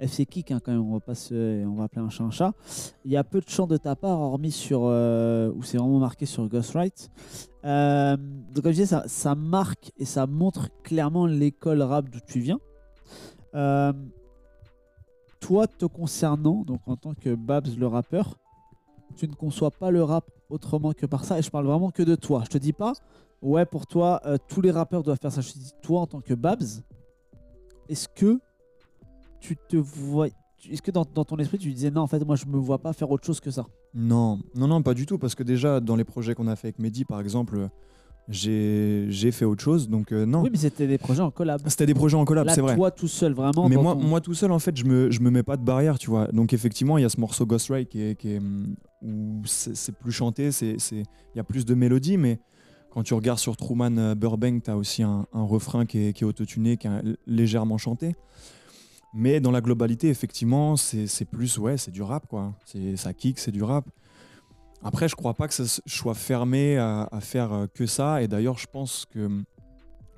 FC 0.00 0.26
kick, 0.26 0.50
hein, 0.50 0.60
quand 0.64 0.72
même. 0.72 0.80
On 0.80 0.94
va 0.94 1.00
pas 1.00 1.12
on 1.32 1.74
va 1.74 1.84
appeler 1.84 2.02
un 2.02 2.08
chat 2.08 2.24
un 2.24 2.30
chat. 2.30 2.52
Il 3.04 3.10
y 3.10 3.16
a 3.16 3.24
peu 3.24 3.40
de 3.40 3.48
chants 3.48 3.66
de 3.66 3.76
ta 3.76 3.94
part, 3.94 4.18
hormis 4.20 4.50
sur. 4.50 4.82
euh, 4.84 5.52
où 5.54 5.62
c'est 5.62 5.78
vraiment 5.78 5.98
marqué 5.98 6.26
sur 6.26 6.48
Ghostwrite. 6.48 7.10
Euh, 7.64 8.16
donc 8.16 8.62
comme 8.62 8.72
je 8.72 8.82
disais, 8.82 8.86
ça, 8.86 9.04
ça 9.06 9.34
marque 9.34 9.92
et 9.98 10.04
ça 10.04 10.26
montre 10.26 10.68
clairement 10.82 11.26
l'école 11.26 11.82
rap 11.82 12.08
d'où 12.08 12.20
tu 12.26 12.40
viens. 12.40 12.58
Euh, 13.54 13.92
toi, 15.40 15.66
te 15.66 15.86
concernant, 15.86 16.62
donc 16.64 16.80
en 16.86 16.96
tant 16.96 17.14
que 17.14 17.34
Babs 17.34 17.68
le 17.78 17.86
rappeur, 17.86 18.36
tu 19.16 19.28
ne 19.28 19.34
conçois 19.34 19.70
pas 19.70 19.90
le 19.90 20.02
rap 20.02 20.24
autrement 20.48 20.92
que 20.92 21.06
par 21.06 21.24
ça. 21.24 21.38
Et 21.38 21.42
je 21.42 21.50
parle 21.50 21.66
vraiment 21.66 21.90
que 21.90 22.02
de 22.02 22.14
toi. 22.14 22.42
Je 22.44 22.50
te 22.50 22.58
dis 22.58 22.72
pas, 22.72 22.92
ouais, 23.42 23.64
pour 23.66 23.86
toi, 23.86 24.20
euh, 24.24 24.36
tous 24.48 24.60
les 24.60 24.70
rappeurs 24.70 25.02
doivent 25.02 25.18
faire 25.20 25.32
ça. 25.32 25.40
Je 25.40 25.52
te 25.52 25.58
dis, 25.58 25.72
toi, 25.82 26.00
en 26.00 26.06
tant 26.06 26.20
que 26.20 26.34
Babs, 26.34 26.62
est-ce 27.88 28.08
que 28.08 28.40
tu 29.40 29.56
te 29.68 29.76
vois. 29.76 30.28
Est-ce 30.70 30.82
que 30.82 30.90
dans, 30.90 31.06
dans 31.14 31.24
ton 31.24 31.36
esprit, 31.38 31.56
tu 31.58 31.72
disais, 31.72 31.90
non, 31.90 32.02
en 32.02 32.06
fait, 32.06 32.22
moi, 32.24 32.36
je 32.36 32.44
me 32.46 32.58
vois 32.58 32.78
pas 32.78 32.92
faire 32.92 33.10
autre 33.10 33.24
chose 33.26 33.40
que 33.40 33.50
ça? 33.50 33.66
Non, 33.94 34.38
non, 34.54 34.68
non, 34.68 34.82
pas 34.82 34.92
du 34.94 35.06
tout. 35.06 35.18
Parce 35.18 35.34
que 35.34 35.42
déjà, 35.42 35.80
dans 35.80 35.96
les 35.96 36.04
projets 36.04 36.34
qu'on 36.34 36.46
a 36.48 36.54
fait 36.56 36.68
avec 36.68 36.78
Mehdi, 36.78 37.04
par 37.06 37.20
exemple, 37.20 37.68
j'ai 38.28 39.30
fait 39.32 39.44
autre 39.44 39.62
chose. 39.62 39.88
Donc 39.88 40.12
euh, 40.12 40.24
non, 40.26 40.42
Oui, 40.42 40.50
mais 40.52 40.58
c'était 40.58 40.86
des 40.86 40.98
projets 40.98 41.22
en 41.22 41.30
collab. 41.30 41.60
c'était 41.66 41.86
des 41.86 41.94
projets 41.94 42.16
en 42.16 42.24
collab, 42.24 42.48
c'est 42.50 42.60
vrai. 42.60 42.76
toi 42.76 42.90
tout 42.90 43.08
seul, 43.08 43.32
vraiment. 43.32 43.68
Mais 43.68 43.76
moi, 43.76 43.94
ton- 43.94 44.00
moi 44.00 44.20
tout 44.20 44.34
seul, 44.34 44.52
en 44.52 44.58
fait, 44.58 44.76
je 44.76 44.84
me, 44.84 45.10
je 45.10 45.20
me 45.20 45.30
mets 45.30 45.42
pas 45.42 45.56
de 45.56 45.64
barrière, 45.64 45.98
tu 45.98 46.10
vois. 46.10 46.26
Donc 46.28 46.52
effectivement, 46.52 46.98
il 46.98 47.02
y 47.02 47.04
a 47.04 47.08
ce 47.08 47.18
morceau 47.20 47.46
Ghost 47.46 47.68
Ray 47.70 47.86
qui 47.86 48.02
est, 48.02 48.14
qui 48.16 48.32
est, 48.32 48.40
où 49.02 49.42
c'est 49.46 49.94
plus 49.96 50.12
chanté, 50.12 50.50
il 50.62 51.04
y 51.34 51.40
a 51.40 51.44
plus 51.44 51.64
de 51.64 51.74
mélodie, 51.74 52.16
mais 52.18 52.38
quand 52.90 53.02
tu 53.02 53.14
regardes 53.14 53.38
sur 53.38 53.56
Truman 53.56 53.96
euh, 53.98 54.14
Burbank, 54.14 54.64
tu 54.64 54.70
as 54.70 54.76
aussi 54.76 55.02
un, 55.02 55.26
un 55.32 55.42
refrain 55.42 55.86
qui 55.86 56.08
est, 56.08 56.12
qui 56.12 56.24
est 56.24 56.26
autotuné, 56.26 56.76
qui 56.76 56.86
est 56.88 56.90
légèrement 57.26 57.78
chanté. 57.78 58.14
Mais 59.12 59.40
dans 59.40 59.50
la 59.50 59.60
globalité, 59.60 60.08
effectivement, 60.08 60.76
c'est 60.76 61.24
plus, 61.24 61.58
ouais, 61.58 61.76
c'est 61.76 61.90
du 61.90 62.02
rap, 62.02 62.26
quoi. 62.28 62.54
Ça 62.96 63.12
kick, 63.12 63.38
c'est 63.38 63.50
du 63.50 63.62
rap. 63.62 63.84
Après, 64.82 65.08
je 65.08 65.14
crois 65.16 65.34
pas 65.34 65.46
que 65.46 65.52
ça 65.54 65.64
je 65.84 65.94
sois 65.94 66.14
fermé 66.14 66.78
à, 66.78 67.06
à 67.12 67.20
faire 67.20 67.52
euh, 67.52 67.66
que 67.66 67.84
ça. 67.86 68.22
Et 68.22 68.28
d'ailleurs, 68.28 68.56
je 68.56 68.66
pense 68.66 69.04
que 69.10 69.26
hum, 69.26 69.44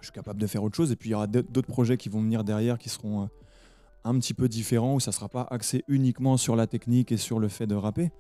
je 0.01 0.07
suis 0.07 0.13
capable 0.13 0.41
de 0.41 0.47
faire 0.47 0.63
autre 0.63 0.77
chose. 0.77 0.93
Et 0.93 0.97
puis, 0.97 1.09
il 1.09 1.13
y 1.13 1.15
aura 1.17 1.27
d'autres 1.27 1.67
projets 1.67 1.97
qui 1.97 2.09
vont 2.09 2.21
venir 2.21 2.45
derrière 2.45 2.79
qui 2.79 2.89
seront 2.89 3.23
euh, 3.23 3.27
un 4.05 4.17
petit 4.21 4.35
peu 4.35 4.47
différents, 4.49 4.95
où 4.95 5.01
ça 5.01 5.11
sera 5.11 5.29
pas 5.29 5.49
axé 5.51 5.83
uniquement 5.89 6.37
sur 6.37 6.55
la 6.55 6.67
technique 6.69 7.11
et 7.11 7.17
sur 7.17 7.41
le 7.41 7.49
fait 7.49 7.67
de 7.67 7.75
rapper. 7.75 8.13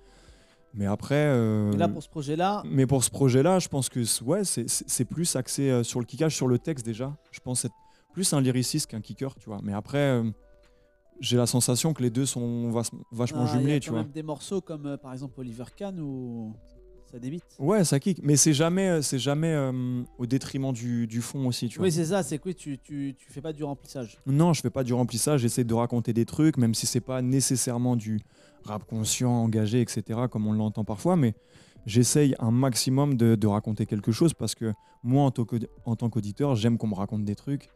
Mais 0.74 0.86
après. 0.86 1.14
euh, 1.28 1.70
Et 1.72 1.76
là, 1.76 1.86
pour 1.86 2.02
ce 2.02 2.08
projet-là, 2.08 2.62
mais 2.64 2.86
pour 2.86 3.04
ce 3.04 3.10
projet-là, 3.10 3.58
je 3.60 3.68
pense 3.68 3.88
que 3.88 4.00
ouais, 4.24 4.42
c'est- 4.44 5.04
plus 5.04 5.36
axé 5.36 5.84
sur 5.84 6.00
le 6.00 6.06
kickage, 6.06 6.34
sur 6.34 6.48
le 6.48 6.58
texte 6.58 6.84
déjà. 6.84 7.14
Je 7.30 7.38
pense 7.40 7.64
être 7.66 7.74
plus 8.14 8.32
un 8.32 8.40
lyriciste 8.40 8.90
qu'un 8.90 9.00
kicker, 9.00 9.34
tu 9.36 9.44
vois. 9.46 9.60
Mais 9.62 9.74
après, 9.74 9.98
euh, 9.98 10.28
j'ai 11.22 11.36
la 11.36 11.46
sensation 11.46 11.94
que 11.94 12.02
les 12.02 12.10
deux 12.10 12.26
sont 12.26 12.68
vachement 12.70 13.00
ah, 13.12 13.24
il 13.24 13.28
y 13.28 13.32
a 13.32 13.46
jumelés, 13.58 13.74
quand 13.74 13.80
tu 13.80 13.90
vois. 13.90 14.02
même 14.02 14.10
des 14.10 14.22
morceaux 14.24 14.60
comme 14.60 14.86
euh, 14.86 14.96
par 14.96 15.12
exemple 15.12 15.38
Oliver 15.38 15.64
Kahn 15.74 15.98
où 16.00 16.52
ça 17.10 17.18
débite. 17.18 17.44
Ouais, 17.58 17.84
ça 17.84 18.00
kick. 18.00 18.20
Mais 18.22 18.36
c'est 18.36 18.52
jamais, 18.52 18.88
euh, 18.88 19.02
c'est 19.02 19.18
jamais 19.18 19.52
euh, 19.52 20.02
au 20.18 20.26
détriment 20.26 20.72
du, 20.72 21.06
du 21.06 21.20
fond 21.20 21.46
aussi, 21.46 21.68
tu 21.68 21.78
vois. 21.78 21.86
Oui, 21.86 21.92
c'est 21.92 22.06
ça, 22.06 22.22
c'est 22.22 22.38
que 22.38 22.48
oui, 22.48 22.54
tu, 22.54 22.78
tu, 22.78 23.14
tu 23.16 23.30
fais 23.30 23.40
pas 23.40 23.52
du 23.52 23.62
remplissage. 23.62 24.18
Non, 24.26 24.52
je 24.52 24.62
fais 24.62 24.70
pas 24.70 24.82
du 24.82 24.94
remplissage, 24.94 25.40
j'essaie 25.40 25.64
de 25.64 25.74
raconter 25.74 26.12
des 26.12 26.24
trucs, 26.24 26.56
même 26.56 26.74
si 26.74 26.86
c'est 26.86 27.00
pas 27.00 27.22
nécessairement 27.22 27.96
du 27.96 28.20
rap 28.64 28.84
conscient, 28.84 29.30
engagé, 29.30 29.80
etc., 29.80 30.20
comme 30.30 30.46
on 30.46 30.52
l'entend 30.52 30.84
parfois, 30.84 31.16
mais 31.16 31.34
j'essaye 31.86 32.34
un 32.40 32.50
maximum 32.50 33.16
de, 33.16 33.36
de 33.36 33.46
raconter 33.46 33.86
quelque 33.86 34.10
chose 34.10 34.34
parce 34.34 34.54
que 34.54 34.72
moi, 35.04 35.24
en 35.84 35.96
tant 35.96 36.10
qu'auditeur, 36.10 36.56
j'aime 36.56 36.78
qu'on 36.78 36.88
me 36.88 36.94
raconte 36.94 37.24
des 37.24 37.34
trucs, 37.34 37.68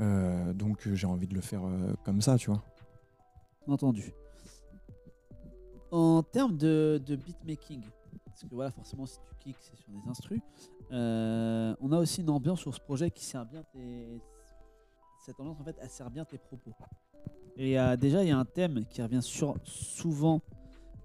euh, 0.00 0.52
donc 0.52 0.88
j'ai 0.92 1.06
envie 1.06 1.28
de 1.28 1.34
le 1.34 1.40
faire 1.40 1.64
euh, 1.64 1.94
comme 2.04 2.20
ça, 2.20 2.36
tu 2.36 2.50
vois. 2.50 2.62
Entendu. 3.66 4.12
En 5.90 6.22
termes 6.22 6.56
de, 6.56 7.00
de 7.04 7.16
beatmaking, 7.16 7.82
parce 8.26 8.42
que 8.42 8.54
voilà, 8.54 8.70
forcément, 8.70 9.06
si 9.06 9.18
tu 9.20 9.34
kicks, 9.38 9.56
c'est 9.60 9.76
sur 9.76 9.90
des 9.92 10.08
instrus, 10.08 10.40
euh, 10.92 11.74
on 11.80 11.92
a 11.92 11.98
aussi 11.98 12.20
une 12.22 12.30
ambiance 12.30 12.60
sur 12.60 12.74
ce 12.74 12.80
projet 12.80 13.10
qui 13.10 13.24
sert 13.24 13.46
bien 13.46 13.62
tes. 13.72 14.20
Cette 15.24 15.38
ambiance, 15.40 15.58
en 15.60 15.64
fait, 15.64 15.76
elle 15.80 15.88
sert 15.88 16.10
bien 16.10 16.24
tes 16.24 16.36
propos. 16.38 16.72
Et 17.56 17.78
euh, 17.78 17.96
déjà, 17.96 18.22
il 18.24 18.28
y 18.28 18.32
a 18.32 18.38
un 18.38 18.44
thème 18.44 18.84
qui 18.86 19.00
revient 19.02 19.22
sur, 19.22 19.54
souvent 19.64 20.40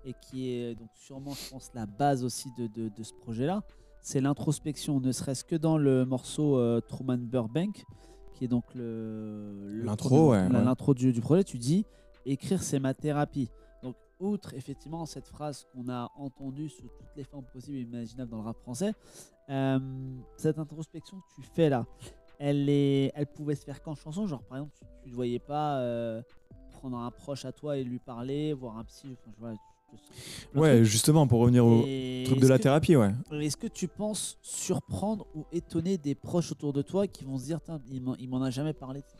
et 0.03 0.13
qui 0.21 0.49
est 0.49 0.75
donc 0.75 0.89
sûrement, 0.95 1.31
je 1.33 1.49
pense, 1.51 1.71
la 1.73 1.85
base 1.85 2.23
aussi 2.23 2.49
de, 2.57 2.67
de- 2.67 2.89
de 2.89 3.03
ce 3.03 3.13
projet-là. 3.13 3.61
C'est 4.01 4.19
l'introspection, 4.21 4.99
ne 4.99 5.11
serait-ce 5.11 5.43
que 5.43 5.55
dans 5.55 5.77
le 5.77 6.05
morceau 6.05 6.57
euh, 6.57 6.81
Truman 6.81 7.17
Burbank, 7.17 7.85
qui 8.33 8.45
est 8.45 8.47
donc 8.47 8.63
le 8.73 9.67
le 9.69 9.83
L'intro, 9.83 10.09
premier- 10.09 10.29
ouais, 10.43 10.49
la- 10.49 10.59
ouais. 10.59 10.65
l'intro 10.65 10.93
du, 10.93 11.13
du 11.13 11.21
projet. 11.21 11.43
Tu 11.43 11.57
dis 11.57 11.85
écrire 12.25 12.61
c'est 12.61 12.79
ma 12.79 12.93
thérapie. 12.93 13.49
Donc 13.83 13.95
outre 14.19 14.53
effectivement 14.53 15.05
cette 15.05 15.27
phrase 15.27 15.65
qu'on 15.73 15.89
a 15.89 16.11
entendue 16.15 16.69
sous 16.69 16.87
toutes 16.87 17.15
les 17.15 17.23
formes 17.23 17.45
possibles 17.53 17.77
et 17.77 17.81
imaginables 17.81 18.29
dans 18.31 18.37
le 18.37 18.43
rap 18.43 18.57
français, 18.59 18.93
euh, 19.49 19.79
cette 20.37 20.59
introspection 20.59 21.17
que 21.17 21.35
tu 21.41 21.41
fais 21.41 21.69
là, 21.69 21.85
elle 22.37 22.69
est, 22.69 23.11
elle 23.15 23.27
pouvait 23.27 23.55
se 23.55 23.63
faire 23.65 23.81
qu'en 23.81 23.95
chanson. 23.95 24.27
Genre 24.27 24.43
par 24.43 24.57
exemple, 24.59 24.73
tu 25.03 25.09
ne 25.09 25.15
voyais 25.15 25.39
pas 25.39 25.79
euh, 25.79 26.21
prendre 26.71 26.97
un 26.97 27.11
proche 27.11 27.45
à 27.45 27.51
toi 27.51 27.77
et 27.77 27.83
lui 27.83 27.99
parler, 27.99 28.53
voir 28.53 28.77
un 28.77 28.83
psy. 28.85 29.07
Enfin, 29.19 29.31
je 29.35 29.39
vois, 29.39 29.53
Ouais, 30.53 30.83
justement, 30.83 31.25
pour 31.25 31.39
revenir 31.39 31.65
au 31.65 31.83
Et 31.87 32.23
truc 32.27 32.39
de 32.39 32.47
la 32.47 32.59
thérapie, 32.59 32.95
ouais. 32.95 33.11
Est-ce 33.31 33.57
que 33.57 33.65
tu 33.65 33.87
penses 33.87 34.37
surprendre 34.41 35.25
ou 35.33 35.45
étonner 35.51 35.97
des 35.97 36.13
proches 36.13 36.51
autour 36.51 36.73
de 36.73 36.83
toi 36.83 37.07
qui 37.07 37.23
vont 37.23 37.39
se 37.39 37.45
dire, 37.45 37.59
Tain, 37.59 37.81
il 37.91 38.03
m'en- 38.03 38.15
il 38.17 38.29
m'en 38.29 38.41
a 38.43 38.51
jamais 38.51 38.73
parlé 38.73 39.01
de 39.01 39.07
ça 39.07 39.17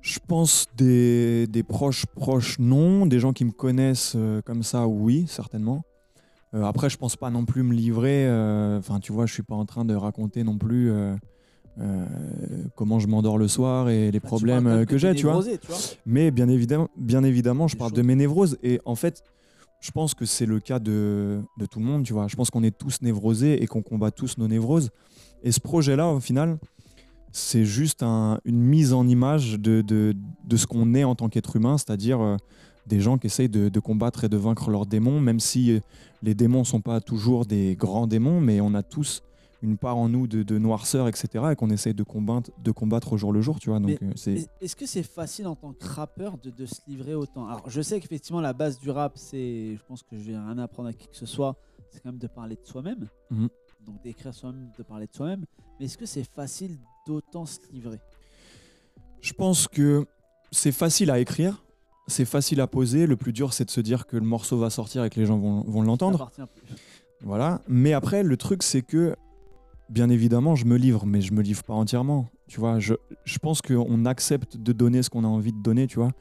Je 0.00 0.18
pense 0.26 0.66
des, 0.76 1.46
des 1.48 1.62
proches 1.62 2.06
proches 2.06 2.58
non, 2.58 3.04
des 3.06 3.18
gens 3.20 3.32
qui 3.32 3.44
me 3.44 3.50
connaissent 3.50 4.14
euh, 4.16 4.40
comme 4.42 4.62
ça 4.62 4.86
oui 4.86 5.26
certainement. 5.28 5.82
Euh, 6.54 6.62
après 6.64 6.88
je 6.88 6.96
pense 6.96 7.16
pas 7.16 7.30
non 7.30 7.44
plus 7.44 7.62
me 7.62 7.74
livrer. 7.74 8.26
euh, 8.26 8.78
Enfin 8.78 9.00
tu 9.00 9.12
vois 9.12 9.26
je 9.26 9.34
suis 9.34 9.42
pas 9.42 9.54
en 9.56 9.66
train 9.66 9.84
de 9.84 9.94
raconter 9.94 10.44
non 10.44 10.56
plus 10.56 10.90
comment 12.74 12.98
je 12.98 13.06
m'endors 13.06 13.38
le 13.38 13.46
soir 13.48 13.88
et 13.88 14.10
les 14.10 14.18
Bah, 14.20 14.26
problèmes 14.26 14.84
que 14.86 14.98
j'ai 14.98 15.14
tu 15.14 15.26
vois. 15.26 15.42
Mais 16.06 16.30
bien 16.30 16.48
évidemment 16.48 16.88
bien 16.96 17.22
évidemment 17.22 17.68
je 17.68 17.76
parle 17.76 17.92
de 17.92 18.02
mes 18.02 18.14
névroses 18.16 18.58
et 18.62 18.80
en 18.84 18.94
fait 18.94 19.22
je 19.80 19.90
pense 19.92 20.14
que 20.14 20.24
c'est 20.24 20.46
le 20.46 20.58
cas 20.58 20.80
de, 20.80 21.40
de 21.58 21.66
tout 21.66 21.78
le 21.78 21.84
monde 21.84 22.02
tu 22.04 22.12
vois. 22.12 22.26
Je 22.28 22.34
pense 22.34 22.50
qu'on 22.50 22.64
est 22.64 22.76
tous 22.76 23.00
névrosés 23.02 23.62
et 23.62 23.66
qu'on 23.68 23.82
combat 23.82 24.10
tous 24.10 24.36
nos 24.38 24.48
névroses. 24.48 24.90
Et 25.44 25.52
ce 25.52 25.60
projet 25.60 25.94
là 25.94 26.08
au 26.08 26.18
final 26.18 26.58
c'est 27.32 27.64
juste 27.64 28.02
un- 28.02 28.40
une 28.44 28.60
mise 28.60 28.92
en 28.92 29.06
image 29.06 29.58
de, 29.58 29.82
de, 29.82 30.14
de 30.44 30.56
ce 30.56 30.66
qu'on 30.66 30.94
est 30.94 31.04
en 31.04 31.14
tant 31.14 31.28
qu'être 31.28 31.56
humain, 31.56 31.78
c'est-à-dire 31.78 32.20
euh, 32.20 32.36
des 32.86 33.00
gens 33.00 33.18
qui 33.18 33.26
essayent 33.26 33.48
de, 33.48 33.68
de 33.68 33.80
combattre 33.80 34.24
et 34.24 34.28
de 34.28 34.36
vaincre 34.36 34.70
leurs 34.70 34.86
démons, 34.86 35.20
même 35.20 35.40
si 35.40 35.72
euh, 35.72 35.80
les 36.22 36.34
démons 36.34 36.60
ne 36.60 36.64
sont 36.64 36.80
pas 36.80 37.00
toujours 37.00 37.44
des 37.46 37.76
grands 37.76 38.06
démons, 38.06 38.40
mais 38.40 38.60
on 38.60 38.74
a 38.74 38.82
tous 38.82 39.22
une 39.60 39.76
part 39.76 39.96
en 39.96 40.08
nous 40.08 40.28
de, 40.28 40.44
de 40.44 40.56
noirceur, 40.56 41.08
etc., 41.08 41.46
et 41.50 41.56
qu'on 41.56 41.70
essaye 41.70 41.92
de 41.92 42.04
combattre, 42.04 42.50
de 42.62 42.70
combattre 42.70 43.12
au 43.12 43.16
jour 43.16 43.32
le 43.32 43.40
jour, 43.40 43.58
tu 43.58 43.70
vois. 43.70 43.80
Donc, 43.80 43.98
euh, 44.02 44.12
c'est... 44.14 44.48
Est-ce 44.60 44.76
que 44.76 44.86
c'est 44.86 45.02
facile 45.02 45.48
en 45.48 45.56
tant 45.56 45.72
que 45.72 45.84
rappeur 45.84 46.38
de, 46.38 46.50
de 46.50 46.64
se 46.64 46.76
livrer 46.86 47.14
autant 47.16 47.46
Alors, 47.48 47.68
je 47.68 47.82
sais 47.82 47.98
qu'effectivement, 47.98 48.40
la 48.40 48.52
base 48.52 48.78
du 48.78 48.88
rap, 48.90 49.14
c'est. 49.16 49.74
Je 49.74 49.80
pense 49.88 50.04
que 50.04 50.16
je 50.16 50.22
vais 50.30 50.36
rien 50.38 50.58
apprendre 50.58 50.88
à 50.90 50.92
qui 50.92 51.08
que 51.08 51.16
ce 51.16 51.26
soit. 51.26 51.56
C'est 51.90 52.00
quand 52.00 52.10
même 52.10 52.20
de 52.20 52.28
parler 52.28 52.54
de 52.54 52.64
soi-même. 52.64 53.08
Mhm. 53.32 53.48
Donc, 53.84 54.00
d'écrire 54.04 54.32
soi-même, 54.32 54.70
de 54.78 54.82
parler 54.84 55.06
de 55.08 55.12
soi-même. 55.12 55.44
Mais 55.80 55.86
est-ce 55.86 55.98
que 55.98 56.06
c'est 56.06 56.22
facile 56.22 56.78
d'autant 57.08 57.46
se 57.46 57.58
livrer 57.72 58.00
Je 59.22 59.32
pense 59.32 59.66
que 59.66 60.06
c'est 60.52 60.72
facile 60.72 61.10
à 61.10 61.18
écrire, 61.18 61.64
c'est 62.06 62.26
facile 62.26 62.60
à 62.60 62.66
poser, 62.66 63.06
le 63.06 63.16
plus 63.16 63.32
dur, 63.32 63.54
c'est 63.54 63.64
de 63.64 63.70
se 63.70 63.80
dire 63.80 64.06
que 64.06 64.16
le 64.16 64.26
morceau 64.26 64.58
va 64.58 64.68
sortir 64.68 65.04
et 65.04 65.10
que 65.10 65.18
les 65.18 65.24
gens 65.26 65.38
vont, 65.38 65.62
vont 65.62 65.82
l'entendre. 65.82 66.30
Voilà. 67.22 67.62
Mais 67.66 67.94
après, 67.94 68.22
le 68.22 68.36
truc, 68.36 68.62
c'est 68.62 68.82
que, 68.82 69.16
bien 69.88 70.10
évidemment, 70.10 70.54
je 70.54 70.66
me 70.66 70.76
livre, 70.76 71.06
mais 71.06 71.22
je 71.22 71.32
me 71.32 71.42
livre 71.42 71.64
pas 71.64 71.74
entièrement. 71.74 72.28
Tu 72.48 72.60
vois, 72.60 72.78
je, 72.78 72.94
je 73.24 73.38
pense 73.38 73.60
qu'on 73.60 74.04
accepte 74.06 74.56
de 74.56 74.72
donner 74.72 75.02
ce 75.02 75.10
qu'on 75.10 75.24
a 75.24 75.28
envie 75.28 75.52
de 75.52 75.62
donner, 75.62 75.86
tu 75.86 75.98
vois. 75.98 76.12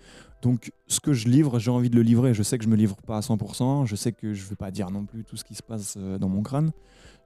Donc, 0.41 0.71
ce 0.87 0.99
que 0.99 1.13
je 1.13 1.27
livre, 1.27 1.57
j'ai 1.57 1.71
envie 1.71 1.89
de 1.89 1.95
le 1.95 2.01
livrer. 2.01 2.33
Je 2.33 2.43
sais 2.43 2.57
que 2.57 2.63
je 2.63 2.69
me 2.69 2.75
livre 2.75 2.97
pas 2.97 3.17
à 3.17 3.21
100%. 3.21 3.85
Je 3.85 3.95
sais 3.95 4.11
que 4.11 4.33
je 4.33 4.45
vais 4.45 4.55
pas 4.55 4.69
dire 4.69 4.91
non 4.91 5.05
plus 5.05 5.23
tout 5.23 5.37
ce 5.37 5.43
qui 5.43 5.55
se 5.55 5.63
passe 5.63 5.95
euh, 5.97 6.19
dans 6.19 6.29
mon 6.29 6.43
crâne. 6.43 6.71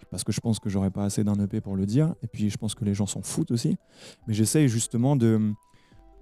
Parce 0.09 0.23
que 0.23 0.31
je 0.31 0.39
pense 0.39 0.59
que 0.59 0.69
j'aurais 0.69 0.91
pas 0.91 1.03
assez 1.03 1.23
d'un 1.23 1.35
EP 1.35 1.61
pour 1.61 1.75
le 1.75 1.85
dire. 1.85 2.13
Et 2.23 2.27
puis, 2.27 2.49
je 2.49 2.57
pense 2.57 2.75
que 2.75 2.85
les 2.85 2.93
gens 2.93 3.05
s'en 3.05 3.21
foutent 3.21 3.51
aussi. 3.51 3.75
Mais 4.27 4.33
j'essaye 4.33 4.67
justement 4.67 5.15
de, 5.15 5.51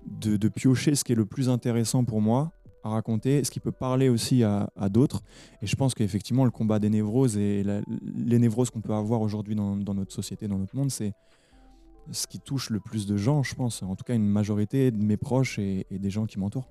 de, 0.05 0.47
piocher 0.47 0.95
ce 0.95 1.03
qui 1.03 1.11
est 1.11 1.15
le 1.15 1.25
plus 1.25 1.49
intéressant 1.49 2.03
pour 2.03 2.21
moi 2.21 2.51
à 2.83 2.89
raconter, 2.89 3.43
ce 3.43 3.51
qui 3.51 3.59
peut 3.59 3.73
parler 3.73 4.09
aussi 4.09 4.43
à, 4.43 4.69
à 4.77 4.89
d'autres. 4.89 5.21
Et 5.61 5.67
je 5.67 5.75
pense 5.75 5.93
qu'effectivement, 5.93 6.45
le 6.45 6.51
combat 6.51 6.79
des 6.79 6.89
névroses 6.89 7.37
et 7.37 7.63
les 8.15 8.39
névroses 8.39 8.69
qu'on 8.69 8.81
peut 8.81 8.93
avoir 8.93 9.21
aujourd'hui 9.21 9.55
dans, 9.55 9.75
dans 9.75 9.93
notre 9.93 10.13
société, 10.13 10.47
dans 10.47 10.57
notre 10.57 10.75
monde, 10.75 10.89
c'est 10.89 11.13
ce 12.11 12.27
qui 12.27 12.39
touche 12.39 12.69
le 12.69 12.79
plus 12.79 13.05
de 13.05 13.17
gens, 13.17 13.43
je 13.43 13.55
pense. 13.55 13.83
En 13.83 13.95
tout 13.95 14.03
cas, 14.03 14.15
une 14.15 14.27
majorité 14.27 14.91
de 14.91 14.97
mes 14.97 15.17
proches 15.17 15.59
et, 15.59 15.85
et 15.89 15.99
des 15.99 16.09
gens 16.09 16.25
qui 16.25 16.39
m'entourent. 16.39 16.69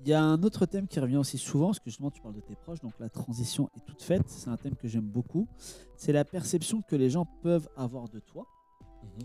Il 0.00 0.08
y 0.08 0.12
a 0.12 0.22
un 0.22 0.42
autre 0.42 0.66
thème 0.66 0.86
qui 0.86 1.00
revient 1.00 1.16
aussi 1.16 1.38
souvent, 1.38 1.68
parce 1.68 1.78
que 1.78 1.88
justement 1.88 2.10
tu 2.10 2.20
parles 2.20 2.34
de 2.34 2.40
tes 2.40 2.54
proches, 2.54 2.80
donc 2.80 2.92
la 3.00 3.08
transition 3.08 3.70
est 3.76 3.84
toute 3.86 4.02
faite, 4.02 4.28
c'est 4.28 4.50
un 4.50 4.56
thème 4.56 4.76
que 4.76 4.88
j'aime 4.88 5.08
beaucoup. 5.08 5.48
C'est 5.96 6.12
la 6.12 6.24
perception 6.24 6.82
que 6.82 6.96
les 6.96 7.08
gens 7.08 7.26
peuvent 7.42 7.68
avoir 7.76 8.08
de 8.08 8.20
toi, 8.20 8.46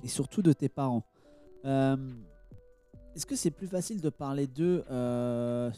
et 0.02 0.08
surtout 0.08 0.42
de 0.42 0.54
tes 0.54 0.70
parents. 0.70 1.04
Euh, 1.66 1.98
Est-ce 3.16 3.26
que 3.26 3.36
c'est 3.36 3.52
plus 3.52 3.68
facile 3.68 4.00
de 4.00 4.10
parler 4.10 4.48
d'eux 4.48 4.86
euh, 4.90 5.70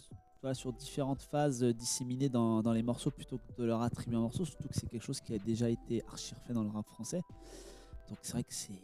voilà, 0.42 0.54
sur 0.54 0.72
différentes 0.72 1.24
phases 1.24 1.64
disséminées 1.64 2.30
dans, 2.30 2.62
dans 2.62 2.72
les 2.72 2.84
morceaux 2.84 3.10
plutôt 3.10 3.40
que 3.40 3.62
de 3.62 3.66
leur 3.66 3.82
attribuer 3.82 4.18
un 4.18 4.22
morceau, 4.22 4.46
surtout 4.46 4.68
que 4.68 4.76
c'est 4.76 4.88
quelque 4.88 5.04
chose 5.04 5.20
qui 5.22 5.34
a 5.34 5.40
déjà 5.40 5.70
été 5.70 6.04
archi 6.08 6.36
refait 6.36 6.54
dans 6.54 6.64
le 6.64 6.70
rap 6.70 6.88
français. 6.88 7.22
Donc 8.10 8.20
c'est 8.22 8.34
vrai 8.34 8.44
que 8.44 8.54
c'est 8.54 8.80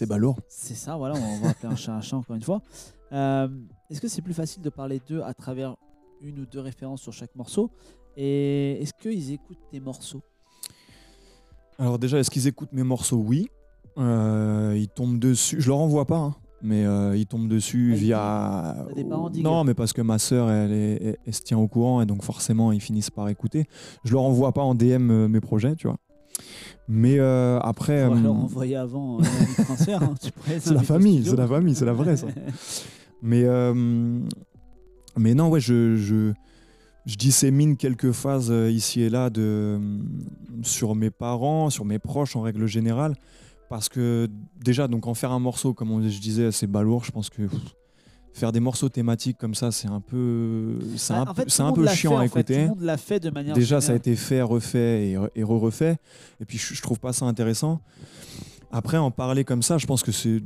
C'est 0.00 0.06
balourd. 0.06 0.38
c'est 0.48 0.74
ça, 0.76 0.96
voilà, 0.96 1.14
on 1.14 1.40
va 1.44 1.50
appeler 1.50 1.70
un 1.70 1.76
chat 1.76 1.92
un 1.92 2.00
chat 2.00 2.16
encore 2.16 2.34
une 2.34 2.40
fois. 2.40 2.62
Euh, 3.12 3.48
Est-ce 3.90 4.00
que 4.00 4.08
c'est 4.08 4.22
plus 4.22 4.32
facile 4.32 4.62
de 4.62 4.70
parler 4.70 4.98
d'eux 5.06 5.20
à 5.22 5.34
travers 5.34 5.76
une 6.22 6.38
ou 6.38 6.46
deux 6.46 6.60
références 6.60 7.02
sur 7.02 7.12
chaque 7.12 7.36
morceau? 7.36 7.70
Et 8.16 8.80
est-ce 8.80 8.94
qu'ils 8.94 9.30
écoutent 9.30 9.60
tes 9.70 9.78
morceaux? 9.78 10.22
Alors 11.78 11.98
déjà, 11.98 12.18
est-ce 12.18 12.30
qu'ils 12.30 12.46
écoutent 12.46 12.72
mes 12.72 12.82
morceaux? 12.82 13.18
Oui. 13.18 13.50
Euh, 13.98 14.74
ils 14.74 14.88
tombent 14.88 15.18
dessus. 15.18 15.60
Je 15.60 15.68
leur 15.68 15.76
envoie 15.80 16.06
pas, 16.06 16.16
hein, 16.16 16.34
mais 16.62 16.86
euh, 16.86 17.14
ils 17.14 17.26
tombent 17.26 17.48
dessus 17.48 17.90
Ah, 17.92 17.96
via. 17.98 18.86
Des 18.96 19.04
parents 19.04 19.28
non, 19.42 19.64
mais 19.64 19.74
parce 19.74 19.92
que 19.92 20.00
ma 20.00 20.18
sœur, 20.18 20.50
elle, 20.50 20.72
elle- 20.72 21.16
elle 21.26 21.34
se 21.34 21.42
tient 21.42 21.58
au 21.58 21.68
courant 21.68 22.00
et 22.00 22.06
donc 22.06 22.22
forcément, 22.24 22.72
ils 22.72 22.80
finissent 22.80 23.10
par 23.10 23.28
écouter. 23.28 23.66
Je 24.04 24.12
leur 24.14 24.22
envoie 24.22 24.52
pas 24.52 24.62
en 24.62 24.74
DM 24.74 25.26
mes 25.26 25.40
projets, 25.42 25.74
tu 25.76 25.88
vois. 25.88 25.98
Mais 26.92 27.20
euh, 27.20 27.60
après, 27.60 28.00
euh, 28.02 28.14
leur 28.20 28.34
envoyer 28.34 28.74
avant 28.74 29.18
euh, 29.20 29.22
le 29.58 29.64
transfert. 29.64 30.02
hein. 30.02 30.14
C'est 30.58 30.74
la 30.74 30.82
famille, 30.82 31.24
c'est 31.24 31.36
la 31.36 31.46
famille, 31.46 31.74
c'est 31.76 31.84
la 31.84 31.92
vraie 31.92 32.16
ça. 32.16 32.26
Mais, 33.22 33.44
euh, 33.44 34.18
mais 35.16 35.34
non, 35.34 35.50
ouais, 35.50 35.60
je, 35.60 35.96
je, 35.96 36.32
je 37.04 37.16
dissémine 37.16 37.76
quelques 37.76 38.12
phases 38.12 38.50
euh, 38.50 38.70
ici 38.70 39.02
et 39.02 39.10
là 39.10 39.28
de, 39.28 39.78
sur 40.62 40.94
mes 40.94 41.10
parents, 41.10 41.68
sur 41.68 41.84
mes 41.84 41.98
proches 41.98 42.34
en 42.34 42.40
règle 42.40 42.66
générale. 42.66 43.14
Parce 43.68 43.88
que 43.90 44.26
déjà, 44.64 44.88
donc 44.88 45.06
en 45.06 45.14
faire 45.14 45.32
un 45.32 45.38
morceau, 45.38 45.74
comme 45.74 45.90
on- 45.92 46.00
je 46.08 46.18
disais, 46.20 46.50
c'est 46.50 46.66
balourd. 46.66 47.04
Je 47.04 47.12
pense 47.12 47.28
que 47.30 47.42
pff, 47.42 47.60
faire 48.32 48.52
des 48.52 48.60
morceaux 48.60 48.88
thématiques 48.88 49.38
comme 49.38 49.54
ça, 49.54 49.70
c'est 49.72 49.88
un 49.88 50.00
peu, 50.00 50.78
c'est 50.96 51.12
Bah, 51.14 51.24
un, 51.28 51.34
peu- 51.34 51.44
c'est 51.48 51.62
peu 51.72 51.86
chiant 51.88 52.12
fait, 52.12 52.16
à 52.16 52.22
fait. 52.22 52.28
Tout 52.28 52.38
écouter. 52.38 52.62
le 52.62 52.68
monde 52.68 52.80
l'a 52.82 52.96
fait 52.96 53.20
de 53.20 53.30
manière 53.30 53.54
Déjà, 53.54 53.80
ça 53.80 53.92
a 53.92 53.96
été 53.96 54.14
fait, 54.16 54.40
refait 54.42 55.08
et, 55.10 55.14
re- 55.16 55.30
et 55.34 55.42
re-refait. 55.42 55.98
Et 56.40 56.44
puis, 56.44 56.58
je, 56.58 56.80
trouve 56.82 56.98
pas 57.00 57.12
ça 57.12 57.26
intéressant. 57.26 57.80
Après, 58.72 58.96
en 58.96 59.10
parler 59.10 59.44
comme 59.44 59.62
ça, 59.62 59.78
je 59.78 59.86
pense 59.86 60.02
que 60.02 60.12
c'est. 60.12 60.40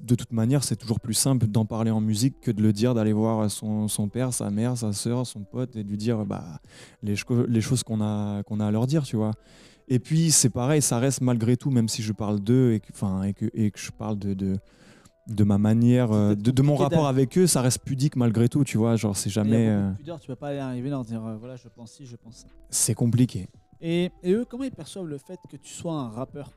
De 0.00 0.14
toute 0.14 0.32
manière, 0.32 0.64
c'est 0.64 0.76
toujours 0.76 1.00
plus 1.00 1.14
simple 1.14 1.46
d'en 1.46 1.64
parler 1.64 1.90
en 1.90 2.02
musique 2.02 2.40
que 2.42 2.50
de 2.50 2.60
le 2.62 2.74
dire, 2.74 2.92
d'aller 2.94 3.14
voir 3.14 3.50
son, 3.50 3.88
son 3.88 4.06
père, 4.06 4.34
sa 4.34 4.50
mère, 4.50 4.76
sa 4.76 4.92
soeur, 4.92 5.26
son 5.26 5.40
pote 5.44 5.74
et 5.76 5.82
de 5.82 5.88
lui 5.88 5.96
dire 5.96 6.26
bah, 6.26 6.60
les, 7.02 7.16
cho- 7.16 7.46
les 7.46 7.60
choses 7.62 7.82
qu'on 7.82 8.02
a, 8.02 8.42
qu'on 8.42 8.60
a 8.60 8.66
à 8.66 8.70
leur 8.70 8.86
dire, 8.86 9.02
tu 9.04 9.16
vois. 9.16 9.30
Et 9.88 9.98
puis, 9.98 10.30
c'est 10.30 10.50
pareil, 10.50 10.82
ça 10.82 10.98
reste 10.98 11.22
malgré 11.22 11.56
tout, 11.56 11.70
même 11.70 11.88
si 11.88 12.02
je 12.02 12.12
parle 12.12 12.38
d'eux 12.40 12.72
et 12.74 12.80
que, 12.80 12.92
et 13.26 13.32
que, 13.32 13.46
et 13.54 13.70
que 13.70 13.78
je 13.80 13.90
parle 13.90 14.18
de, 14.18 14.34
de, 14.34 14.58
de 15.28 15.44
ma 15.44 15.56
manière, 15.58 16.12
euh, 16.12 16.34
de, 16.34 16.50
de 16.50 16.62
mon 16.62 16.74
rapport 16.76 17.06
avec 17.06 17.38
eux, 17.38 17.46
ça 17.46 17.60
reste 17.62 17.80
pudique 17.84 18.16
malgré 18.16 18.48
tout, 18.48 18.64
tu 18.64 18.76
vois. 18.78 18.96
Genre, 18.96 19.16
c'est 19.16 19.30
jamais. 19.30 19.66
de 19.66 19.70
euh, 19.72 19.90
pudeur, 19.92 20.18
tu 20.20 20.26
peux 20.26 20.34
pas 20.36 20.48
aller 20.48 20.58
arriver 20.58 20.90
leur 20.90 21.04
dire 21.04 21.24
euh, 21.24 21.36
voilà, 21.36 21.56
je 21.56 21.68
pense 21.68 21.92
ci, 21.92 22.06
je 22.06 22.16
pense 22.16 22.38
ça. 22.38 22.46
c'est 22.70 22.94
compliqué. 22.94 23.48
Et, 23.80 24.10
et 24.22 24.32
eux, 24.32 24.44
comment 24.48 24.64
ils 24.64 24.70
perçoivent 24.72 25.06
le 25.06 25.18
fait 25.18 25.38
que 25.50 25.56
tu 25.56 25.72
sois 25.72 25.94
un 25.94 26.08
rappeur? 26.08 26.50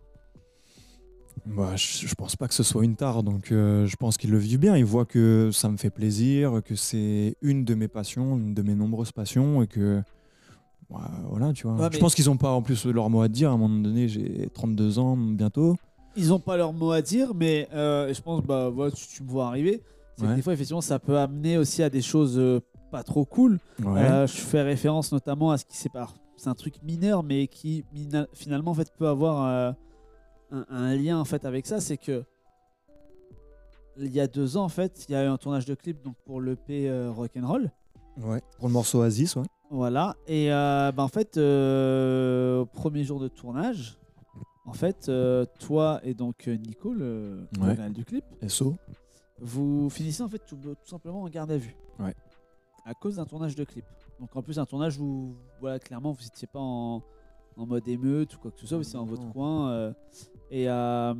Bah, 1.46 1.76
je, 1.76 2.08
je 2.08 2.16
pense 2.16 2.36
pas 2.36 2.48
que 2.48 2.54
ce 2.54 2.64
soit 2.64 2.84
une 2.84 2.96
tare, 2.96 3.22
donc 3.22 3.52
euh, 3.52 3.86
je 3.86 3.96
pense 3.98 4.18
qu'ils 4.18 4.32
le 4.32 4.38
vivent 4.38 4.60
bien. 4.60 4.76
Ils 4.78 4.86
voient 4.86 5.06
que 5.06 5.50
ça 5.54 5.70
me 5.70 5.78
fait 5.78 5.90
plaisir, 5.92 6.62
que 6.64 6.76
c'est 6.76 7.36
une 7.42 7.66
de 7.66 7.76
mes 7.76 7.88
passions, 7.88 8.36
une 8.38 8.54
de 8.54 8.62
mes 8.64 8.74
nombreuses 8.74 9.12
passions, 9.12 9.62
et 9.62 9.68
que 9.68 10.02
bah, 10.90 11.12
voilà, 11.30 11.54
tu 11.54 11.68
vois. 11.68 11.76
Ouais, 11.76 11.88
Je 11.92 11.98
mais- 11.98 12.00
pense 12.00 12.16
qu'ils 12.16 12.30
ont 12.30 12.38
pas 12.38 12.52
en 12.52 12.62
plus 12.64 12.86
leur 12.86 13.10
mot 13.10 13.22
à 13.22 13.28
dire. 13.28 13.52
À 13.52 13.54
un 13.54 13.58
moment 13.58 13.80
donné, 13.80 14.08
j'ai 14.08 14.50
32 14.54 14.98
ans 14.98 15.16
bientôt. 15.18 15.76
Ils 16.18 16.32
ont 16.34 16.40
pas 16.40 16.56
leur 16.58 16.72
mot 16.74 16.92
à 16.92 17.02
dire, 17.02 17.34
mais 17.36 17.68
euh, 17.74 18.14
je 18.14 18.22
pense, 18.22 18.42
bah, 18.44 18.70
voilà, 18.70 18.92
tu, 18.92 19.08
tu 19.08 19.24
me 19.24 19.30
vois 19.30 19.48
arriver. 19.48 19.82
C'est 20.18 20.24
que 20.24 20.30
Ouais. 20.30 20.36
des 20.36 20.42
fois, 20.42 20.54
effectivement, 20.54 20.82
ça 20.82 20.98
peut 21.00 21.18
amener 21.18 21.58
aussi 21.58 21.84
à 21.84 21.90
des 21.90 22.02
choses 22.02 22.38
euh, 22.38 22.62
pas 22.92 23.04
trop 23.04 23.26
cool. 23.26 23.60
Ouais. 23.84 24.00
Euh, 24.02 24.28
je 24.28 24.34
fais 24.38 24.62
référence 24.62 25.12
notamment 25.12 25.52
à 25.52 25.58
ce 25.58 25.66
qui 25.66 25.76
sépare. 25.76 26.14
C'est 26.38 26.48
un 26.50 26.56
truc 26.56 26.76
mineur, 26.84 27.24
mais 27.24 27.48
qui 27.48 27.84
finalement 28.34 28.72
en 28.72 28.74
fait 28.74 28.92
peut 28.98 29.08
avoir 29.08 29.76
un, 30.52 30.66
un 30.70 30.96
lien 30.96 31.18
en 31.20 31.26
fait 31.26 31.44
avec 31.46 31.66
ça. 31.66 31.80
C'est 31.82 31.98
que 31.98 32.24
il 33.98 34.14
y 34.14 34.20
a 34.20 34.28
deux 34.28 34.58
ans 34.58 34.66
en 34.66 34.70
fait, 34.70 35.06
il 35.08 35.14
y 35.14 35.16
a 35.16 35.24
eu 35.24 35.28
un 35.28 35.38
tournage 35.38 35.66
de 35.66 35.74
clip 35.76 36.02
donc 36.04 36.16
pour 36.26 36.42
l'EP 36.42 36.92
Rock'n'Roll. 37.16 37.72
ouais. 38.22 38.42
Pour 38.60 38.68
le 38.68 38.74
morceau 38.74 39.00
Oasis, 39.00 39.36
ouais. 39.38 39.44
Voilà. 39.72 40.16
Et 40.28 40.50
bah, 40.50 40.94
en 40.98 41.08
fait, 41.08 41.38
au 41.38 42.66
premier 42.66 43.04
jour 43.04 43.20
de 43.20 43.28
tournage, 43.30 43.98
en 44.66 44.74
fait, 44.74 45.08
euh, 45.10 45.46
toi 45.60 46.00
et 46.04 46.14
donc 46.14 46.48
euh, 46.48 46.56
Nico, 46.58 46.94
le, 46.94 47.48
le 47.58 47.62
Ouais. 47.62 47.74
réal 47.74 47.94
du 47.94 48.04
clip, 48.06 48.24
SO. 48.48 48.76
vous 49.40 49.90
finissez 49.90 50.24
en 50.24 50.30
fait 50.30 50.42
tout, 50.48 50.56
tout 50.58 50.76
simplement 50.90 51.22
en 51.24 51.30
garde 51.30 51.52
à 51.52 51.58
vue. 51.58 51.76
Ouais. 52.00 52.14
À 52.86 52.94
cause 52.94 53.16
d'un 53.18 53.26
tournage 53.26 53.56
de 53.56 53.64
clip. 53.64 53.86
Donc 54.20 54.36
en 54.36 54.42
plus 54.42 54.60
un 54.60 54.66
tournage 54.66 55.00
où 55.00 55.36
voilà 55.60 55.80
clairement 55.80 56.12
vous 56.14 56.24
n'étiez 56.24 56.48
pas 56.48 56.60
en, 56.60 57.02
en 57.58 57.66
mode 57.66 57.88
émeute 57.88 58.36
ou 58.36 58.40
quoi 58.40 58.52
que 58.52 58.60
ce 58.60 58.68
soit, 58.68 58.78
vous 58.78 58.84
étiez 58.88 58.98
dans 58.98 59.06
votre 59.06 59.24
Non. 59.24 59.32
coin. 59.32 59.70
euh, 59.72 59.94
et, 60.52 60.70
euh, 60.70 61.14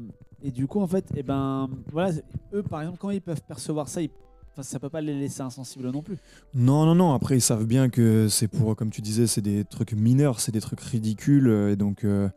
et 0.44 0.52
du 0.52 0.68
coup 0.68 0.80
en 0.80 0.88
fait, 0.88 1.06
et 1.16 1.24
ben 1.24 1.70
voilà, 1.92 2.14
eux 2.54 2.64
par 2.64 2.82
exemple 2.82 2.98
comment 3.00 3.12
ils 3.12 3.22
peuvent 3.22 3.42
percevoir 3.42 3.90
ça, 3.90 4.02
ils, 4.02 4.10
enfin, 4.54 4.62
ça 4.64 4.80
peut 4.80 4.90
pas 4.90 5.02
les 5.02 5.18
laisser 5.20 5.42
insensibles 5.42 5.90
non 5.92 6.02
plus. 6.04 6.18
Non, 6.54 6.86
non, 6.86 6.94
non. 6.96 7.14
Après, 7.14 7.36
ils 7.38 7.42
savent 7.42 7.66
bien 7.66 7.90
que 7.90 8.28
c'est 8.30 8.48
pour, 8.48 8.76
comme 8.76 8.92
tu 8.92 9.02
disais, 9.02 9.26
c'est 9.28 9.42
des 9.42 9.66
trucs 9.66 9.94
mineurs, 9.94 10.40
c'est 10.40 10.52
des 10.52 10.62
trucs 10.62 10.80
ridicules. 10.82 11.48
euh, 11.48 11.72
Et 11.72 11.76
donc, 11.76 12.04
euh, 12.06 12.30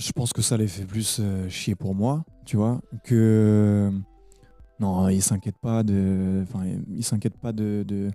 je 0.00 0.12
pense 0.12 0.32
que 0.32 0.42
ça 0.42 0.56
les 0.56 0.66
fait 0.66 0.86
plus 0.86 1.18
euh, 1.20 1.48
chier 1.48 1.74
pour 1.74 1.94
moi, 1.94 2.24
tu 2.46 2.56
vois, 2.56 2.80
que. 3.04 3.90
Non, 4.80 5.08
ils 5.10 5.22
s'inquiètent 5.22 5.58
pas 5.58 5.82
de. 5.82 6.42
Enfin, 6.42 6.64
ils 6.88 7.04
s'inquiètent 7.04 7.38
pas 7.38 7.52
de, 7.52 7.84
de, 7.86 8.10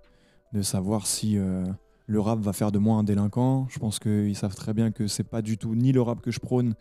de 0.51 0.61
savoir 0.63 1.05
si 1.05 1.37
euh, 1.37 1.63
le 2.07 2.19
rap 2.19 2.39
va 2.39 2.53
faire 2.53 2.71
de 2.71 2.79
moi 2.79 2.97
un 2.97 3.03
délinquant. 3.03 3.67
Je 3.69 3.77
pense 3.77 3.99
qu'ils 3.99 4.35
savent 4.35 4.55
très 4.55 4.73
bien 4.73 4.91
que 4.91 5.05
c'est 5.05 5.23
pas 5.23 5.43
du 5.43 5.59
tout 5.59 5.75
ni 5.75 5.91
le 5.91 6.01
rap 6.01 6.21
que 6.21 6.31
je 6.31 6.39
prône, 6.39 6.73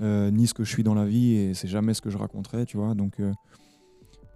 euh, 0.00 0.32
ni 0.32 0.48
ce 0.48 0.54
que 0.54 0.64
je 0.64 0.70
suis 0.70 0.82
dans 0.82 0.94
la 0.94 1.06
vie, 1.06 1.34
et 1.34 1.54
c'est 1.54 1.68
jamais 1.68 1.94
ce 1.94 2.02
que 2.02 2.10
je 2.10 2.18
raconterai, 2.18 2.66
tu 2.66 2.76
vois. 2.76 2.94
Donc. 2.94 3.20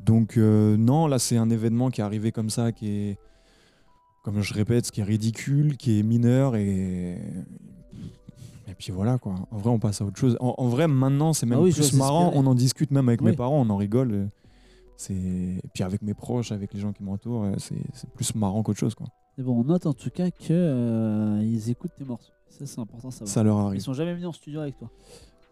donc 0.01 0.37
non, 0.37 1.09
là 1.09 1.19
c'est 1.19 1.37
un 1.37 1.51
événement 1.51 1.91
qui 1.91 2.01
est 2.01 2.05
arrivé 2.05 2.31
comme 2.31 2.51
ça, 2.51 2.71
qui 2.71 2.89
est, 2.89 3.19
comme 4.23 4.41
je 4.41 4.55
répète, 4.55 4.87
ce 4.87 4.93
qui 4.93 5.01
est 5.01 5.05
ridicule, 5.05 5.77
qui 5.77 5.99
est 5.99 6.05
mineur 6.05 6.55
et 6.55 7.19
et 8.69 8.75
puis 8.75 8.93
voilà 8.93 9.19
quoi. 9.19 9.35
En 9.51 9.57
vrai, 9.59 9.71
on 9.71 9.79
passe 9.79 10.01
à 10.01 10.05
autre 10.05 10.19
chose. 10.19 10.37
En, 10.41 10.55
en 10.59 10.69
vrai, 10.69 10.89
maintenant 10.89 11.33
c'est 11.33 11.47
même 11.47 11.59
Ah 11.59 11.63
oui, 11.63 11.73
plus 11.73 11.93
marrant. 11.95 12.33
On 12.35 12.47
en 12.47 12.55
discute 12.55 12.91
même 12.91 13.09
avec 13.09 13.21
Oui. 13.21 13.31
mes 13.31 13.37
parents, 13.37 13.61
on 13.61 13.71
en 13.71 13.77
rigole. 13.77 14.13
euh, 14.13 14.27
et 15.11 15.69
puis 15.75 15.83
avec 15.85 16.03
mes 16.03 16.15
proches, 16.15 16.53
avec 16.53 16.73
les 16.73 16.81
gens 16.81 16.93
qui 16.93 17.03
m'entourent, 17.03 17.45
euh, 17.45 17.53
c'est 17.59 18.11
plus 18.15 18.35
marrant 18.35 18.63
qu'autre 18.63 18.79
chose 18.81 18.95
quoi. 18.95 19.07
Mais 19.37 19.45
bon, 19.45 19.61
on 19.61 19.65
note 19.65 19.85
en 19.87 19.93
tout 19.93 20.11
cas 20.11 20.31
que 20.31 20.47
euh, 20.51 21.41
ils 21.43 21.71
écoutent 21.71 21.95
tes 21.99 22.05
morceaux. 22.05 22.33
Ça 22.49 22.65
c'est 22.67 22.81
important 22.81 23.11
savoir. 23.11 23.29
Ça 23.29 23.43
leur 23.43 23.59
Ils 23.59 23.67
arrive. 23.67 23.81
sont 23.83 23.93
jamais 23.93 24.15
venus 24.15 24.27
en 24.29 24.33
studio 24.33 24.61
avec 24.61 24.79
toi. 24.79 24.89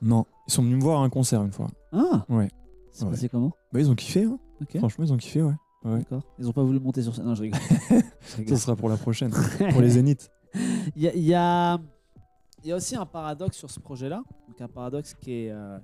Non, 0.00 0.24
ils 0.48 0.52
sont 0.52 0.62
venus 0.62 0.76
me 0.76 0.82
voir 0.82 1.00
à 1.00 1.04
un 1.04 1.10
concert 1.10 1.42
une 1.42 1.52
fois. 1.52 1.68
Ah 1.92 2.24
Ouais. 2.28 2.50
C'est 2.92 3.04
Ouais. 3.04 3.10
passé 3.10 3.28
comment 3.28 3.50
Bah, 3.72 3.80
ils 3.80 3.90
ont 3.90 3.94
kiffé. 3.94 4.24
hein. 4.24 4.38
Franchement, 4.78 5.04
ils 5.04 5.12
ont 5.12 5.16
kiffé. 5.18 5.42
Ouais. 5.42 5.52
ouais. 5.84 5.98
D'accord. 5.98 6.22
Ils 6.38 6.48
ont 6.48 6.52
pas 6.52 6.62
voulu 6.62 6.80
monter 6.80 7.02
sur 7.02 7.14
scène. 7.14 7.24
Non, 7.26 7.34
je 7.34 7.42
rigole. 7.42 7.60
Je 8.38 8.48
Ça 8.48 8.56
sera 8.56 8.76
pour 8.76 8.88
la 8.88 8.96
prochaine, 8.96 9.30
pour 9.72 9.80
les 9.82 9.90
zéniths. 9.90 10.30
Il 10.96 11.02
y 11.02 11.08
a, 11.08 11.14
il 11.14 11.22
y, 11.24 11.34
a, 11.34 11.78
il 12.64 12.68
y 12.68 12.72
a 12.72 12.76
aussi 12.76 12.96
un 12.96 13.04
paradoxe 13.04 13.58
sur 13.58 13.70
ce 13.70 13.78
projet-là. 13.78 14.22
Donc 14.48 14.60
un 14.60 14.68
paradoxe 14.68 15.12
qui 15.14 15.32
est, 15.32 15.50
euh, 15.50 15.78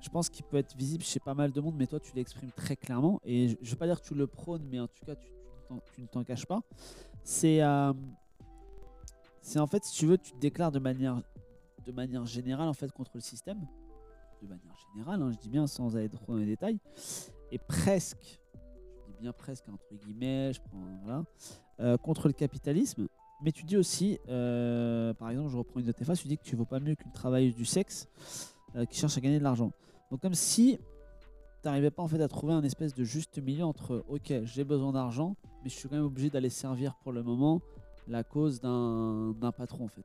je 0.00 0.08
pense, 0.08 0.28
qu'il 0.28 0.44
peut 0.44 0.56
être 0.56 0.76
visible 0.76 1.02
chez 1.02 1.18
pas 1.18 1.34
mal 1.34 1.50
de 1.50 1.60
monde, 1.60 1.74
mais 1.76 1.88
toi 1.88 1.98
tu 1.98 2.14
l'exprimes 2.14 2.52
très 2.52 2.76
clairement. 2.76 3.20
Et 3.24 3.48
je, 3.48 3.56
je 3.60 3.70
veux 3.72 3.76
pas 3.76 3.86
dire 3.86 4.00
que 4.00 4.06
tu 4.06 4.14
le 4.14 4.28
prônes, 4.28 4.64
mais 4.70 4.78
en 4.78 4.86
tout 4.86 5.04
cas 5.04 5.16
tu, 5.16 6.00
ne 6.00 6.06
t'en 6.06 6.22
caches 6.22 6.46
pas. 6.46 6.60
C'est, 7.24 7.60
euh, 7.60 7.92
c'est 9.42 9.58
en 9.58 9.66
fait, 9.66 9.84
si 9.84 9.98
tu 9.98 10.06
veux, 10.06 10.16
tu 10.16 10.32
te 10.32 10.38
déclares 10.38 10.70
de 10.70 10.78
manière, 10.78 11.20
de 11.84 11.92
manière 11.92 12.24
générale 12.24 12.68
en 12.68 12.74
fait 12.74 12.92
contre 12.92 13.10
le 13.14 13.20
système, 13.20 13.66
de 14.42 14.46
manière 14.46 14.76
générale. 14.92 15.20
hein, 15.22 15.30
je 15.32 15.38
dis 15.38 15.48
bien 15.48 15.66
sans 15.66 15.96
aller 15.96 16.08
trop 16.08 16.32
dans 16.32 16.38
les 16.38 16.46
détails, 16.46 16.78
et 17.50 17.58
presque, 17.58 18.38
je 18.54 19.12
dis 19.12 19.18
bien 19.20 19.32
presque 19.32 19.68
entre 19.68 19.92
guillemets, 19.96 20.52
euh, 21.80 21.96
contre 21.96 22.28
le 22.28 22.32
capitalisme. 22.34 23.08
Mais 23.42 23.52
tu 23.52 23.64
dis 23.64 23.76
aussi, 23.76 24.18
euh, 24.28 25.12
par 25.14 25.30
exemple, 25.30 25.50
je 25.50 25.56
reprends 25.56 25.80
une 25.80 25.86
de 25.86 25.92
tes 25.92 26.04
phrases, 26.04 26.20
tu 26.20 26.28
dis 26.28 26.38
que 26.38 26.44
tu 26.44 26.54
ne 26.54 26.58
vaux 26.58 26.64
pas 26.64 26.80
mieux 26.80 26.94
qu'une 26.94 27.12
travailleuse 27.12 27.54
du 27.54 27.64
sexe 27.64 28.08
euh, 28.76 28.84
qui 28.86 28.98
cherche 28.98 29.16
à 29.18 29.20
gagner 29.20 29.38
de 29.38 29.44
l'argent. 29.44 29.72
Donc 30.10 30.20
comme 30.20 30.34
si 30.34 30.78
tu 31.62 31.68
n'arrivais 31.68 31.90
pas 31.90 32.02
en 32.02 32.08
fait 32.08 32.20
à 32.22 32.28
trouver 32.28 32.52
un 32.54 32.62
espèce 32.62 32.94
de 32.94 33.04
juste 33.04 33.38
milieu 33.42 33.64
entre, 33.64 34.04
ok, 34.08 34.32
j'ai 34.44 34.64
besoin 34.64 34.92
d'argent, 34.92 35.36
mais 35.62 35.68
je 35.70 35.74
suis 35.74 35.88
quand 35.88 35.96
même 35.96 36.04
obligé 36.04 36.30
d'aller 36.30 36.50
servir 36.50 36.94
pour 37.02 37.12
le 37.12 37.22
moment 37.22 37.60
la 38.08 38.22
cause 38.22 38.60
d'un 38.60 39.34
patron 39.56 39.84
en 39.84 39.88
fait. 39.88 40.04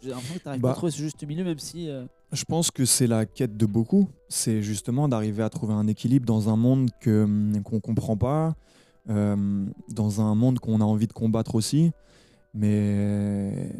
J'ai 0.00 0.10
l'impression 0.10 0.34
que 0.34 0.40
tu 0.40 0.44
n'arrives 0.46 0.60
pas 0.60 0.68
Bah. 0.68 0.72
à 0.72 0.76
trouver 0.76 0.92
ce 0.92 0.98
juste 0.98 1.24
milieu, 1.26 1.42
même 1.44 1.58
si... 1.58 1.88
euh, 1.88 2.06
Je 2.32 2.44
pense 2.44 2.70
que 2.70 2.84
c'est 2.84 3.06
la 3.08 3.24
quête 3.26 3.56
de 3.56 3.66
beaucoup. 3.66 4.08
C'est 4.28 4.62
justement 4.62 5.08
d'arriver 5.08 5.42
à 5.42 5.48
trouver 5.50 5.74
un 5.74 5.86
équilibre 5.88 6.26
dans 6.26 6.48
un 6.48 6.56
monde 6.56 6.90
qu'on 7.02 7.80
comprend 7.80 8.16
pas, 8.16 8.54
dans 9.06 10.20
un 10.20 10.34
monde 10.34 10.58
qu'on 10.58 10.80
a 10.80 10.84
envie 10.84 11.06
de 11.06 11.12
combattre 11.12 11.54
aussi, 11.54 11.92
mais 12.58 13.70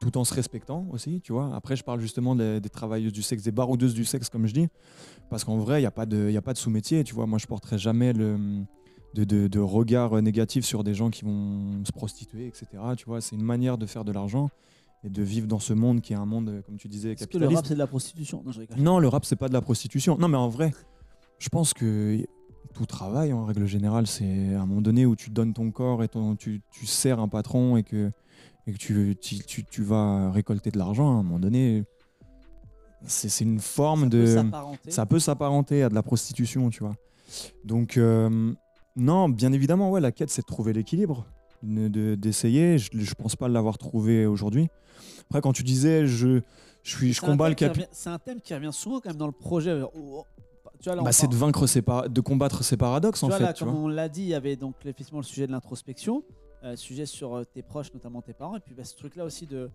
tout 0.00 0.18
en 0.18 0.24
se 0.24 0.34
respectant 0.34 0.86
aussi, 0.90 1.20
tu 1.20 1.32
vois. 1.32 1.54
Après, 1.54 1.76
je 1.76 1.84
parle 1.84 2.00
justement 2.00 2.34
des, 2.34 2.60
des 2.60 2.68
travailleuses 2.68 3.12
du 3.12 3.22
sexe, 3.22 3.44
des 3.44 3.52
baroudeuses 3.52 3.94
du 3.94 4.04
sexe, 4.04 4.28
comme 4.28 4.46
je 4.46 4.54
dis, 4.54 4.68
parce 5.30 5.44
qu'en 5.44 5.58
vrai, 5.58 5.78
il 5.78 5.82
n'y 5.82 5.86
a 5.86 5.92
pas 5.92 6.06
de, 6.06 6.30
de 6.30 6.56
sous-métier, 6.58 7.04
tu 7.04 7.14
vois. 7.14 7.26
Moi, 7.26 7.38
je 7.38 7.46
porterai 7.46 7.78
jamais 7.78 8.12
le 8.12 8.64
de, 9.14 9.24
de, 9.24 9.46
de 9.46 9.60
regard 9.60 10.20
négatif 10.22 10.64
sur 10.64 10.82
des 10.84 10.94
gens 10.94 11.10
qui 11.10 11.24
vont 11.24 11.84
se 11.84 11.92
prostituer, 11.92 12.46
etc. 12.46 12.66
Tu 12.96 13.04
vois, 13.04 13.20
c'est 13.20 13.36
une 13.36 13.42
manière 13.42 13.76
de 13.78 13.86
faire 13.86 14.04
de 14.04 14.12
l'argent 14.12 14.48
et 15.04 15.10
de 15.10 15.22
vivre 15.22 15.46
dans 15.46 15.58
ce 15.58 15.74
monde 15.74 16.00
qui 16.00 16.12
est 16.12 16.16
un 16.16 16.24
monde, 16.26 16.62
comme 16.64 16.76
tu 16.76 16.88
disais, 16.88 17.12
Est-ce 17.12 17.26
que 17.26 17.36
le 17.36 17.40
capitaliste. 17.46 17.56
rap 17.56 17.66
c'est 17.66 17.74
de 17.74 17.78
la 17.78 17.86
prostitution? 17.86 18.42
Non, 18.44 18.52
je 18.52 18.60
rigole. 18.60 18.78
Non, 18.78 18.98
le 18.98 19.08
rap, 19.08 19.24
c'est 19.24 19.36
pas 19.36 19.48
de 19.48 19.52
la 19.52 19.60
prostitution. 19.60 20.16
Non, 20.18 20.28
mais 20.28 20.38
en 20.38 20.48
vrai, 20.48 20.72
je 21.38 21.48
pense 21.50 21.74
que 21.74 22.24
tout 22.82 22.86
travail, 22.86 23.32
en 23.32 23.44
règle 23.44 23.66
générale, 23.66 24.06
c'est 24.06 24.54
à 24.54 24.62
un 24.62 24.66
moment 24.66 24.80
donné 24.82 25.06
où 25.06 25.14
tu 25.16 25.30
donnes 25.30 25.52
ton 25.52 25.70
corps 25.70 26.02
et 26.02 26.08
ton, 26.08 26.34
tu, 26.36 26.60
tu 26.72 26.86
sers 26.86 27.20
un 27.20 27.28
patron 27.28 27.76
et 27.76 27.82
que, 27.84 28.10
et 28.66 28.72
que 28.72 28.76
tu, 28.78 29.16
tu, 29.20 29.38
tu- 29.38 29.64
tu 29.64 29.82
vas 29.82 30.30
récolter 30.32 30.70
de 30.70 30.78
l'argent. 30.78 31.08
À 31.08 31.20
un 31.20 31.22
moment 31.22 31.38
donné, 31.38 31.84
c'est 33.06 33.44
une 33.44 33.60
forme 33.60 34.02
Ça 34.02 34.08
de. 34.08 34.42
peut. 34.84 34.90
Ça 34.90 35.06
peut 35.06 35.18
s'apparenter 35.18 35.82
à 35.82 35.88
de 35.88 35.94
la 35.94 36.02
prostitution, 36.02 36.70
tu 36.70 36.80
vois. 36.84 36.94
Donc, 37.64 37.96
euh, 37.96 38.52
non, 38.96 39.28
bien 39.28 39.52
évidemment, 39.52 39.90
ouais, 39.90 40.00
la 40.00 40.12
quête, 40.12 40.30
c'est 40.30 40.42
de 40.42 40.46
trouver 40.46 40.72
l'équilibre. 40.72 41.26
de- 41.62 41.86
de- 41.88 42.14
d'essayer. 42.16 42.76
Je, 42.78 42.90
je 42.92 43.14
pense 43.14 43.36
pas 43.36 43.48
l'avoir 43.48 43.78
trouvé 43.78 44.26
aujourd'hui. 44.26 44.66
Après, 45.30 45.40
quand 45.40 45.52
tu 45.52 45.62
disais, 45.62 46.06
je, 46.08 46.40
je, 46.82 46.96
suis, 46.96 47.12
je 47.12 47.20
combats 47.20 47.48
le 47.48 47.54
thème 47.54 47.70
qui 47.70 47.78
capi- 47.78 47.84
revient- 47.84 47.92
C'est 47.92 48.10
un 48.10 48.18
thème 48.18 48.40
qui 48.40 48.52
revient 48.52 48.72
souvent 48.72 48.98
quand 49.00 49.10
même 49.10 49.16
dans 49.16 49.26
le 49.26 49.32
projet. 49.32 49.80
Bah, 50.84 51.12
c'est 51.12 51.28
de 51.28 51.36
vaincre 51.36 51.66
ces 51.66 51.82
de 51.82 52.20
combattre 52.20 52.64
ces 52.64 52.76
paradoxes 52.76 53.20
Tu 53.20 53.24
en 53.24 53.28
vois, 53.28 53.38
fait. 53.38 53.44
là, 53.44 53.52
tu 53.52 53.64
comme 53.64 53.72
vois. 53.72 53.82
on 53.82 53.88
l'a 53.88 54.08
dit, 54.08 54.22
il 54.22 54.28
y 54.28 54.34
avait 54.34 54.56
donc 54.56 54.74
effectivement 54.84 55.20
le 55.20 55.24
sujet 55.24 55.46
de 55.46 55.52
l'introspection, 55.52 56.22
euh, 56.64 56.76
sujet 56.76 57.06
sur 57.06 57.34
euh, 57.36 57.44
tes 57.44 57.62
proches, 57.62 57.92
notamment 57.94 58.22
tes 58.22 58.32
parents, 58.32 58.56
et 58.56 58.60
puis 58.60 58.74
bah, 58.74 58.84
ce 58.84 58.96
truc-là 58.96 59.24
aussi 59.24 59.46
de 59.46 59.70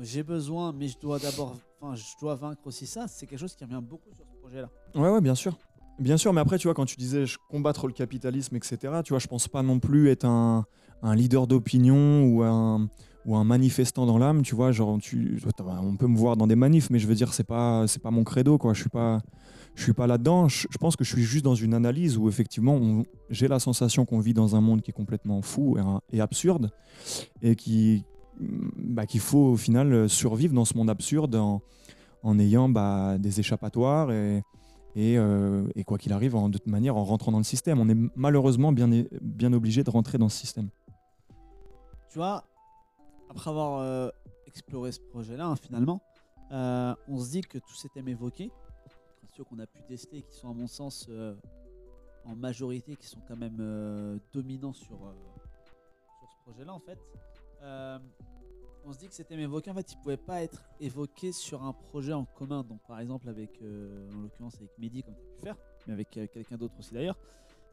j'ai 0.00 0.22
besoin, 0.22 0.72
mais 0.72 0.88
je 0.88 0.98
dois 0.98 1.18
d'abord, 1.18 1.54
enfin, 1.80 1.94
je 1.94 2.02
dois 2.20 2.34
vaincre 2.34 2.60
aussi 2.64 2.86
ça. 2.86 3.06
C'est 3.08 3.26
quelque 3.26 3.38
chose 3.38 3.54
qui 3.54 3.64
revient 3.64 3.82
beaucoup 3.82 4.10
sur 4.14 4.24
ce 4.26 4.40
projet-là. 4.40 4.70
Ouais, 4.94 5.10
ouais, 5.10 5.20
bien 5.20 5.34
sûr. 5.34 5.58
Bien 5.98 6.16
sûr, 6.16 6.32
mais 6.32 6.40
après, 6.40 6.58
tu 6.58 6.66
vois, 6.66 6.74
quand 6.74 6.86
tu 6.86 6.96
disais 6.96 7.26
je 7.26 7.36
combattre 7.50 7.86
le 7.86 7.92
capitalisme, 7.92 8.56
etc., 8.56 8.78
tu 9.04 9.12
vois, 9.12 9.18
je 9.18 9.26
pense 9.26 9.48
pas 9.48 9.62
non 9.62 9.78
plus 9.78 10.08
être 10.08 10.24
un, 10.24 10.64
un 11.02 11.14
leader 11.14 11.46
d'opinion 11.46 12.24
ou 12.24 12.42
un, 12.42 12.88
ou 13.26 13.36
un 13.36 13.44
manifestant 13.44 14.06
dans 14.06 14.18
l'âme, 14.18 14.42
tu 14.42 14.54
vois, 14.54 14.72
genre, 14.72 14.98
tu, 14.98 15.38
on 15.68 15.96
peut 15.96 16.06
me 16.06 16.16
voir 16.16 16.36
dans 16.36 16.46
des 16.46 16.56
manifs, 16.56 16.88
mais 16.88 16.98
je 16.98 17.06
veux 17.06 17.14
dire, 17.14 17.34
c'est 17.34 17.44
pas, 17.44 17.86
c'est 17.86 18.02
pas 18.02 18.10
mon 18.10 18.24
credo, 18.24 18.56
quoi, 18.56 18.72
je 18.72 18.80
suis 18.80 18.90
pas, 18.90 19.20
je 19.74 19.82
suis 19.82 19.92
pas 19.92 20.06
là-dedans, 20.06 20.48
je, 20.48 20.66
pense 20.78 20.96
que 20.96 21.04
je 21.04 21.12
suis 21.12 21.22
juste 21.22 21.44
dans 21.44 21.54
une 21.54 21.74
analyse 21.74 22.18
où, 22.18 22.28
effectivement, 22.28 23.02
j'ai 23.30 23.48
la 23.48 23.58
sensation 23.58 24.04
qu'on 24.04 24.20
vit 24.20 24.34
dans 24.34 24.54
un 24.54 24.60
monde 24.60 24.82
qui 24.82 24.90
est 24.90 24.94
complètement 24.94 25.40
fou 25.42 25.76
et, 26.12 26.20
absurde, 26.20 26.70
et 27.40 27.56
qui, 27.56 28.04
bah, 28.38 29.06
qu'il 29.06 29.20
faut, 29.20 29.52
au 29.52 29.56
final, 29.56 30.08
survivre 30.08 30.54
dans 30.54 30.66
ce 30.66 30.76
monde 30.76 30.90
absurde 30.90 31.34
en, 31.36 32.38
ayant 32.38 32.68
bah, 32.68 33.16
des 33.18 33.40
échappatoires 33.40 34.10
euh, 34.96 35.66
et 35.74 35.84
quoi 35.84 35.98
qu'il 35.98 36.12
arrive, 36.12 36.36
en, 36.36 36.48
de 36.48 36.58
toute 36.58 36.66
manière, 36.66 36.96
en 36.96 37.04
rentrant 37.04 37.32
dans 37.32 37.38
le 37.38 37.44
système. 37.44 37.80
On 37.80 37.88
est 37.88 37.96
malheureusement 38.14 38.72
bien, 38.72 38.90
obligé 39.52 39.84
de 39.84 39.90
rentrer 39.90 40.18
dans 40.18 40.28
ce 40.28 40.38
système. 40.38 40.68
Tu 42.10 42.18
vois, 42.18 42.44
après 43.30 43.50
avoir 43.50 43.80
euh, 43.80 44.10
exploré 44.46 44.92
ce 44.92 45.00
projet-là, 45.00 45.46
hein, 45.46 45.56
finalement, 45.56 46.02
euh, 46.52 46.94
on 47.08 47.18
se 47.18 47.30
dit 47.30 47.40
que 47.40 47.58
tous 47.58 47.74
ces 47.74 47.88
thèmes 47.88 48.08
évoqués, 48.08 48.50
ceux 49.32 49.44
qu'on 49.44 49.58
a 49.58 49.66
pu 49.66 49.82
déceler, 49.88 50.22
qui 50.22 50.34
sont 50.34 50.50
à 50.50 50.54
mon 50.54 50.66
sens 50.66 51.06
euh, 51.08 51.34
en 52.24 52.36
majorité, 52.36 52.96
qui 52.96 53.06
sont 53.06 53.20
quand 53.26 53.36
même 53.36 53.58
euh, 53.60 54.18
dominants 54.32 54.72
sur, 54.72 54.96
euh, 54.96 55.14
sur 56.18 56.28
ce 56.30 56.36
projet-là, 56.44 56.74
en 56.74 56.80
fait, 56.80 56.98
on 58.84 58.92
se 58.92 58.98
dit 58.98 59.06
que 59.06 59.14
ces 59.14 59.24
thèmes 59.24 59.40
évoqués, 59.40 59.70
en 59.70 59.74
fait, 59.74 59.92
ils 59.92 59.96
pouvaient 59.96 60.16
pas 60.16 60.42
être 60.42 60.64
évoqués 60.80 61.30
sur 61.30 61.62
un 61.62 61.72
projet 61.72 62.12
en 62.12 62.24
commun. 62.24 62.64
Donc, 62.64 62.80
par 62.88 62.98
exemple, 62.98 63.28
avec, 63.28 63.60
en 63.62 64.22
l'occurrence, 64.22 64.56
avec 64.56 64.76
Mehdi, 64.76 65.04
comme 65.04 65.14
tu 65.14 65.20
as 65.20 65.36
pu 65.36 65.40
faire, 65.40 65.56
mais 65.86 65.92
avec 65.92 66.10
quelqu'un 66.10 66.56
d'autre 66.56 66.74
aussi 66.80 66.92
d'ailleurs. 66.92 67.16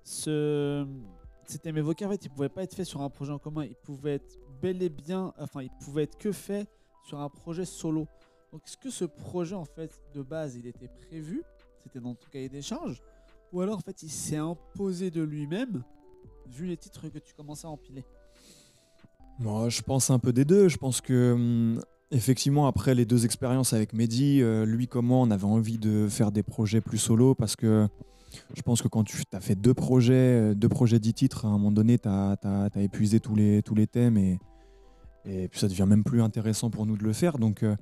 Ce, 0.03 0.85
ces 1.45 1.57
thèmes 1.57 1.77
évoqués, 1.77 2.05
en 2.05 2.11
fait, 2.11 2.23
ils 2.23 2.29
pouvaient 2.29 2.47
pas 2.47 2.61
être 2.61 2.75
faits 2.75 2.85
sur 2.85 3.01
un 3.01 3.09
projet 3.09 3.31
en 3.31 3.39
commun. 3.39 3.65
Ils 3.65 3.75
pouvaient 3.75 4.15
être 4.15 4.37
bel 4.61 4.83
et 4.83 4.89
bien, 4.89 5.33
enfin, 5.39 5.63
ils 5.63 5.71
pouvaient 5.83 6.03
être 6.03 6.19
que 6.19 6.31
faits 6.31 6.69
sur 7.03 7.19
un 7.19 7.29
projet 7.29 7.65
solo. 7.65 8.07
Donc, 8.51 8.61
est-ce 8.65 8.77
que 8.77 8.89
ce 8.89 9.05
projet, 9.05 9.55
en 9.55 9.65
fait, 9.65 9.91
de 10.13 10.21
base, 10.21 10.55
il 10.55 10.65
était 10.67 10.89
prévu? 11.07 11.43
C'était 11.83 11.99
dans 11.99 12.15
ton 12.15 12.27
cahier 12.31 12.49
des 12.49 12.61
charges? 12.61 13.01
Ou 13.51 13.61
alors, 13.61 13.77
en 13.77 13.81
fait, 13.81 14.03
il 14.03 14.09
s'est 14.09 14.37
imposé 14.37 15.11
de 15.11 15.21
lui-même, 15.21 15.83
vu 16.47 16.65
les 16.65 16.77
titres 16.77 17.09
que 17.09 17.19
tu 17.19 17.33
commençais 17.33 17.67
à 17.67 17.69
empiler? 17.69 18.05
Moi, 19.39 19.69
je 19.69 19.81
pense 19.81 20.09
un 20.09 20.19
peu 20.19 20.33
des 20.33 20.45
deux. 20.45 20.67
Je 20.67 20.77
pense 20.77 20.99
que, 20.99 21.33
hum, 21.33 21.81
effectivement, 22.11 22.67
après 22.67 22.95
les 22.95 23.05
deux 23.05 23.25
expériences 23.25 23.73
avec 23.73 23.93
Mehdi, 23.93 24.41
euh, 24.41 24.65
lui 24.65 24.87
comme 24.87 25.07
moi, 25.07 25.17
on 25.19 25.31
avait 25.31 25.45
envie 25.45 25.77
de 25.77 26.07
faire 26.09 26.31
des 26.31 26.43
projets 26.43 26.81
plus 26.81 26.97
solo 26.97 27.35
parce 27.35 27.55
que 27.55 27.87
je 28.53 28.61
pense 28.61 28.81
que 28.81 28.87
quand 28.87 29.03
tu 29.03 29.23
as 29.31 29.39
fait 29.39 29.55
deux 29.55 29.73
projets, 29.73 30.13
euh, 30.13 30.53
deux 30.53 30.69
projets 30.69 30.99
dix 30.99 31.13
titres, 31.13 31.45
à 31.45 31.47
un 31.47 31.51
moment 31.51 31.71
donné, 31.71 31.97
tu 31.97 32.09
as, 32.09 32.69
épuisé 32.75 33.19
tous 33.19 33.35
les, 33.35 33.63
tous 33.63 33.75
les 33.75 33.87
thèmes 33.87 34.17
et, 34.17 34.39
et 35.25 35.47
puis 35.47 35.59
ça 35.59 35.67
devient 35.67 35.85
même 35.87 36.03
plus 36.03 36.21
intéressant 36.21 36.69
pour 36.69 36.85
nous 36.85 36.97
de 36.97 37.03
le 37.03 37.13
faire. 37.13 37.37
Donc, 37.37 37.63
euh, 37.63 37.75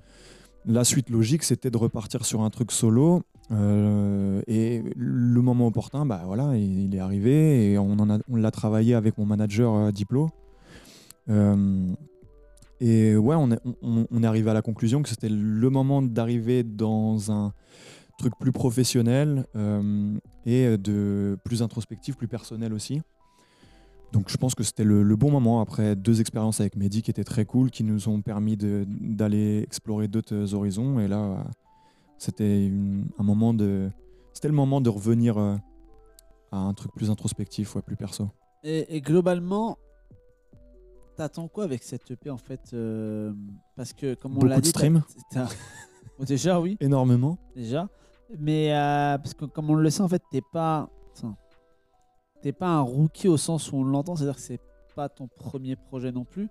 la 0.68 0.84
suite 0.84 1.10
logique, 1.10 1.44
c'était 1.44 1.72
de 1.72 1.78
repartir 1.78 2.26
sur 2.26 2.42
un 2.42 2.50
truc 2.50 2.72
solo. 2.72 3.24
euh, 3.52 4.42
et 4.48 4.84
le 4.98 5.42
moment 5.42 5.68
opportun, 5.68 6.06
bah 6.06 6.24
voilà, 6.26 6.58
il, 6.58 6.94
est 6.94 7.00
arrivé 7.00 7.72
et 7.72 7.78
on, 7.78 7.96
l'a 8.30 8.52
travaillé 8.52 8.94
avec 8.94 9.18
mon 9.18 9.26
manager 9.26 9.74
euh, 9.74 9.92
Diplo. 9.92 10.30
Euh, 11.30 11.94
et 12.82 13.16
ouais, 13.16 13.36
on 13.36 13.52
est, 13.52 13.60
on- 13.82 14.24
est 14.24 14.26
arrivé 14.26 14.50
à 14.50 14.54
la 14.54 14.62
conclusion 14.62 15.02
que 15.02 15.10
c'était 15.10 15.30
le 15.30 15.70
moment 15.70 16.02
d'arriver 16.02 16.64
dans 16.64 17.32
un 17.32 17.54
truc 18.18 18.34
plus 18.40 18.52
professionnel 18.52 19.46
et 20.46 20.78
de 20.78 21.38
plus 21.44 21.62
introspectif, 21.62 22.18
plus 22.18 22.28
personnel 22.28 22.74
aussi. 22.74 23.02
Donc 24.14 24.30
je 24.30 24.38
pense 24.38 24.56
que 24.56 24.64
c'était 24.64 24.84
le, 24.86 25.04
le 25.04 25.16
bon 25.16 25.32
moment 25.32 25.60
après 25.62 25.96
deux 25.96 26.22
expériences 26.22 26.60
avec 26.62 26.76
Mehdi 26.76 27.02
qui 27.02 27.12
étaient 27.12 27.24
très 27.26 27.46
cool, 27.46 27.70
qui 27.72 27.84
nous 27.84 28.08
ont 28.10 28.22
permis 28.22 28.56
de- 28.58 28.86
d'aller 28.88 29.62
explorer 29.64 30.08
d'autres 30.08 30.54
horizons. 30.54 31.00
Et 31.00 31.08
là, 31.08 31.20
euh, 31.20 31.38
c'était 32.18 32.72
un 33.20 33.24
moment 33.24 33.54
de, 33.54 33.90
c'était 34.34 34.48
le 34.48 34.54
moment 34.54 34.80
de 34.82 34.90
revenir 34.90 35.38
euh, 35.38 35.56
à 36.52 36.58
un 36.58 36.74
truc 36.74 36.94
plus 36.96 37.10
introspectif, 37.12 37.76
ouais, 37.76 37.82
plus 37.82 37.98
perso. 37.98 38.30
Et, 38.64 38.96
et 38.96 39.02
globalement, 39.02 39.78
t'attends 41.18 41.48
quoi 41.48 41.66
avec 41.66 41.84
cette 41.84 42.10
EP 42.10 42.30
en 42.30 42.38
fait 42.38 42.62
euh, 42.74 43.34
Parce 43.76 43.92
que 43.94 44.14
comme 44.16 44.38
on 44.38 44.46
l'a 44.46 44.56
de 44.58 44.62
dit, 44.62 44.72
Bon, 44.90 45.02
déjà 46.26 46.60
oui, 46.62 46.78
Énormément. 46.80 47.38
déjà. 47.56 47.90
Mais 48.40 48.74
euh, 48.74 49.18
parce 49.18 49.34
que 49.34 49.46
comme 49.46 49.70
on 49.70 49.76
le 49.76 49.90
sait 49.90 50.02
en 50.02 50.08
fait, 50.08 50.22
t'es 50.32 50.42
pas, 50.54 50.90
t'es 52.42 52.52
pas 52.54 52.68
un 52.68 52.82
rookie 52.82 53.28
au 53.28 53.38
sens 53.38 53.72
où 53.72 53.78
on 53.78 53.84
l'entend, 53.84 54.16
c'est-à-dire 54.16 54.36
que 54.36 54.42
c'est 54.42 54.60
pas 54.96 55.10
ton 55.10 55.28
premier 55.28 55.76
projet 55.76 56.12
non 56.12 56.24
plus. 56.26 56.50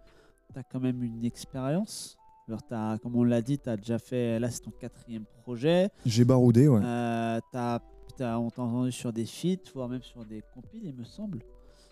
T'as 0.55 0.63
quand 0.63 0.81
même 0.81 1.03
une 1.03 1.25
expérience. 1.25 2.17
Alors 2.49 2.99
comme 3.01 3.17
on 3.17 3.25
l'a 3.25 3.43
dit, 3.43 3.59
t'as 3.59 3.77
déjà 3.77 3.99
fait, 3.99 4.39
là 4.39 4.51
c'est 4.51 4.61
ton 4.61 4.71
quatrième 4.71 5.25
projet. 5.43 5.91
J'ai 6.05 6.25
baroudé, 6.25 6.69
ouais. 6.69 6.81
Euh, 6.83 7.41
t'as, 7.51 7.81
t'as- 8.17 8.39
on 8.39 8.51
t'a 8.51 8.63
entendu 8.63 8.93
sur 8.93 9.13
des 9.13 9.27
feats, 9.27 9.71
voire 9.75 9.89
même 9.89 10.03
sur 10.03 10.25
des 10.25 10.43
compiles, 10.55 10.83
il 10.85 10.95
me 10.95 11.05
semble. 11.05 11.41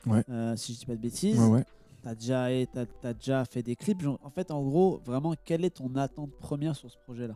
Ouais. 0.06 0.22
Euh, 0.28 0.54
si 0.54 0.74
je 0.74 0.78
dis 0.80 0.86
pas 0.86 0.94
de 0.94 1.00
bêtises. 1.00 1.40
Ouais, 1.40 1.48
ouais. 1.48 1.64
T'as 2.02 2.14
déjà, 2.14 2.52
et 2.52 2.68
t'as, 2.72 2.84
t'as 2.86 3.14
déjà 3.14 3.44
fait 3.46 3.62
des 3.62 3.74
clips. 3.74 4.00
Genre, 4.02 4.18
En 4.22 4.30
fait, 4.30 4.50
en 4.50 4.62
gros, 4.62 5.00
vraiment, 5.04 5.34
quelle 5.44 5.64
est 5.64 5.70
ton 5.76 5.94
attente 5.96 6.30
première 6.38 6.76
sur 6.76 6.90
ce 6.90 6.98
projet-là? 6.98 7.34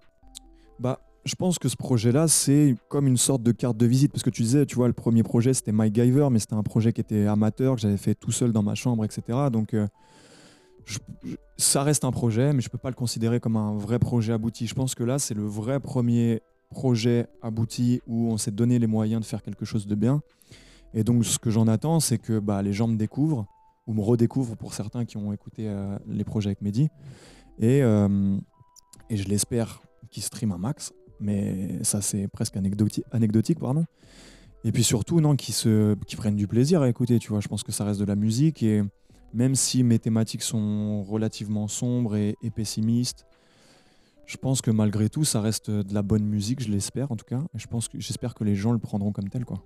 Bah, 0.79 1.01
je 1.29 1.35
pense 1.35 1.59
que 1.59 1.69
ce 1.69 1.77
projet-là, 1.77 2.27
c'est 2.27 2.75
comme 2.89 3.07
une 3.07 3.19
sorte 3.19 3.43
de 3.43 3.53
carte 3.53 3.77
de 3.77 3.87
visite. 3.87 4.13
Parce 4.13 4.23
que 4.23 4.31
tu 4.31 4.43
disais, 4.43 4.65
tu 4.65 4.77
vois, 4.77 4.87
le 4.87 4.95
premier 4.95 5.23
projet, 5.23 5.53
c'était 5.53 5.73
MacGyver, 5.73 6.29
mais 6.31 6.39
c'était 6.39 6.55
un 6.55 6.63
projet 6.63 6.93
qui 6.93 7.03
était 7.03 7.27
amateur, 7.27 7.75
que 7.75 7.83
j'avais 7.83 7.99
fait 7.99 8.15
tout 8.15 8.33
seul 8.33 8.53
dans 8.53 8.63
ma 8.63 8.75
chambre, 8.75 9.05
etc. 9.05 9.23
Donc, 9.53 9.75
euh, 9.75 9.87
ça 11.59 11.83
reste 11.83 12.05
un 12.05 12.13
projet, 12.13 12.55
mais 12.55 12.63
je 12.63 12.71
peux 12.71 12.79
pas 12.79 12.89
le 12.89 12.95
considérer 12.95 13.41
comme 13.41 13.57
un 13.57 13.77
vrai 13.77 13.99
projet 13.99 14.33
abouti. 14.33 14.67
Je 14.67 14.75
pense 14.75 14.95
que 14.95 15.05
là, 15.05 15.19
c'est 15.19 15.35
le 15.35 15.45
vrai 15.45 15.81
premier 15.81 16.41
projet 16.71 17.27
abouti 17.43 18.01
où 18.07 18.31
on 18.31 18.39
s'est 18.39 18.51
donné 18.51 18.79
les 18.79 18.87
moyens 18.87 19.21
de 19.21 19.27
faire 19.27 19.43
quelque 19.43 19.67
chose 19.67 19.87
de 19.87 19.95
bien. 19.95 20.23
Et 20.95 21.05
donc, 21.05 21.27
ce 21.27 21.39
que 21.39 21.51
j'en 21.51 21.69
attends, 21.69 22.01
c'est 22.01 22.19
que 22.19 22.39
bah, 22.39 22.63
les 22.63 22.73
gens 22.73 22.89
me 22.89 22.97
découvrent, 22.97 23.47
ou 23.87 23.93
me 23.93 24.01
redécouvrent 24.01 24.57
pour 24.57 24.73
certains 24.73 25.05
qui 25.05 25.19
ont 25.19 25.33
écouté 25.33 25.69
euh, 25.69 25.99
les 26.07 26.25
projets 26.25 26.49
avec 26.49 26.63
Mehdi. 26.63 26.89
Et, 27.59 27.83
euh, 27.83 28.39
et 29.11 29.19
je 29.19 29.29
l'espère 29.29 29.83
qu'ils 30.11 30.23
streament 30.23 30.53
un 30.53 30.59
max, 30.59 30.93
mais 31.21 31.83
ça, 31.85 32.01
c'est 32.01 32.29
presque 32.29 32.57
anecdoti- 32.57 33.03
anecdotique. 33.13 33.59
pardon. 33.59 33.85
Et 34.65 34.73
puis 34.73 34.83
surtout, 34.85 35.21
non, 35.21 35.37
qu'ils 35.37 35.55
se, 35.55 35.95
qu'ils 36.07 36.19
prennent 36.19 36.37
du 36.37 36.49
plaisir 36.49 36.83
à 36.83 36.89
écouter, 36.89 37.19
tu 37.19 37.29
vois. 37.31 37.41
Je 37.41 37.49
pense 37.49 37.63
que 37.63 37.73
ça 37.73 37.85
reste 37.85 38.01
de 38.01 38.05
la 38.05 38.17
musique, 38.17 38.63
et 38.63 38.83
même 39.33 39.55
si 39.55 39.83
mes 39.85 39.99
thématiques 39.99 40.43
sont 40.43 41.03
relativement 41.05 41.69
sombres 41.69 42.17
et, 42.17 42.35
et 42.43 42.51
pessimistes, 42.51 43.25
je 44.27 44.37
pense 44.37 44.61
que 44.61 44.71
malgré 44.71 45.09
tout, 45.09 45.25
ça 45.25 45.41
reste 45.41 45.71
de 45.71 45.95
la 45.95 46.03
bonne 46.03 46.25
musique, 46.25 46.61
je 46.63 46.71
l'espère 46.71 47.11
en 47.13 47.17
tout 47.17 47.25
cas. 47.25 47.41
Et 47.55 47.59
je 47.59 47.67
pense 47.67 47.89
que 47.89 47.99
j'espère 48.01 48.35
que 48.35 48.45
les 48.45 48.55
gens 48.57 48.73
le 48.73 48.79
prendront 48.79 49.13
comme 49.13 49.29
tel, 49.31 49.45
quoi. 49.45 49.63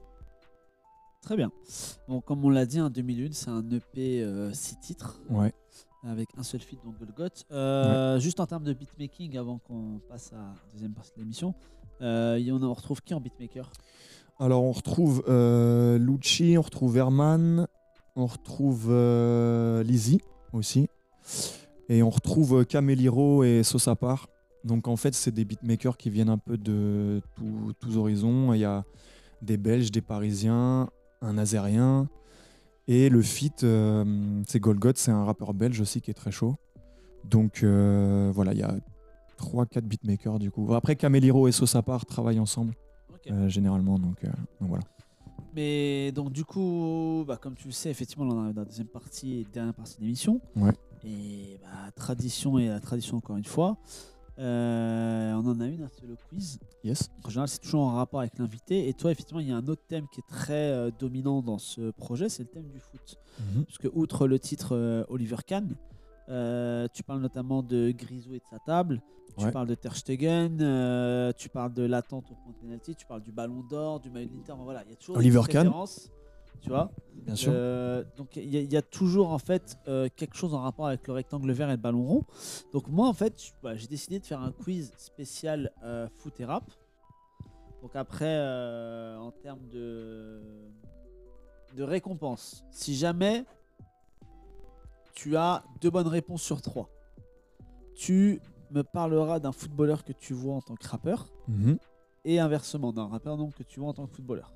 Très 1.23 1.37
bien. 1.37 1.51
Bon, 2.09 2.21
comme 2.21 2.45
on 2.45 2.51
l'a 2.51 2.67
dit, 2.67 2.81
en 2.81 2.91
2001, 2.91 3.29
c'est 3.33 3.49
un 3.51 3.65
EP 3.71 4.27
6 4.53 4.77
titres 4.81 5.21
Ouais. 5.31 5.53
Avec 6.05 6.29
un 6.37 6.43
seul 6.43 6.61
feat, 6.61 6.79
donc 6.85 6.99
Golgoth. 6.99 7.45
Euh, 7.51 8.19
Juste 8.19 8.41
en 8.41 8.47
termes 8.47 8.65
de 8.65 8.73
beatmaking, 8.73 9.37
avant 9.38 9.59
qu'on 9.59 10.01
passe 10.09 10.33
à 10.33 10.37
la 10.37 10.55
deuxième 10.73 10.93
partie 10.93 11.12
de 11.17 11.21
l'émission, 11.21 11.55
euh, 12.01 12.41
on 12.51 12.75
retrouve 12.75 13.03
qui 13.03 13.15
en 13.15 13.21
beatmaker? 13.21 13.71
Alors 14.38 14.65
on 14.65 14.73
retrouve 14.73 15.23
euh, 15.29 15.99
Lucci, 15.99 16.57
on 16.59 16.62
retrouve 16.62 16.97
Herman, 16.97 17.69
on 18.17 18.27
retrouve 18.27 18.88
euh, 18.91 19.83
Lizzy 19.85 20.21
aussi, 20.53 20.88
et 21.88 22.03
on 22.03 22.11
retrouve 22.11 22.65
Caméliro 22.65 23.45
et 23.45 23.62
Sosapar. 23.62 24.29
Donc 24.65 24.88
en 24.88 24.97
fait 24.97 25.15
c'est 25.15 25.31
des 25.33 25.45
beatmakers 25.45 25.97
qui 25.97 26.11
viennent 26.11 26.31
un 26.31 26.38
peu 26.38 26.57
de 26.57 27.21
tous 27.81 27.97
horizons. 27.97 28.53
Il 28.53 28.61
y 28.61 28.65
a 28.65 28.85
des 29.43 29.57
Belges, 29.57 29.91
des 29.91 30.01
Parisiens, 30.01 30.88
un 31.21 31.38
Azérien, 31.38 32.09
et 32.88 33.09
le 33.09 33.23
feat 33.23 33.64
euh, 33.64 34.42
c'est 34.47 34.61
Golgoth, 34.61 34.99
c'est 34.99 35.11
un 35.11 35.25
rappeur 35.25 35.55
belge 35.55 35.81
aussi 35.81 36.01
qui 36.01 36.11
est 36.11 36.14
très 36.14 36.33
chaud. 36.33 36.57
Donc 37.25 37.62
euh, 37.62 38.31
voilà, 38.35 38.53
il 38.53 38.59
y 38.59 38.62
a 38.62 38.75
3-4 39.38 39.83
beatmakers 39.83 40.38
du 40.38 40.51
coup. 40.51 40.73
Après 40.75 40.97
Caméliro 40.97 41.49
et 41.49 41.53
Sosapar 41.53 42.05
travaillent 42.07 42.40
ensemble 42.40 42.75
euh, 43.31 43.49
généralement. 43.49 43.99
Donc, 43.99 44.25
donc 44.25 44.68
voilà. 44.68 44.85
Mais 45.55 46.12
donc 46.12 46.33
du 46.33 46.45
coup, 46.45 47.25
bah, 47.27 47.37
comme 47.37 47.55
tu 47.55 47.68
le 47.68 47.73
sais, 47.73 47.90
effectivement, 47.90 48.25
on 48.25 48.31
en 48.31 48.42
arrive 48.42 48.55
dans 48.55 48.62
la 48.62 48.66
deuxième 48.66 48.88
partie 48.88 49.40
et 49.40 49.47
dernière 49.53 49.75
partie 49.75 49.97
de 49.97 50.03
l'émission. 50.03 50.40
Ouais. 50.57 50.73
Et 51.05 51.61
bah, 51.62 51.90
tradition 51.95 52.59
et 52.59 52.68
la 52.68 52.81
tradition 52.81 53.18
encore 53.18 53.37
une 53.37 53.45
fois. 53.45 53.77
Euh, 54.38 55.33
on 55.35 55.47
en 55.47 55.61
a 55.61 55.66
une, 55.66 55.83
hein, 55.83 55.88
c'est 55.92 56.07
le 56.07 56.16
quiz. 56.29 56.59
Yes. 56.85 57.11
En 57.25 57.29
général, 57.29 57.49
c'est 57.49 57.59
toujours 57.61 57.83
en 57.83 57.95
rapport 57.95 58.21
avec 58.21 58.38
l'invité. 58.38 58.88
Et 58.88 58.95
toi, 58.95 59.11
effectivement, 59.12 59.40
il 59.40 59.49
y 59.49 59.53
a 59.53 59.57
un 59.57 59.68
autre 59.68 59.83
thème 59.88 60.07
qui 60.12 60.21
est 60.21 60.27
très 60.29 60.71
euh, 60.73 60.90
dominant 60.99 61.42
dans 61.42 61.59
ce 61.59 61.90
projet, 61.90 62.29
c'est 62.29 62.42
le 62.42 62.49
thème 62.49 62.68
du 62.71 62.81
foot. 62.81 63.16
Parce 63.66 63.79
que, 63.79 63.88
outre 63.92 64.27
le 64.27 64.38
titre 64.38 64.75
euh, 64.77 65.05
Oliver 65.09 65.37
Kahn, 65.47 65.68
tu 66.95 67.03
parles 67.03 67.21
notamment 67.21 67.62
de 67.62 67.90
Grisou 67.90 68.35
et 68.35 68.38
de 68.38 68.45
sa 68.51 68.59
table. 68.59 69.01
Tu 69.38 69.45
Ouais. 69.47 69.51
parles 69.53 69.66
de 69.66 69.75
Ter 69.75 69.97
Stegen, 69.97 70.59
tu 71.38 71.49
parles 71.49 71.73
de 71.73 71.83
l'attente 71.85 72.31
au 72.31 72.35
point 72.35 72.53
de 72.53 72.59
penalty, 72.59 72.95
tu 72.95 73.07
parles 73.07 73.23
du 73.23 73.33
Ballon 73.33 73.62
d'Or, 73.62 73.99
du 74.01 74.11
maillot 74.11 74.29
de 74.29 74.35
l'Inter. 74.37 74.53
Voilà, 74.62 74.83
il 74.85 74.90
y 74.90 74.92
a 74.92 74.97
toujours 74.97 75.16
des 75.16 75.21
Oliver 75.21 75.38
petites 75.40 75.53
Kahn. 75.53 75.66
références, 75.68 76.11
Tu 76.62 76.68
vois 76.70 76.90
Bien 77.27 77.35
sûr. 77.37 77.53
Euh, 77.55 78.05
donc 78.16 78.37
il 78.37 78.48
y, 78.48 78.57
a- 78.57 78.61
il 78.61 78.72
y 78.72 78.77
a 78.77 78.83
toujours 78.83 79.31
en 79.31 79.38
fait 79.38 79.77
euh, 79.88 80.09
quelque 80.16 80.35
chose 80.37 80.55
en 80.55 80.61
rapport 80.62 80.87
avec 80.87 81.07
le 81.07 81.12
rectangle 81.12 81.51
vert 81.53 81.68
et 81.68 81.72
le 81.72 81.77
ballon 81.77 82.05
rond. 82.05 82.25
Donc 82.72 82.88
moi 82.88 83.07
en 83.09 83.12
fait, 83.12 83.53
voilà, 83.62 83.77
j'ai 83.77 83.87
décidé 83.88 84.18
de 84.20 84.25
faire 84.25 84.40
un 84.40 84.53
quiz 84.53 84.92
spécial 84.96 85.70
euh, 85.85 86.09
foot 86.09 86.38
et 86.40 86.44
rap. 86.44 86.64
Donc 87.83 87.94
après, 87.96 88.38
en 89.18 89.33
termes 89.42 89.66
de 89.68 90.40
de 91.77 91.83
récompense, 91.83 92.64
si 92.70 92.94
jamais 92.94 93.44
tu 95.14 95.37
as 95.37 95.64
deux 95.81 95.90
bonnes 95.90 96.07
réponses 96.09 96.42
sur 96.42 96.61
trois, 96.62 96.88
tu 97.94 98.40
me 98.70 98.83
parleras 98.83 99.40
d'un 99.40 99.53
footballeur 99.53 100.05
que 100.05 100.12
tu 100.12 100.33
vois 100.33 100.55
en 100.55 100.61
tant 100.62 100.75
que 100.77 100.87
rappeur 100.88 101.27
Mhm. 101.48 101.77
et 102.25 102.38
inversement 102.40 102.92
d'un 102.92 103.07
rappeur 103.07 103.37
donc 103.37 103.55
que 103.55 103.62
tu 103.62 103.81
vois 103.81 103.88
en 103.90 103.94
tant 103.94 104.07
que 104.07 104.14
footballeur. 104.14 104.53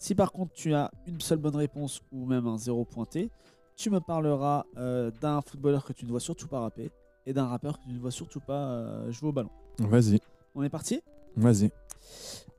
Si 0.00 0.14
par 0.14 0.32
contre 0.32 0.52
tu 0.54 0.74
as 0.74 0.90
une 1.06 1.20
seule 1.20 1.38
bonne 1.38 1.56
réponse 1.56 2.00
ou 2.12 2.24
même 2.26 2.46
un 2.46 2.58
zéro 2.58 2.84
pointé, 2.84 3.30
tu 3.76 3.90
me 3.90 4.00
parleras 4.00 4.64
euh, 4.76 5.10
d'un 5.20 5.40
footballeur 5.40 5.84
que 5.84 5.92
tu 5.92 6.04
ne 6.04 6.10
vois 6.10 6.20
surtout 6.20 6.48
pas 6.48 6.60
rapper 6.60 6.90
et 7.26 7.32
d'un 7.32 7.46
rappeur 7.46 7.78
que 7.78 7.84
tu 7.84 7.92
ne 7.92 7.98
vois 7.98 8.10
surtout 8.10 8.40
pas 8.40 8.64
euh, 8.70 9.10
jouer 9.12 9.28
au 9.28 9.32
ballon. 9.32 9.50
Vas-y. 9.78 10.20
On 10.54 10.62
est 10.62 10.68
parti? 10.68 11.00
Vas-y. 11.36 11.70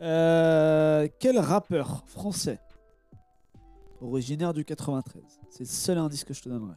Euh, 0.01 1.07
Quel 1.19 1.37
rappeur 1.39 2.03
français 2.07 2.59
originaire 4.01 4.53
du 4.53 4.65
93 4.65 5.21
C'est 5.49 5.59
le 5.59 5.65
seul 5.65 5.97
indice 5.97 6.23
que 6.23 6.33
je 6.33 6.41
te 6.41 6.49
donnerai. 6.49 6.75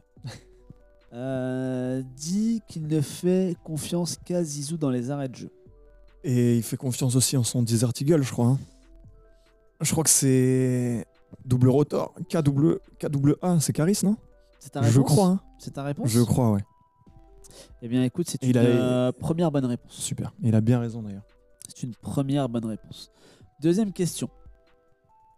dit 2.15 2.61
qu'il 2.67 2.87
ne 2.87 3.01
fait 3.01 3.55
confiance 3.63 4.17
qu'à 4.17 4.43
Zizou 4.43 4.77
dans 4.77 4.89
les 4.89 5.11
arrêts 5.11 5.29
de 5.29 5.35
jeu. 5.35 5.49
Et 6.23 6.57
il 6.57 6.63
fait 6.63 6.77
confiance 6.77 7.15
aussi 7.15 7.37
en 7.37 7.43
son 7.43 7.63
Desert 7.63 7.91
Eagle, 8.01 8.21
je 8.23 8.31
crois. 8.31 8.47
hein. 8.47 8.59
Je 9.81 9.91
crois 9.91 10.03
que 10.03 10.09
c'est 10.09 11.05
double 11.43 11.69
rotor. 11.69 12.13
KW, 12.29 12.75
KWA, 12.99 13.59
c'est 13.59 13.73
Caris, 13.73 13.99
non? 14.03 14.15
C'est 14.59 14.69
ta 14.71 14.79
réponse? 14.81 14.93
Je 14.95 15.01
crois. 15.01 15.27
hein. 15.27 15.39
C'est 15.59 15.71
ta 15.71 15.83
réponse? 15.83 16.09
Je 16.09 16.21
crois, 16.21 16.51
ouais. 16.51 16.63
Eh 17.81 17.87
bien 17.87 18.03
écoute, 18.03 18.27
c'est 18.29 18.41
une 18.43 18.49
il 18.49 18.57
a- 18.57 18.61
euh, 18.61 19.11
première 19.11 19.51
bonne 19.51 19.65
réponse. 19.65 19.91
Super. 19.93 20.33
Il 20.41 20.55
a 20.55 20.61
bien 20.61 20.79
raison 20.79 21.01
d'ailleurs. 21.03 21.25
C'est 21.67 21.83
une 21.83 21.95
première 21.95 22.49
bonne 22.49 22.65
réponse. 22.65 23.11
Deuxième 23.61 23.91
question. 23.93 24.29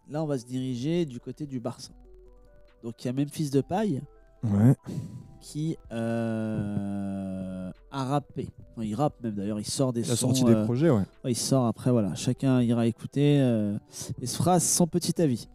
Là, 0.08 0.22
on 0.22 0.26
va 0.26 0.38
se 0.38 0.46
diriger 0.46 1.04
du 1.04 1.20
côté 1.20 1.46
du 1.46 1.60
Barça. 1.60 1.90
Donc, 2.82 3.02
il 3.04 3.06
y 3.06 3.10
a 3.10 3.12
Memphis 3.12 3.50
de 3.50 3.60
Paille 3.60 4.02
Ouais. 4.44 4.74
Qui 5.40 5.76
euh, 5.92 7.70
a 7.90 8.04
rappé. 8.04 8.48
Enfin, 8.72 8.84
il 8.84 8.94
rappe 8.94 9.20
même 9.22 9.34
d'ailleurs, 9.34 9.58
il 9.60 9.64
sort 9.66 9.92
des 9.92 10.00
Il 10.06 10.10
a 10.12 10.16
sons. 10.16 10.28
sorti 10.28 10.44
des 10.44 10.54
euh, 10.54 10.64
projets, 10.64 10.90
ouais. 10.90 11.02
ouais, 11.24 11.32
il 11.32 11.36
sort 11.36 11.66
après, 11.66 11.90
voilà. 11.90 12.14
Chacun 12.14 12.60
ira 12.62 12.86
écouter 12.86 13.40
euh, 13.40 13.78
et 14.20 14.26
se 14.26 14.36
fera 14.36 14.60
son 14.60 14.86
petit 14.86 15.20
avis. 15.20 15.48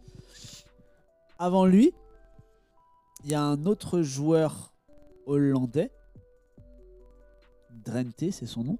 Avant 1.38 1.66
lui, 1.66 1.92
il 3.24 3.30
y 3.30 3.34
a 3.34 3.42
un 3.42 3.66
autre 3.66 4.02
joueur 4.02 4.72
hollandais, 5.26 5.90
Drenthe, 7.84 8.30
c'est 8.30 8.46
son 8.46 8.64
nom, 8.64 8.78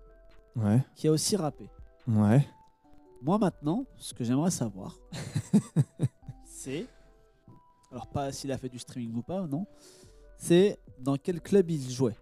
Ouais. 0.57 0.81
qui 0.95 1.09
a 1.09 1.12
aussi 1.12 1.37
rappé. 1.37 1.69
Ouais. 2.07 2.47
Moi 3.23 3.38
maintenant, 3.38 3.85
ce 3.97 4.14
que 4.14 4.23
j'aimerais 4.25 4.51
savoir, 4.51 4.97
c'est, 6.47 6.87
alors 7.90 8.07
pas 8.07 8.31
s'il 8.33 8.53
a 8.53 8.59
fait 8.59 8.69
du 8.69 8.79
streaming 8.79 9.17
ou 9.17 9.23
pas, 9.23 9.47
non, 9.47 9.67
c'est 10.38 10.79
dans 10.99 11.16
quel 11.16 11.40
club 11.40 11.70
il 11.70 11.90
jouait. 11.90 12.16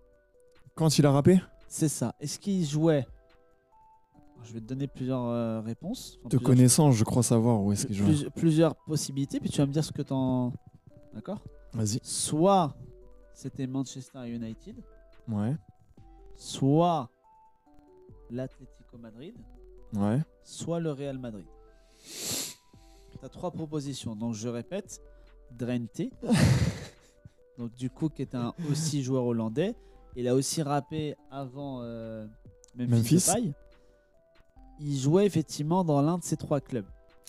Quand 0.75 0.99
il 0.99 1.07
a 1.07 1.11
rappé? 1.13 1.41
C'est 1.69 1.89
ça. 1.89 2.15
Est-ce 2.21 2.39
qu'il 2.39 2.65
jouait? 2.65 3.07
Je 4.45 4.53
vais 4.55 4.61
te 4.61 4.67
donner 4.67 4.89
plusieurs 4.89 5.25
euh, 5.27 5.61
réponses. 5.61 6.17
enfin, 6.21 6.29
Te 6.31 6.37
plusieurs- 6.37 6.43
connaissant, 6.57 6.91
je 6.93 7.05
crois 7.05 7.23
savoir 7.23 7.63
où 7.63 7.73
est-ce 7.73 7.87
qu'il 7.87 7.95
joue. 7.97 8.05
plus- 8.07 8.31
plusieurs 8.35 8.75
possibilités, 8.75 9.39
puis 9.39 9.49
tu 9.51 9.59
vas 9.59 9.67
me 9.67 9.73
dire 9.73 9.85
ce 9.85 9.93
que 9.93 10.03
t'en. 10.03 10.53
D'accord? 11.15 11.39
Vas-y. 11.73 12.01
Soit 12.03 12.75
c'était 13.35 13.67
Manchester 13.67 14.29
United, 14.29 14.77
Ouais. 15.29 15.55
soit 16.37 17.09
l'Atlético 18.31 18.99
Madrid, 18.99 19.35
Ouais. 19.95 20.21
soit 20.43 20.81
le 20.81 20.91
Real 20.93 21.19
Madrid. 21.19 21.47
Tu 22.03 23.25
as 23.25 23.29
trois 23.29 23.51
propositions. 23.53 24.17
Donc 24.17 24.35
je 24.35 24.49
répète, 24.49 25.01
Drenthe, 25.53 26.03
donc 27.63 27.75
du 27.75 27.91
coup 27.91 28.09
qui 28.09 28.23
est 28.23 28.35
un 28.35 28.55
aussi 28.71 29.03
joueur 29.03 29.25
hollandais. 29.25 29.75
Il 30.17 30.29
a 30.29 30.35
aussi 30.35 30.63
rappé 30.63 31.15
avant 31.31 31.81
euh, 31.83 32.27
Memphis, 32.77 32.91
Memphis. 32.91 33.27
Depay. 33.27 33.53
Il 34.81 34.99
jouait 34.99 35.27
effectivement 35.27 35.85
dans 35.85 36.03
l'un 36.03 36.19
de 36.19 36.25
ces 36.25 36.37
trois 36.37 36.61
clubs. 36.61 36.85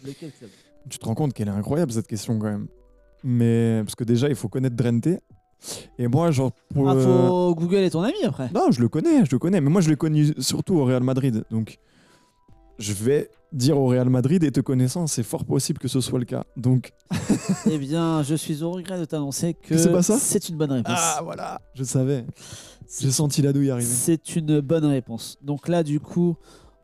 Lequel 0.06 0.32
club? 0.32 0.50
Tu 0.90 0.98
te 0.98 1.06
rends 1.06 1.14
compte 1.14 1.34
qu'elle 1.34 1.48
est 1.48 1.52
incroyable 1.52 1.92
cette 1.92 2.08
question 2.08 2.38
quand 2.40 2.50
même. 2.50 2.68
Mais 3.24 3.82
parce 3.84 3.96
que 3.96 4.04
déjà, 4.04 4.28
il 4.28 4.36
faut 4.36 4.50
connaître 4.50 4.76
Drenthe. 4.76 5.22
Et 5.98 6.08
moi, 6.08 6.32
genre, 6.32 6.52
pour. 6.74 6.90
Ah, 6.90 6.96
euh, 6.96 7.28
faut 7.28 7.56
Google 7.56 7.76
est 7.76 7.92
ton 7.92 8.02
ami 8.02 8.22
après. 8.26 8.50
Non, 8.54 8.72
je 8.72 8.82
le 8.82 8.90
connais, 8.90 9.24
je 9.24 9.32
le 9.32 9.40
connais. 9.40 9.62
Mais 9.62 9.70
moi, 9.70 9.80
je 9.80 9.90
l'ai 9.90 9.96
connu 9.96 10.34
surtout 10.40 10.76
au 10.76 10.84
Real 10.84 11.04
Madrid. 11.04 11.46
Donc, 11.52 11.78
je 12.80 12.92
vais 12.92 13.30
dire 13.54 13.78
au 13.78 13.88
Real 13.88 14.10
Madrid 14.10 14.44
et 14.44 14.52
te 14.52 14.60
connaissant, 14.60 15.08
c'est 15.08 15.24
fort 15.24 15.46
possible 15.46 15.80
que 15.80 15.88
ce 15.88 16.02
soit 16.02 16.20
le 16.20 16.26
cas. 16.26 16.44
Donc, 16.58 16.92
eh 17.70 17.78
bien, 17.78 18.24
je 18.24 18.36
suis 18.36 18.64
au 18.64 18.72
regret 18.72 19.00
de 19.00 19.06
t'annoncer 19.06 19.54
que 19.54 19.78
c'est 19.78 19.92
pas 19.92 20.02
ça 20.04 20.18
c'est 20.18 20.50
une 20.50 20.58
bonne 20.58 20.72
réponse. 20.72 20.98
ah 20.98 21.22
voilà, 21.24 21.62
je 21.76 21.84
savais. 21.84 22.26
J'ai 23.00 23.12
senti 23.12 23.42
la 23.42 23.54
douille 23.54 23.72
arriver. 23.72 23.88
C'est 23.88 24.36
une 24.36 24.60
bonne 24.60 24.86
réponse. 24.86 25.38
Donc 25.42 25.68
là, 25.68 25.84
du 25.84 26.00
coup, 26.00 26.36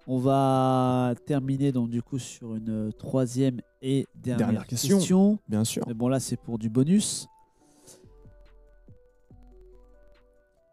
on 0.07 0.17
va 0.17 1.13
terminer 1.27 1.71
donc 1.71 1.89
du 1.89 2.01
coup 2.01 2.17
sur 2.17 2.55
une 2.55 2.91
troisième 2.97 3.61
et 3.81 4.07
dernière, 4.15 4.47
Dernière 4.47 4.67
question. 4.67 4.97
question. 4.97 5.39
Bien 5.47 5.63
sûr. 5.63 5.83
Mais 5.87 5.93
bon, 5.93 6.07
là, 6.07 6.19
c'est 6.19 6.37
pour 6.37 6.57
du 6.57 6.69
bonus. 6.69 7.27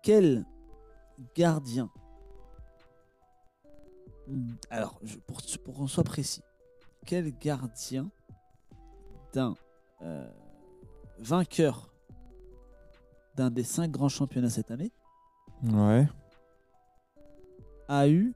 Quel 0.03 0.45
gardien 1.35 1.91
Alors, 4.71 4.99
je- 5.05 5.17
pour, 5.19 5.41
pour 5.65 5.75
qu'on 5.75 5.87
soit 5.87 6.05
précis, 6.05 6.43
quel 7.05 7.31
gardien 7.39 8.11
d'un 9.33 9.55
euh, 10.03 10.29
vainqueur 11.19 11.93
d'un 13.37 13.51
des 13.51 13.65
cinq 13.65 13.91
grands 13.91 14.09
championnats 14.09 14.51
cette 14.51 14.71
année 14.71 14.93
Ouais. 15.63 16.07
a 17.89 18.09
eu 18.09 18.35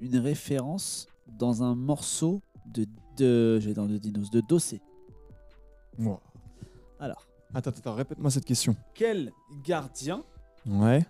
une 0.00 0.18
référence 0.18 1.06
dans 1.26 1.62
un 1.62 1.74
morceau 1.74 2.40
de, 2.66 2.86
de 3.16 3.58
j'ai 3.60 3.72
dans 3.74 3.86
de 3.86 3.98
Dinos 3.98 4.30
de 4.30 4.40
Dossé. 4.40 4.80
Wow. 5.98 6.20
Alors, 6.98 7.26
Attends, 7.54 7.70
attends, 7.70 7.94
répète-moi 7.94 8.30
cette 8.30 8.44
question. 8.44 8.76
quel 8.94 9.32
gardien 9.64 10.24
Ouais. 10.66 11.04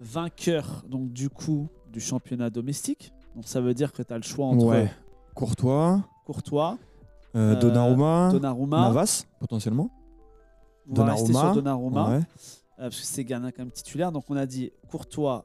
vainqueur 0.00 0.82
donc 0.88 1.12
du 1.12 1.28
coup 1.30 1.68
du 1.90 2.00
championnat 2.00 2.50
domestique 2.50 3.12
Donc 3.34 3.46
ça 3.46 3.60
veut 3.60 3.74
dire 3.74 3.92
que 3.92 4.02
tu 4.02 4.12
as 4.12 4.16
le 4.16 4.22
choix 4.22 4.46
entre 4.46 4.64
Ouais. 4.66 4.90
Courtois, 5.34 6.02
Courtois, 6.26 6.78
euh, 7.36 7.54
Euh, 7.54 7.60
Donnarumma, 7.60 8.28
Donnarumma, 8.32 8.80
Navas, 8.88 9.24
potentiellement. 9.38 9.88
on 10.88 10.94
va 10.94 11.12
rester 11.12 11.32
sur 11.32 11.54
Donnarumma 11.54 12.08
Ouais. 12.10 12.16
euh, 12.16 12.20
parce 12.78 13.00
que 13.00 13.06
c'est 13.06 13.24
quand 13.24 13.40
même 13.40 13.70
titulaire. 13.70 14.10
Donc 14.12 14.24
on 14.28 14.36
a 14.36 14.46
dit 14.46 14.72
Courtois, 14.88 15.44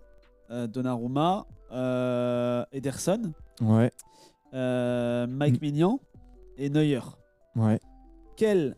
euh, 0.51 0.65
Donnarumma, 0.67 1.45
euh, 1.71 2.65
Ederson, 2.71 3.31
Ouais. 3.61 3.91
Mike 4.53 5.61
Mm. 5.61 5.65
Mignon 5.65 5.99
et 6.57 6.69
Neuer. 6.69 6.99
Ouais. 7.55 7.79
Quel, 8.37 8.75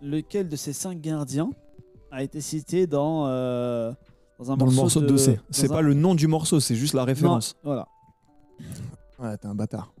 lequel 0.00 0.48
de 0.48 0.56
ces 0.56 0.72
cinq 0.72 1.00
gardiens 1.00 1.50
a 2.10 2.22
été 2.22 2.40
cité 2.40 2.86
dans, 2.86 3.26
dans 4.38 4.52
un 4.52 4.56
Dans 4.56 4.66
le 4.66 4.72
morceau, 4.72 5.00
de 5.00 5.06
dans 5.06 5.16
C'est 5.50 5.70
un- 5.70 5.74
pas 5.74 5.82
le 5.82 5.94
nom 5.94 6.14
du 6.14 6.26
morceau, 6.26 6.60
c'est 6.60 6.74
juste 6.74 6.94
la 6.94 7.04
référence. 7.04 7.54
Non, 7.64 7.70
voilà. 7.70 7.88
Ouais, 9.18 9.36
t'es 9.38 9.46
un 9.46 9.54
bâtard. 9.54 9.92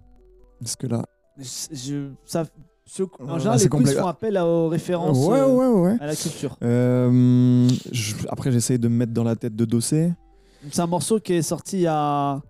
Parce 0.60 0.76
que 0.76 0.86
là. 0.86 1.04
Je, 1.38 1.44
je- 1.72 2.10
ça, 2.24 2.44
ce- 2.84 3.02
en 3.20 3.38
général, 3.38 3.58
les 3.60 3.68
quiz 3.68 3.94
font 3.96 4.06
appel 4.06 4.36
à- 4.36 4.46
aux 4.46 4.68
références 4.68 5.18
ouais, 5.26 5.38
euh, 5.38 5.48
ouais, 5.48 5.66
ouais. 5.92 5.96
à 6.00 6.06
la 6.06 6.16
culture. 6.16 6.56
Euh, 6.62 7.68
je- 7.92 8.14
après, 8.28 8.52
j'essaye 8.52 8.78
de 8.78 8.88
me 8.88 8.96
mettre 8.96 9.12
dans 9.12 9.24
la 9.24 9.36
tête 9.36 9.54
de 9.56 9.64
Dossé. 9.64 10.12
C'est 10.70 10.80
un 10.80 10.86
morceau 10.86 11.20
qui 11.20 11.34
est 11.34 11.42
sorti 11.42 11.78
il 11.78 11.82
y 11.82 11.86
a 11.86 12.40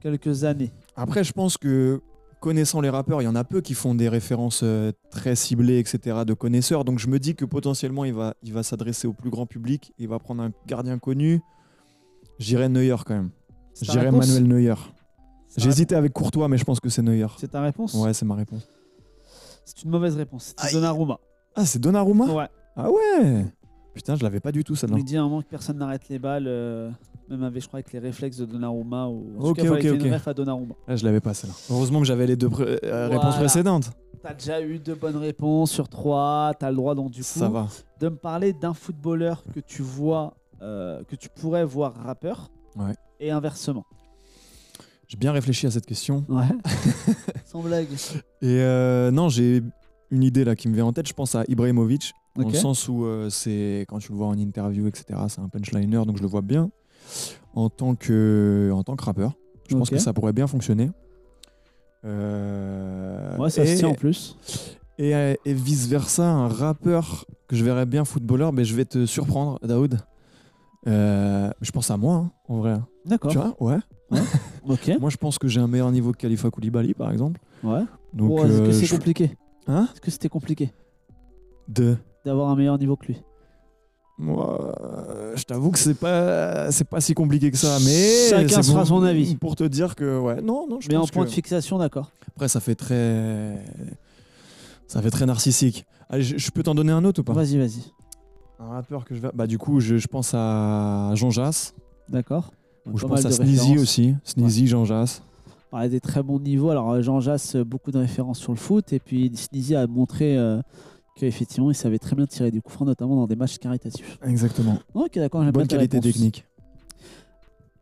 quelques 0.00 0.44
années. 0.44 0.72
Après, 0.96 1.24
je 1.24 1.32
pense 1.32 1.56
que 1.58 2.00
connaissant 2.44 2.82
les 2.82 2.90
rappeurs, 2.90 3.22
il 3.22 3.24
y 3.24 3.28
en 3.28 3.34
a 3.36 3.42
peu 3.42 3.62
qui 3.62 3.72
font 3.72 3.94
des 3.94 4.10
références 4.10 4.60
euh, 4.64 4.92
très 5.10 5.34
ciblées, 5.34 5.78
etc., 5.78 6.24
de 6.26 6.34
connaisseurs. 6.34 6.84
Donc 6.84 6.98
je 6.98 7.08
me 7.08 7.18
dis 7.18 7.34
que 7.34 7.46
potentiellement, 7.46 8.04
il 8.04 8.12
va, 8.12 8.34
il 8.42 8.52
va 8.52 8.62
s'adresser 8.62 9.06
au 9.06 9.14
plus 9.14 9.30
grand 9.30 9.46
public. 9.46 9.94
Il 9.96 10.08
va 10.08 10.18
prendre 10.18 10.42
un 10.42 10.52
gardien 10.66 10.98
connu. 10.98 11.40
J'irais 12.38 12.68
Neuer 12.68 12.96
quand 13.06 13.14
même. 13.14 13.30
Réponse 13.80 14.28
Manuel 14.28 14.46
Neuer. 14.46 14.74
J'hésitais 15.56 15.94
avec 15.94 16.12
Courtois, 16.12 16.48
mais 16.48 16.58
je 16.58 16.64
pense 16.64 16.80
que 16.80 16.90
c'est 16.90 17.00
Neuer. 17.00 17.28
C'est 17.38 17.52
ta 17.52 17.62
réponse 17.62 17.94
Ouais, 17.94 18.12
c'est 18.12 18.26
ma 18.26 18.34
réponse. 18.34 18.68
C'est 19.64 19.82
une 19.82 19.90
mauvaise 19.90 20.14
réponse. 20.14 20.54
C'est. 20.58 20.74
Donnarumma. 20.74 21.18
Ah, 21.54 21.64
c'est 21.64 21.78
Donnarumma 21.78 22.26
Ouais. 22.26 22.48
Ah 22.76 22.90
ouais 22.90 23.46
Putain, 23.94 24.16
je 24.16 24.22
l'avais 24.22 24.40
pas 24.40 24.52
du 24.52 24.64
tout, 24.64 24.76
ça. 24.76 24.86
Il 24.94 25.04
dit 25.04 25.16
à 25.16 25.20
un 25.20 25.24
moment 25.24 25.40
que 25.40 25.48
personne 25.48 25.78
n'arrête 25.78 26.10
les 26.10 26.18
balles, 26.18 26.46
euh, 26.46 26.90
même 27.28 27.42
avec, 27.42 27.62
je 27.62 27.68
crois, 27.68 27.78
avec 27.78 27.92
les 27.92 27.98
réflexes 27.98 28.36
de 28.38 28.44
Donnarumma. 28.44 29.08
Ou... 29.08 29.36
En 29.38 29.48
Ok, 29.50 29.58
tout 29.58 29.64
cas, 29.64 29.92
ok, 29.94 30.02
ref 30.12 30.28
à 30.28 30.34
Donnarumma. 30.34 30.74
Ah, 30.86 30.96
je 30.96 31.04
l'avais 31.04 31.20
pas, 31.20 31.34
celle-là. 31.34 31.54
Heureusement 31.70 32.00
que 32.00 32.06
j'avais 32.06 32.26
les 32.26 32.36
deux 32.36 32.48
pré- 32.50 32.78
euh, 32.84 33.08
réponses 33.08 33.22
Voilà. 33.24 33.38
précédentes. 33.38 33.90
T'as 34.22 34.34
déjà 34.34 34.60
eu 34.62 34.78
deux 34.78 34.94
bonnes 34.94 35.16
réponses 35.16 35.70
sur 35.70 35.88
trois. 35.88 36.52
T'as 36.58 36.70
le 36.70 36.76
droit, 36.76 36.94
donc, 36.94 37.10
du 37.10 37.20
coup, 37.20 37.24
Ça 37.26 37.48
va. 37.48 37.68
de 38.00 38.08
me 38.08 38.16
parler 38.16 38.52
d'un 38.52 38.72
footballeur 38.74 39.42
que 39.54 39.60
tu 39.60 39.82
vois, 39.82 40.34
euh, 40.62 41.02
que 41.04 41.16
tu 41.16 41.28
pourrais 41.28 41.64
voir 41.64 41.94
rappeur. 41.94 42.50
Ouais. 42.76 42.94
Et 43.20 43.30
inversement. 43.30 43.84
J'ai 45.08 45.16
bien 45.18 45.32
réfléchi 45.32 45.66
à 45.66 45.70
cette 45.70 45.86
question. 45.86 46.24
Ouais. 46.28 46.44
Sans 47.44 47.60
blague. 47.62 47.88
Et 48.42 48.60
euh, 48.60 49.10
non, 49.10 49.28
j'ai 49.28 49.62
une 50.10 50.22
idée 50.22 50.44
là 50.44 50.56
qui 50.56 50.68
me 50.68 50.74
vient 50.74 50.86
en 50.86 50.92
tête. 50.92 51.06
Je 51.06 51.12
pense 51.12 51.34
à 51.34 51.44
Ibrahimovic, 51.48 52.12
dans 52.36 52.44
Ok. 52.44 52.52
le 52.52 52.58
sens 52.58 52.88
où 52.88 53.04
euh, 53.04 53.28
c'est 53.30 53.84
quand 53.88 53.98
tu 53.98 54.10
le 54.12 54.16
vois 54.18 54.26
en 54.28 54.38
interview, 54.38 54.86
etc. 54.86 55.04
C'est 55.28 55.40
un 55.40 55.48
punchliner, 55.48 56.04
donc 56.06 56.16
je 56.16 56.22
le 56.22 56.28
vois 56.28 56.40
bien 56.42 56.70
en 57.54 57.68
tant 57.70 57.94
que 57.94 58.70
en 58.74 58.82
tant 58.82 58.96
que 58.96 59.04
rappeur. 59.04 59.32
Je 59.68 59.76
pense 59.76 59.90
que 59.90 59.98
ça 59.98 60.12
pourrait 60.12 60.32
bien 60.32 60.46
fonctionner. 60.46 60.90
Euh, 62.04 63.36
Ouais, 63.38 63.50
ça 63.50 63.64
et, 63.64 63.66
se 63.66 63.78
tient 63.78 63.88
en 63.88 63.94
plus. 63.94 64.36
Et, 64.98 65.14
euh, 65.14 65.34
et 65.44 65.54
vice 65.54 65.88
versa, 65.88 66.28
un 66.28 66.48
rappeur 66.48 67.24
que 67.48 67.56
je 67.56 67.64
verrais 67.64 67.86
bien 67.86 68.04
footballeur, 68.04 68.52
mais 68.52 68.64
je 68.64 68.74
vais 68.76 68.84
te 68.84 69.06
surprendre, 69.06 69.58
Daoud. 69.66 69.98
Euh, 70.86 71.50
je 71.62 71.70
pense 71.72 71.90
à 71.90 71.96
moi, 71.96 72.14
hein, 72.16 72.30
en 72.48 72.58
vrai. 72.58 72.76
D'accord. 73.06 73.32
Tu 73.32 73.38
vois 73.38 73.56
Ouais. 73.60 73.78
Ok. 74.68 74.90
Moi, 75.00 75.10
je 75.10 75.16
pense 75.16 75.38
que 75.38 75.48
j'ai 75.48 75.60
un 75.60 75.66
meilleur 75.66 75.90
niveau 75.90 76.12
que 76.12 76.18
Khalifa 76.18 76.50
Koulibaly, 76.50 76.94
par 76.94 77.10
exemple. 77.10 77.40
Ouais. 77.64 77.82
Donc, 78.12 78.30
Oh, 78.32 78.44
Est-ce 78.44 78.52
euh, 78.60 78.66
que 78.66 78.72
c'est 78.72 78.86
je- 78.86 78.94
compliqué? 78.94 79.36
Hein? 79.66 79.88
Est-ce 79.92 80.00
que 80.00 80.10
c'était 80.10 80.28
compliqué? 80.28 80.70
De. 81.68 81.96
d'avoir 82.26 82.50
un 82.50 82.56
meilleur 82.56 82.78
niveau 82.78 82.94
que 82.96 83.06
lui 83.06 83.22
Moi, 84.16 84.74
euh, 84.80 85.32
je 85.36 85.42
t'avoue 85.42 85.70
que 85.72 85.78
c'est 85.78 85.94
pas, 85.98 86.70
c'est 86.70 86.88
pas 86.88 87.00
si 87.00 87.14
compliqué 87.14 87.50
que 87.50 87.56
ça, 87.56 87.78
mais 87.84 88.28
Chacun 88.30 88.62
se 88.62 88.70
fera 88.70 88.84
son 88.84 89.02
avis. 89.02 89.34
Pour 89.34 89.56
te 89.56 89.64
dire 89.64 89.96
que, 89.96 90.18
ouais, 90.18 90.40
non, 90.40 90.66
non, 90.68 90.78
je 90.80 90.88
Mais 90.88 90.96
en 90.96 91.06
point 91.06 91.24
que- 91.24 91.30
de 91.30 91.34
fixation, 91.34 91.78
d'accord. 91.78 92.10
Après, 92.28 92.46
ça 92.48 92.60
fait 92.60 92.76
très, 92.76 93.58
ça 94.86 95.02
fait 95.02 95.10
très 95.10 95.26
narcissique. 95.26 95.84
Allez, 96.08 96.22
je, 96.22 96.36
je 96.38 96.50
peux 96.50 96.62
t'en 96.62 96.74
donner 96.74 96.92
un 96.92 97.04
autre 97.04 97.20
ou 97.20 97.24
pas? 97.24 97.32
Vas-y, 97.32 97.58
vas-y. 97.58 97.82
Un 98.60 98.68
rappeur 98.68 99.04
que 99.04 99.14
je 99.16 99.20
vais, 99.20 99.30
bah 99.34 99.46
du 99.48 99.58
coup, 99.58 99.80
je, 99.80 99.96
je 99.96 100.06
pense 100.06 100.30
à 100.32 101.10
Jean 101.14 101.30
Jass, 101.30 101.74
D'accord. 102.08 102.52
ou 102.86 102.96
je 102.96 103.06
pense 103.06 103.24
à 103.24 103.32
Sneezy 103.32 103.78
aussi, 103.78 104.14
Sneezy, 104.22 104.68
Jean 104.68 104.84
Jass. 104.84 105.22
A 105.72 105.88
des 105.88 105.98
très 105.98 106.22
bons 106.22 106.38
niveaux. 106.38 106.70
Alors, 106.70 106.92
euh, 106.92 107.02
Jean 107.02 107.18
Jass, 107.18 107.56
euh, 107.56 107.64
beaucoup 107.64 107.90
de 107.90 107.98
références 107.98 108.38
sur 108.38 108.52
le 108.52 108.58
foot. 108.58 108.92
Et 108.92 109.00
puis, 109.00 109.32
Sneezy 109.34 109.74
a 109.74 109.88
montré 109.88 110.36
euh, 110.38 110.62
qu'effectivement, 111.14 111.70
il 111.70 111.74
savait 111.74 111.98
très 111.98 112.16
bien 112.16 112.26
tirer 112.26 112.50
des 112.50 112.60
coups 112.60 112.74
francs, 112.74 112.88
notamment 112.88 113.16
dans 113.16 113.26
des 113.26 113.36
matchs 113.36 113.58
caritatifs. 113.58 114.18
Exactement. 114.24 114.78
Ok, 114.94 115.12
d'accord. 115.16 115.42
j'aime 115.42 115.52
Bonne 115.52 115.66
qualité 115.66 116.00
technique. 116.00 116.44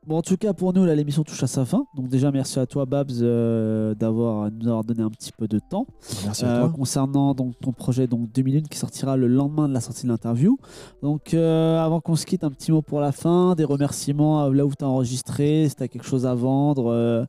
Bon, 0.04 0.16
en 0.18 0.22
tout 0.22 0.36
cas, 0.36 0.52
pour 0.52 0.72
nous, 0.72 0.84
là, 0.84 0.96
l'émission 0.96 1.22
touche 1.22 1.44
à 1.44 1.46
sa 1.46 1.64
fin. 1.64 1.84
Donc, 1.94 2.08
déjà, 2.08 2.32
merci 2.32 2.58
à 2.58 2.66
toi, 2.66 2.86
Babs, 2.86 3.12
euh, 3.20 3.94
d'avoir 3.94 4.50
nous 4.50 4.66
avoir 4.66 4.82
donné 4.82 5.00
un 5.00 5.10
petit 5.10 5.30
peu 5.30 5.46
de 5.46 5.60
temps. 5.60 5.86
Merci 6.24 6.44
à 6.44 6.48
Euh, 6.48 6.60
toi. 6.62 6.72
concernant 6.74 7.34
donc 7.34 7.54
ton 7.60 7.70
projet 7.70 8.08
donc 8.08 8.32
2001 8.32 8.62
qui 8.62 8.78
sortira 8.78 9.16
le 9.16 9.28
lendemain 9.28 9.68
de 9.68 9.72
la 9.72 9.80
sortie 9.80 10.02
de 10.02 10.08
l'interview. 10.08 10.58
Donc 11.04 11.34
euh, 11.34 11.78
avant 11.78 12.00
qu'on 12.00 12.16
se 12.16 12.26
quitte, 12.26 12.42
un 12.42 12.50
petit 12.50 12.72
mot 12.72 12.82
pour 12.82 12.98
la 13.00 13.12
fin, 13.12 13.54
des 13.54 13.62
remerciements 13.62 14.42
à 14.44 14.50
là 14.50 14.66
où 14.66 14.72
tu 14.76 14.84
as 14.84 14.88
enregistré, 14.88 15.68
si 15.68 15.76
tu 15.76 15.82
as 15.84 15.88
quelque 15.88 16.04
chose 16.06 16.26
à 16.26 16.34
vendre. 16.34 17.28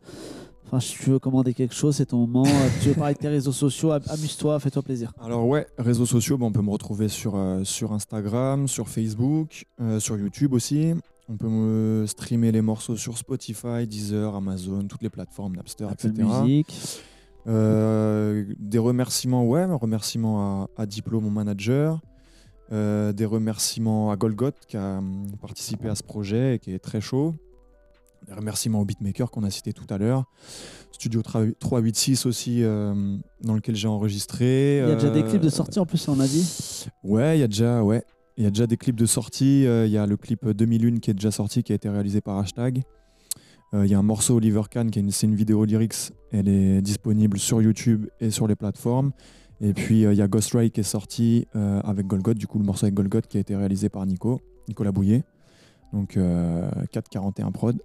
Enfin, 0.74 0.80
si 0.80 0.98
tu 0.98 1.12
veux 1.12 1.20
commander 1.20 1.54
quelque 1.54 1.76
chose, 1.76 1.98
c'est 1.98 2.08
ton 2.08 2.26
moment. 2.26 2.48
Euh, 2.48 2.68
tu 2.82 2.90
veux 2.90 2.96
parler 2.96 3.14
de 3.14 3.20
tes 3.20 3.28
réseaux 3.28 3.52
sociaux, 3.52 3.92
am- 3.92 4.02
amuse-toi, 4.10 4.60
fais-toi 4.60 4.82
plaisir. 4.82 5.14
Alors 5.22 5.46
ouais, 5.48 5.68
réseaux 5.78 6.08
sociaux, 6.08 6.36
bah, 6.40 6.48
on 6.48 6.52
peut 6.52 6.64
me 6.64 6.72
retrouver 6.72 7.10
sur, 7.10 7.36
euh, 7.36 7.64
sur 7.64 7.92
Instagram, 7.94 8.68
sur 8.68 8.88
Facebook, 8.90 9.66
euh, 9.80 10.00
sur 10.00 10.18
YouTube 10.18 10.52
aussi. 10.54 10.96
On 11.30 11.38
peut 11.38 11.48
me 11.48 12.06
streamer 12.08 12.52
les 12.52 12.62
morceaux 12.62 12.96
sur 12.96 13.20
Spotify, 13.20 13.86
Deezer, 13.86 14.34
Amazon, 14.34 14.88
toutes 14.90 15.04
les 15.04 15.12
plateformes, 15.12 15.56
Napster, 15.58 15.84
Apple 15.86 16.08
etc. 16.08 16.28
Music. 16.42 16.74
Euh, 17.46 18.44
des 18.58 18.80
remerciements, 18.80 19.46
ouais, 19.46 19.62
un 19.62 19.76
remerciement 19.76 20.64
à, 20.64 20.70
à 20.82 20.86
Diplo, 20.88 21.20
mon 21.22 21.30
manager. 21.30 22.02
Des 22.72 23.26
remerciements 23.26 24.10
à 24.10 24.16
Golgot 24.16 24.50
qui 24.68 24.78
a 24.78 24.98
hum, 24.98 25.28
participé 25.40 25.90
à 25.90 25.94
ce 25.94 26.02
projet 26.02 26.56
et 26.56 26.60
qui 26.60 26.74
est 26.74 26.80
très 26.80 27.02
chaud. 27.02 27.36
Des 28.28 28.34
remerciements 28.34 28.80
au 28.80 28.86
beatmaker 28.86 29.30
qu'on 29.32 29.44
a 29.44 29.50
cité 29.50 29.74
tout 29.74 29.86
à 29.90 29.98
l'heure. 29.98 30.26
Studio 30.92 31.22
Tra- 31.22 31.54
386 31.60 32.26
aussi, 32.26 32.64
euh, 32.64 33.18
dans 33.42 33.54
lequel 33.56 33.76
j'ai 33.76 33.88
enregistré. 33.88 34.78
Il 34.86 34.90
y 34.90 34.92
a 34.92 34.96
déjà 34.96 35.10
des 35.10 35.22
Euh, 35.24 35.30
clips 35.30 35.42
de 35.42 35.50
sortie 35.50 35.80
en 35.80 35.86
plus, 35.86 36.08
on 36.08 36.20
a 36.20 36.28
dit. 36.28 36.86
Ouais, 37.04 37.38
il 37.38 37.42
y 37.42 37.44
a 37.44 37.48
déjà, 37.48 37.84
ouais, 37.84 38.04
il 38.38 38.44
y 38.44 38.48
a 38.48 38.50
déjà 38.50 38.66
des 38.68 38.78
clips 38.78 38.96
de 38.96 39.06
sortie. 39.06 39.66
Euh, 39.68 39.86
Il 39.86 39.92
y 39.92 39.98
a 39.98 40.06
le 40.06 40.16
clip 40.16 40.48
2001 40.48 41.00
qui 41.00 41.12
est 41.12 41.14
déjà 41.14 41.32
sorti, 41.32 41.64
qui 41.64 41.74
a 41.74 41.76
été 41.76 41.90
réalisé 41.90 42.22
par 42.22 42.38
Hashtag. 42.38 42.84
Il 43.76 43.88
y 43.88 43.96
a 43.96 43.98
un 43.98 44.04
morceau 44.04 44.36
Oliver 44.36 44.62
Kahn 44.70 44.92
qui 44.92 45.00
est 45.00 45.02
une, 45.02 45.10
c'est 45.10 45.26
une 45.26 45.34
vidéo 45.34 45.66
lyrics. 45.66 46.12
Elle 46.32 46.48
est 46.48 46.80
disponible 46.84 47.40
sur 47.40 47.60
YouTube 47.60 48.06
et 48.20 48.30
sur 48.30 48.46
les 48.48 48.56
plateformes. 48.56 49.14
Et 49.62 49.74
puis 49.74 50.06
euh, 50.06 50.14
il 50.14 50.20
y 50.20 50.22
a 50.22 50.28
Ghost 50.28 50.54
Ray 50.54 50.70
qui 50.70 50.82
est 50.82 50.84
sorti 50.84 51.48
euh, 51.56 51.82
avec 51.82 52.06
Golgot. 52.06 52.36
Du 52.36 52.46
coup, 52.46 52.60
le 52.60 52.66
morceau 52.66 52.86
avec 52.86 52.94
Golgot 52.94 53.22
qui 53.28 53.38
a 53.38 53.40
été 53.40 53.56
réalisé 53.56 53.90
par 53.90 54.06
Nico, 54.06 54.40
Nicolas 54.68 54.92
Bouillet. 54.92 55.24
Donc 55.92 56.18
euh, 56.18 56.70
441 56.92 57.52
prod. 57.52 57.82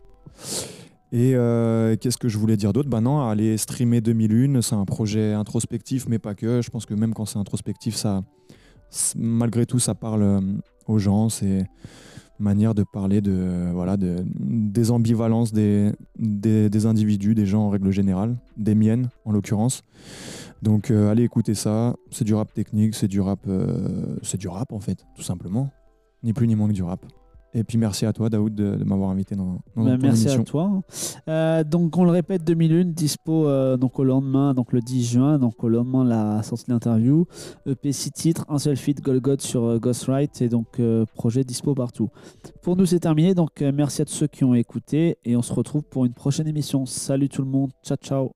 Et 1.10 1.34
euh, 1.34 1.96
qu'est-ce 1.96 2.18
que 2.18 2.28
je 2.28 2.36
voulais 2.36 2.56
dire 2.56 2.72
d'autre? 2.72 2.88
Bah 2.88 3.00
non, 3.00 3.26
aller 3.26 3.56
streamer 3.56 4.00
2001, 4.00 4.60
c'est 4.60 4.74
un 4.74 4.84
projet 4.84 5.32
introspectif, 5.32 6.06
mais 6.08 6.18
pas 6.18 6.34
que. 6.34 6.60
Je 6.60 6.70
pense 6.70 6.84
que 6.84 6.94
même 6.94 7.14
quand 7.14 7.24
c'est 7.24 7.38
introspectif, 7.38 7.94
ça, 7.94 8.22
malgré 9.16 9.64
tout, 9.64 9.78
ça 9.78 9.94
parle 9.94 10.22
euh, 10.22 10.40
aux 10.86 10.98
gens. 10.98 11.28
C'est 11.28 11.64
manière 12.38 12.74
de 12.74 12.84
parler 12.84 13.20
de, 13.20 13.70
voilà, 13.72 13.96
de, 13.96 14.24
des 14.24 14.90
ambivalences 14.90 15.52
des, 15.52 15.92
individus, 16.86 17.34
des 17.34 17.46
gens 17.46 17.62
en 17.62 17.70
règle 17.70 17.90
générale, 17.90 18.36
des 18.56 18.74
miennes 18.74 19.08
en 19.24 19.32
l'occurrence. 19.32 19.82
Donc 20.62 20.90
euh, 20.90 21.10
allez 21.10 21.24
écouter 21.24 21.54
ça. 21.54 21.94
C'est 22.10 22.24
du 22.24 22.34
rap 22.34 22.52
technique, 22.52 22.94
c'est 22.94 23.08
du 23.08 23.20
rap, 23.20 23.40
euh, 23.48 24.16
c'est 24.22 24.38
du 24.38 24.48
rap 24.48 24.72
en 24.72 24.80
fait, 24.80 25.04
tout 25.16 25.22
simplement. 25.22 25.70
Ni 26.22 26.32
plus 26.32 26.46
ni 26.46 26.56
moins 26.56 26.68
que 26.68 26.72
du 26.72 26.82
rap. 26.82 27.04
Et 27.54 27.64
puis 27.64 27.78
merci 27.78 28.04
à 28.04 28.12
toi, 28.12 28.28
Daoud, 28.28 28.54
de, 28.54 28.84
m'avoir 28.84 29.10
invité 29.10 29.34
dans, 29.34 29.58
dans 29.74 29.84
bah, 29.84 29.96
Merci 30.00 30.28
à 30.28 30.38
toi. 30.38 30.82
Euh, 31.28 31.64
donc 31.64 31.96
on 31.96 32.04
le 32.04 32.10
répète, 32.10 32.44
2001, 32.44 32.84
dispo 32.84 33.46
euh, 33.46 33.76
donc 33.78 33.98
au 33.98 34.04
lendemain, 34.04 34.52
donc 34.52 34.72
le 34.72 34.80
10 34.80 35.04
juin, 35.04 35.38
donc 35.38 35.64
au 35.64 35.68
lendemain 35.68 36.04
la 36.04 36.42
sortie 36.42 36.66
de 36.66 36.72
l'interview. 36.72 37.26
EP 37.66 37.92
6 37.92 38.10
titres, 38.12 38.44
un 38.48 38.58
seul 38.58 38.76
feed 38.76 39.00
Golgoth 39.00 39.40
sur 39.40 39.64
euh, 39.64 39.78
Ghostwrite 39.78 40.42
et 40.42 40.48
donc 40.48 40.78
euh, 40.78 41.06
projet 41.14 41.42
dispo 41.42 41.74
partout. 41.74 42.10
Pour 42.62 42.76
nous 42.76 42.84
c'est 42.84 43.00
terminé, 43.00 43.34
donc 43.34 43.62
merci 43.62 44.02
à 44.02 44.04
tous 44.04 44.12
ceux 44.12 44.26
qui 44.26 44.44
ont 44.44 44.54
écouté 44.54 45.16
et 45.24 45.34
on 45.36 45.42
se 45.42 45.52
retrouve 45.52 45.84
pour 45.84 46.04
une 46.04 46.12
prochaine 46.14 46.48
émission. 46.48 46.84
Salut 46.84 47.30
tout 47.30 47.42
le 47.42 47.48
monde, 47.48 47.70
ciao 47.82 47.96
ciao. 47.96 48.32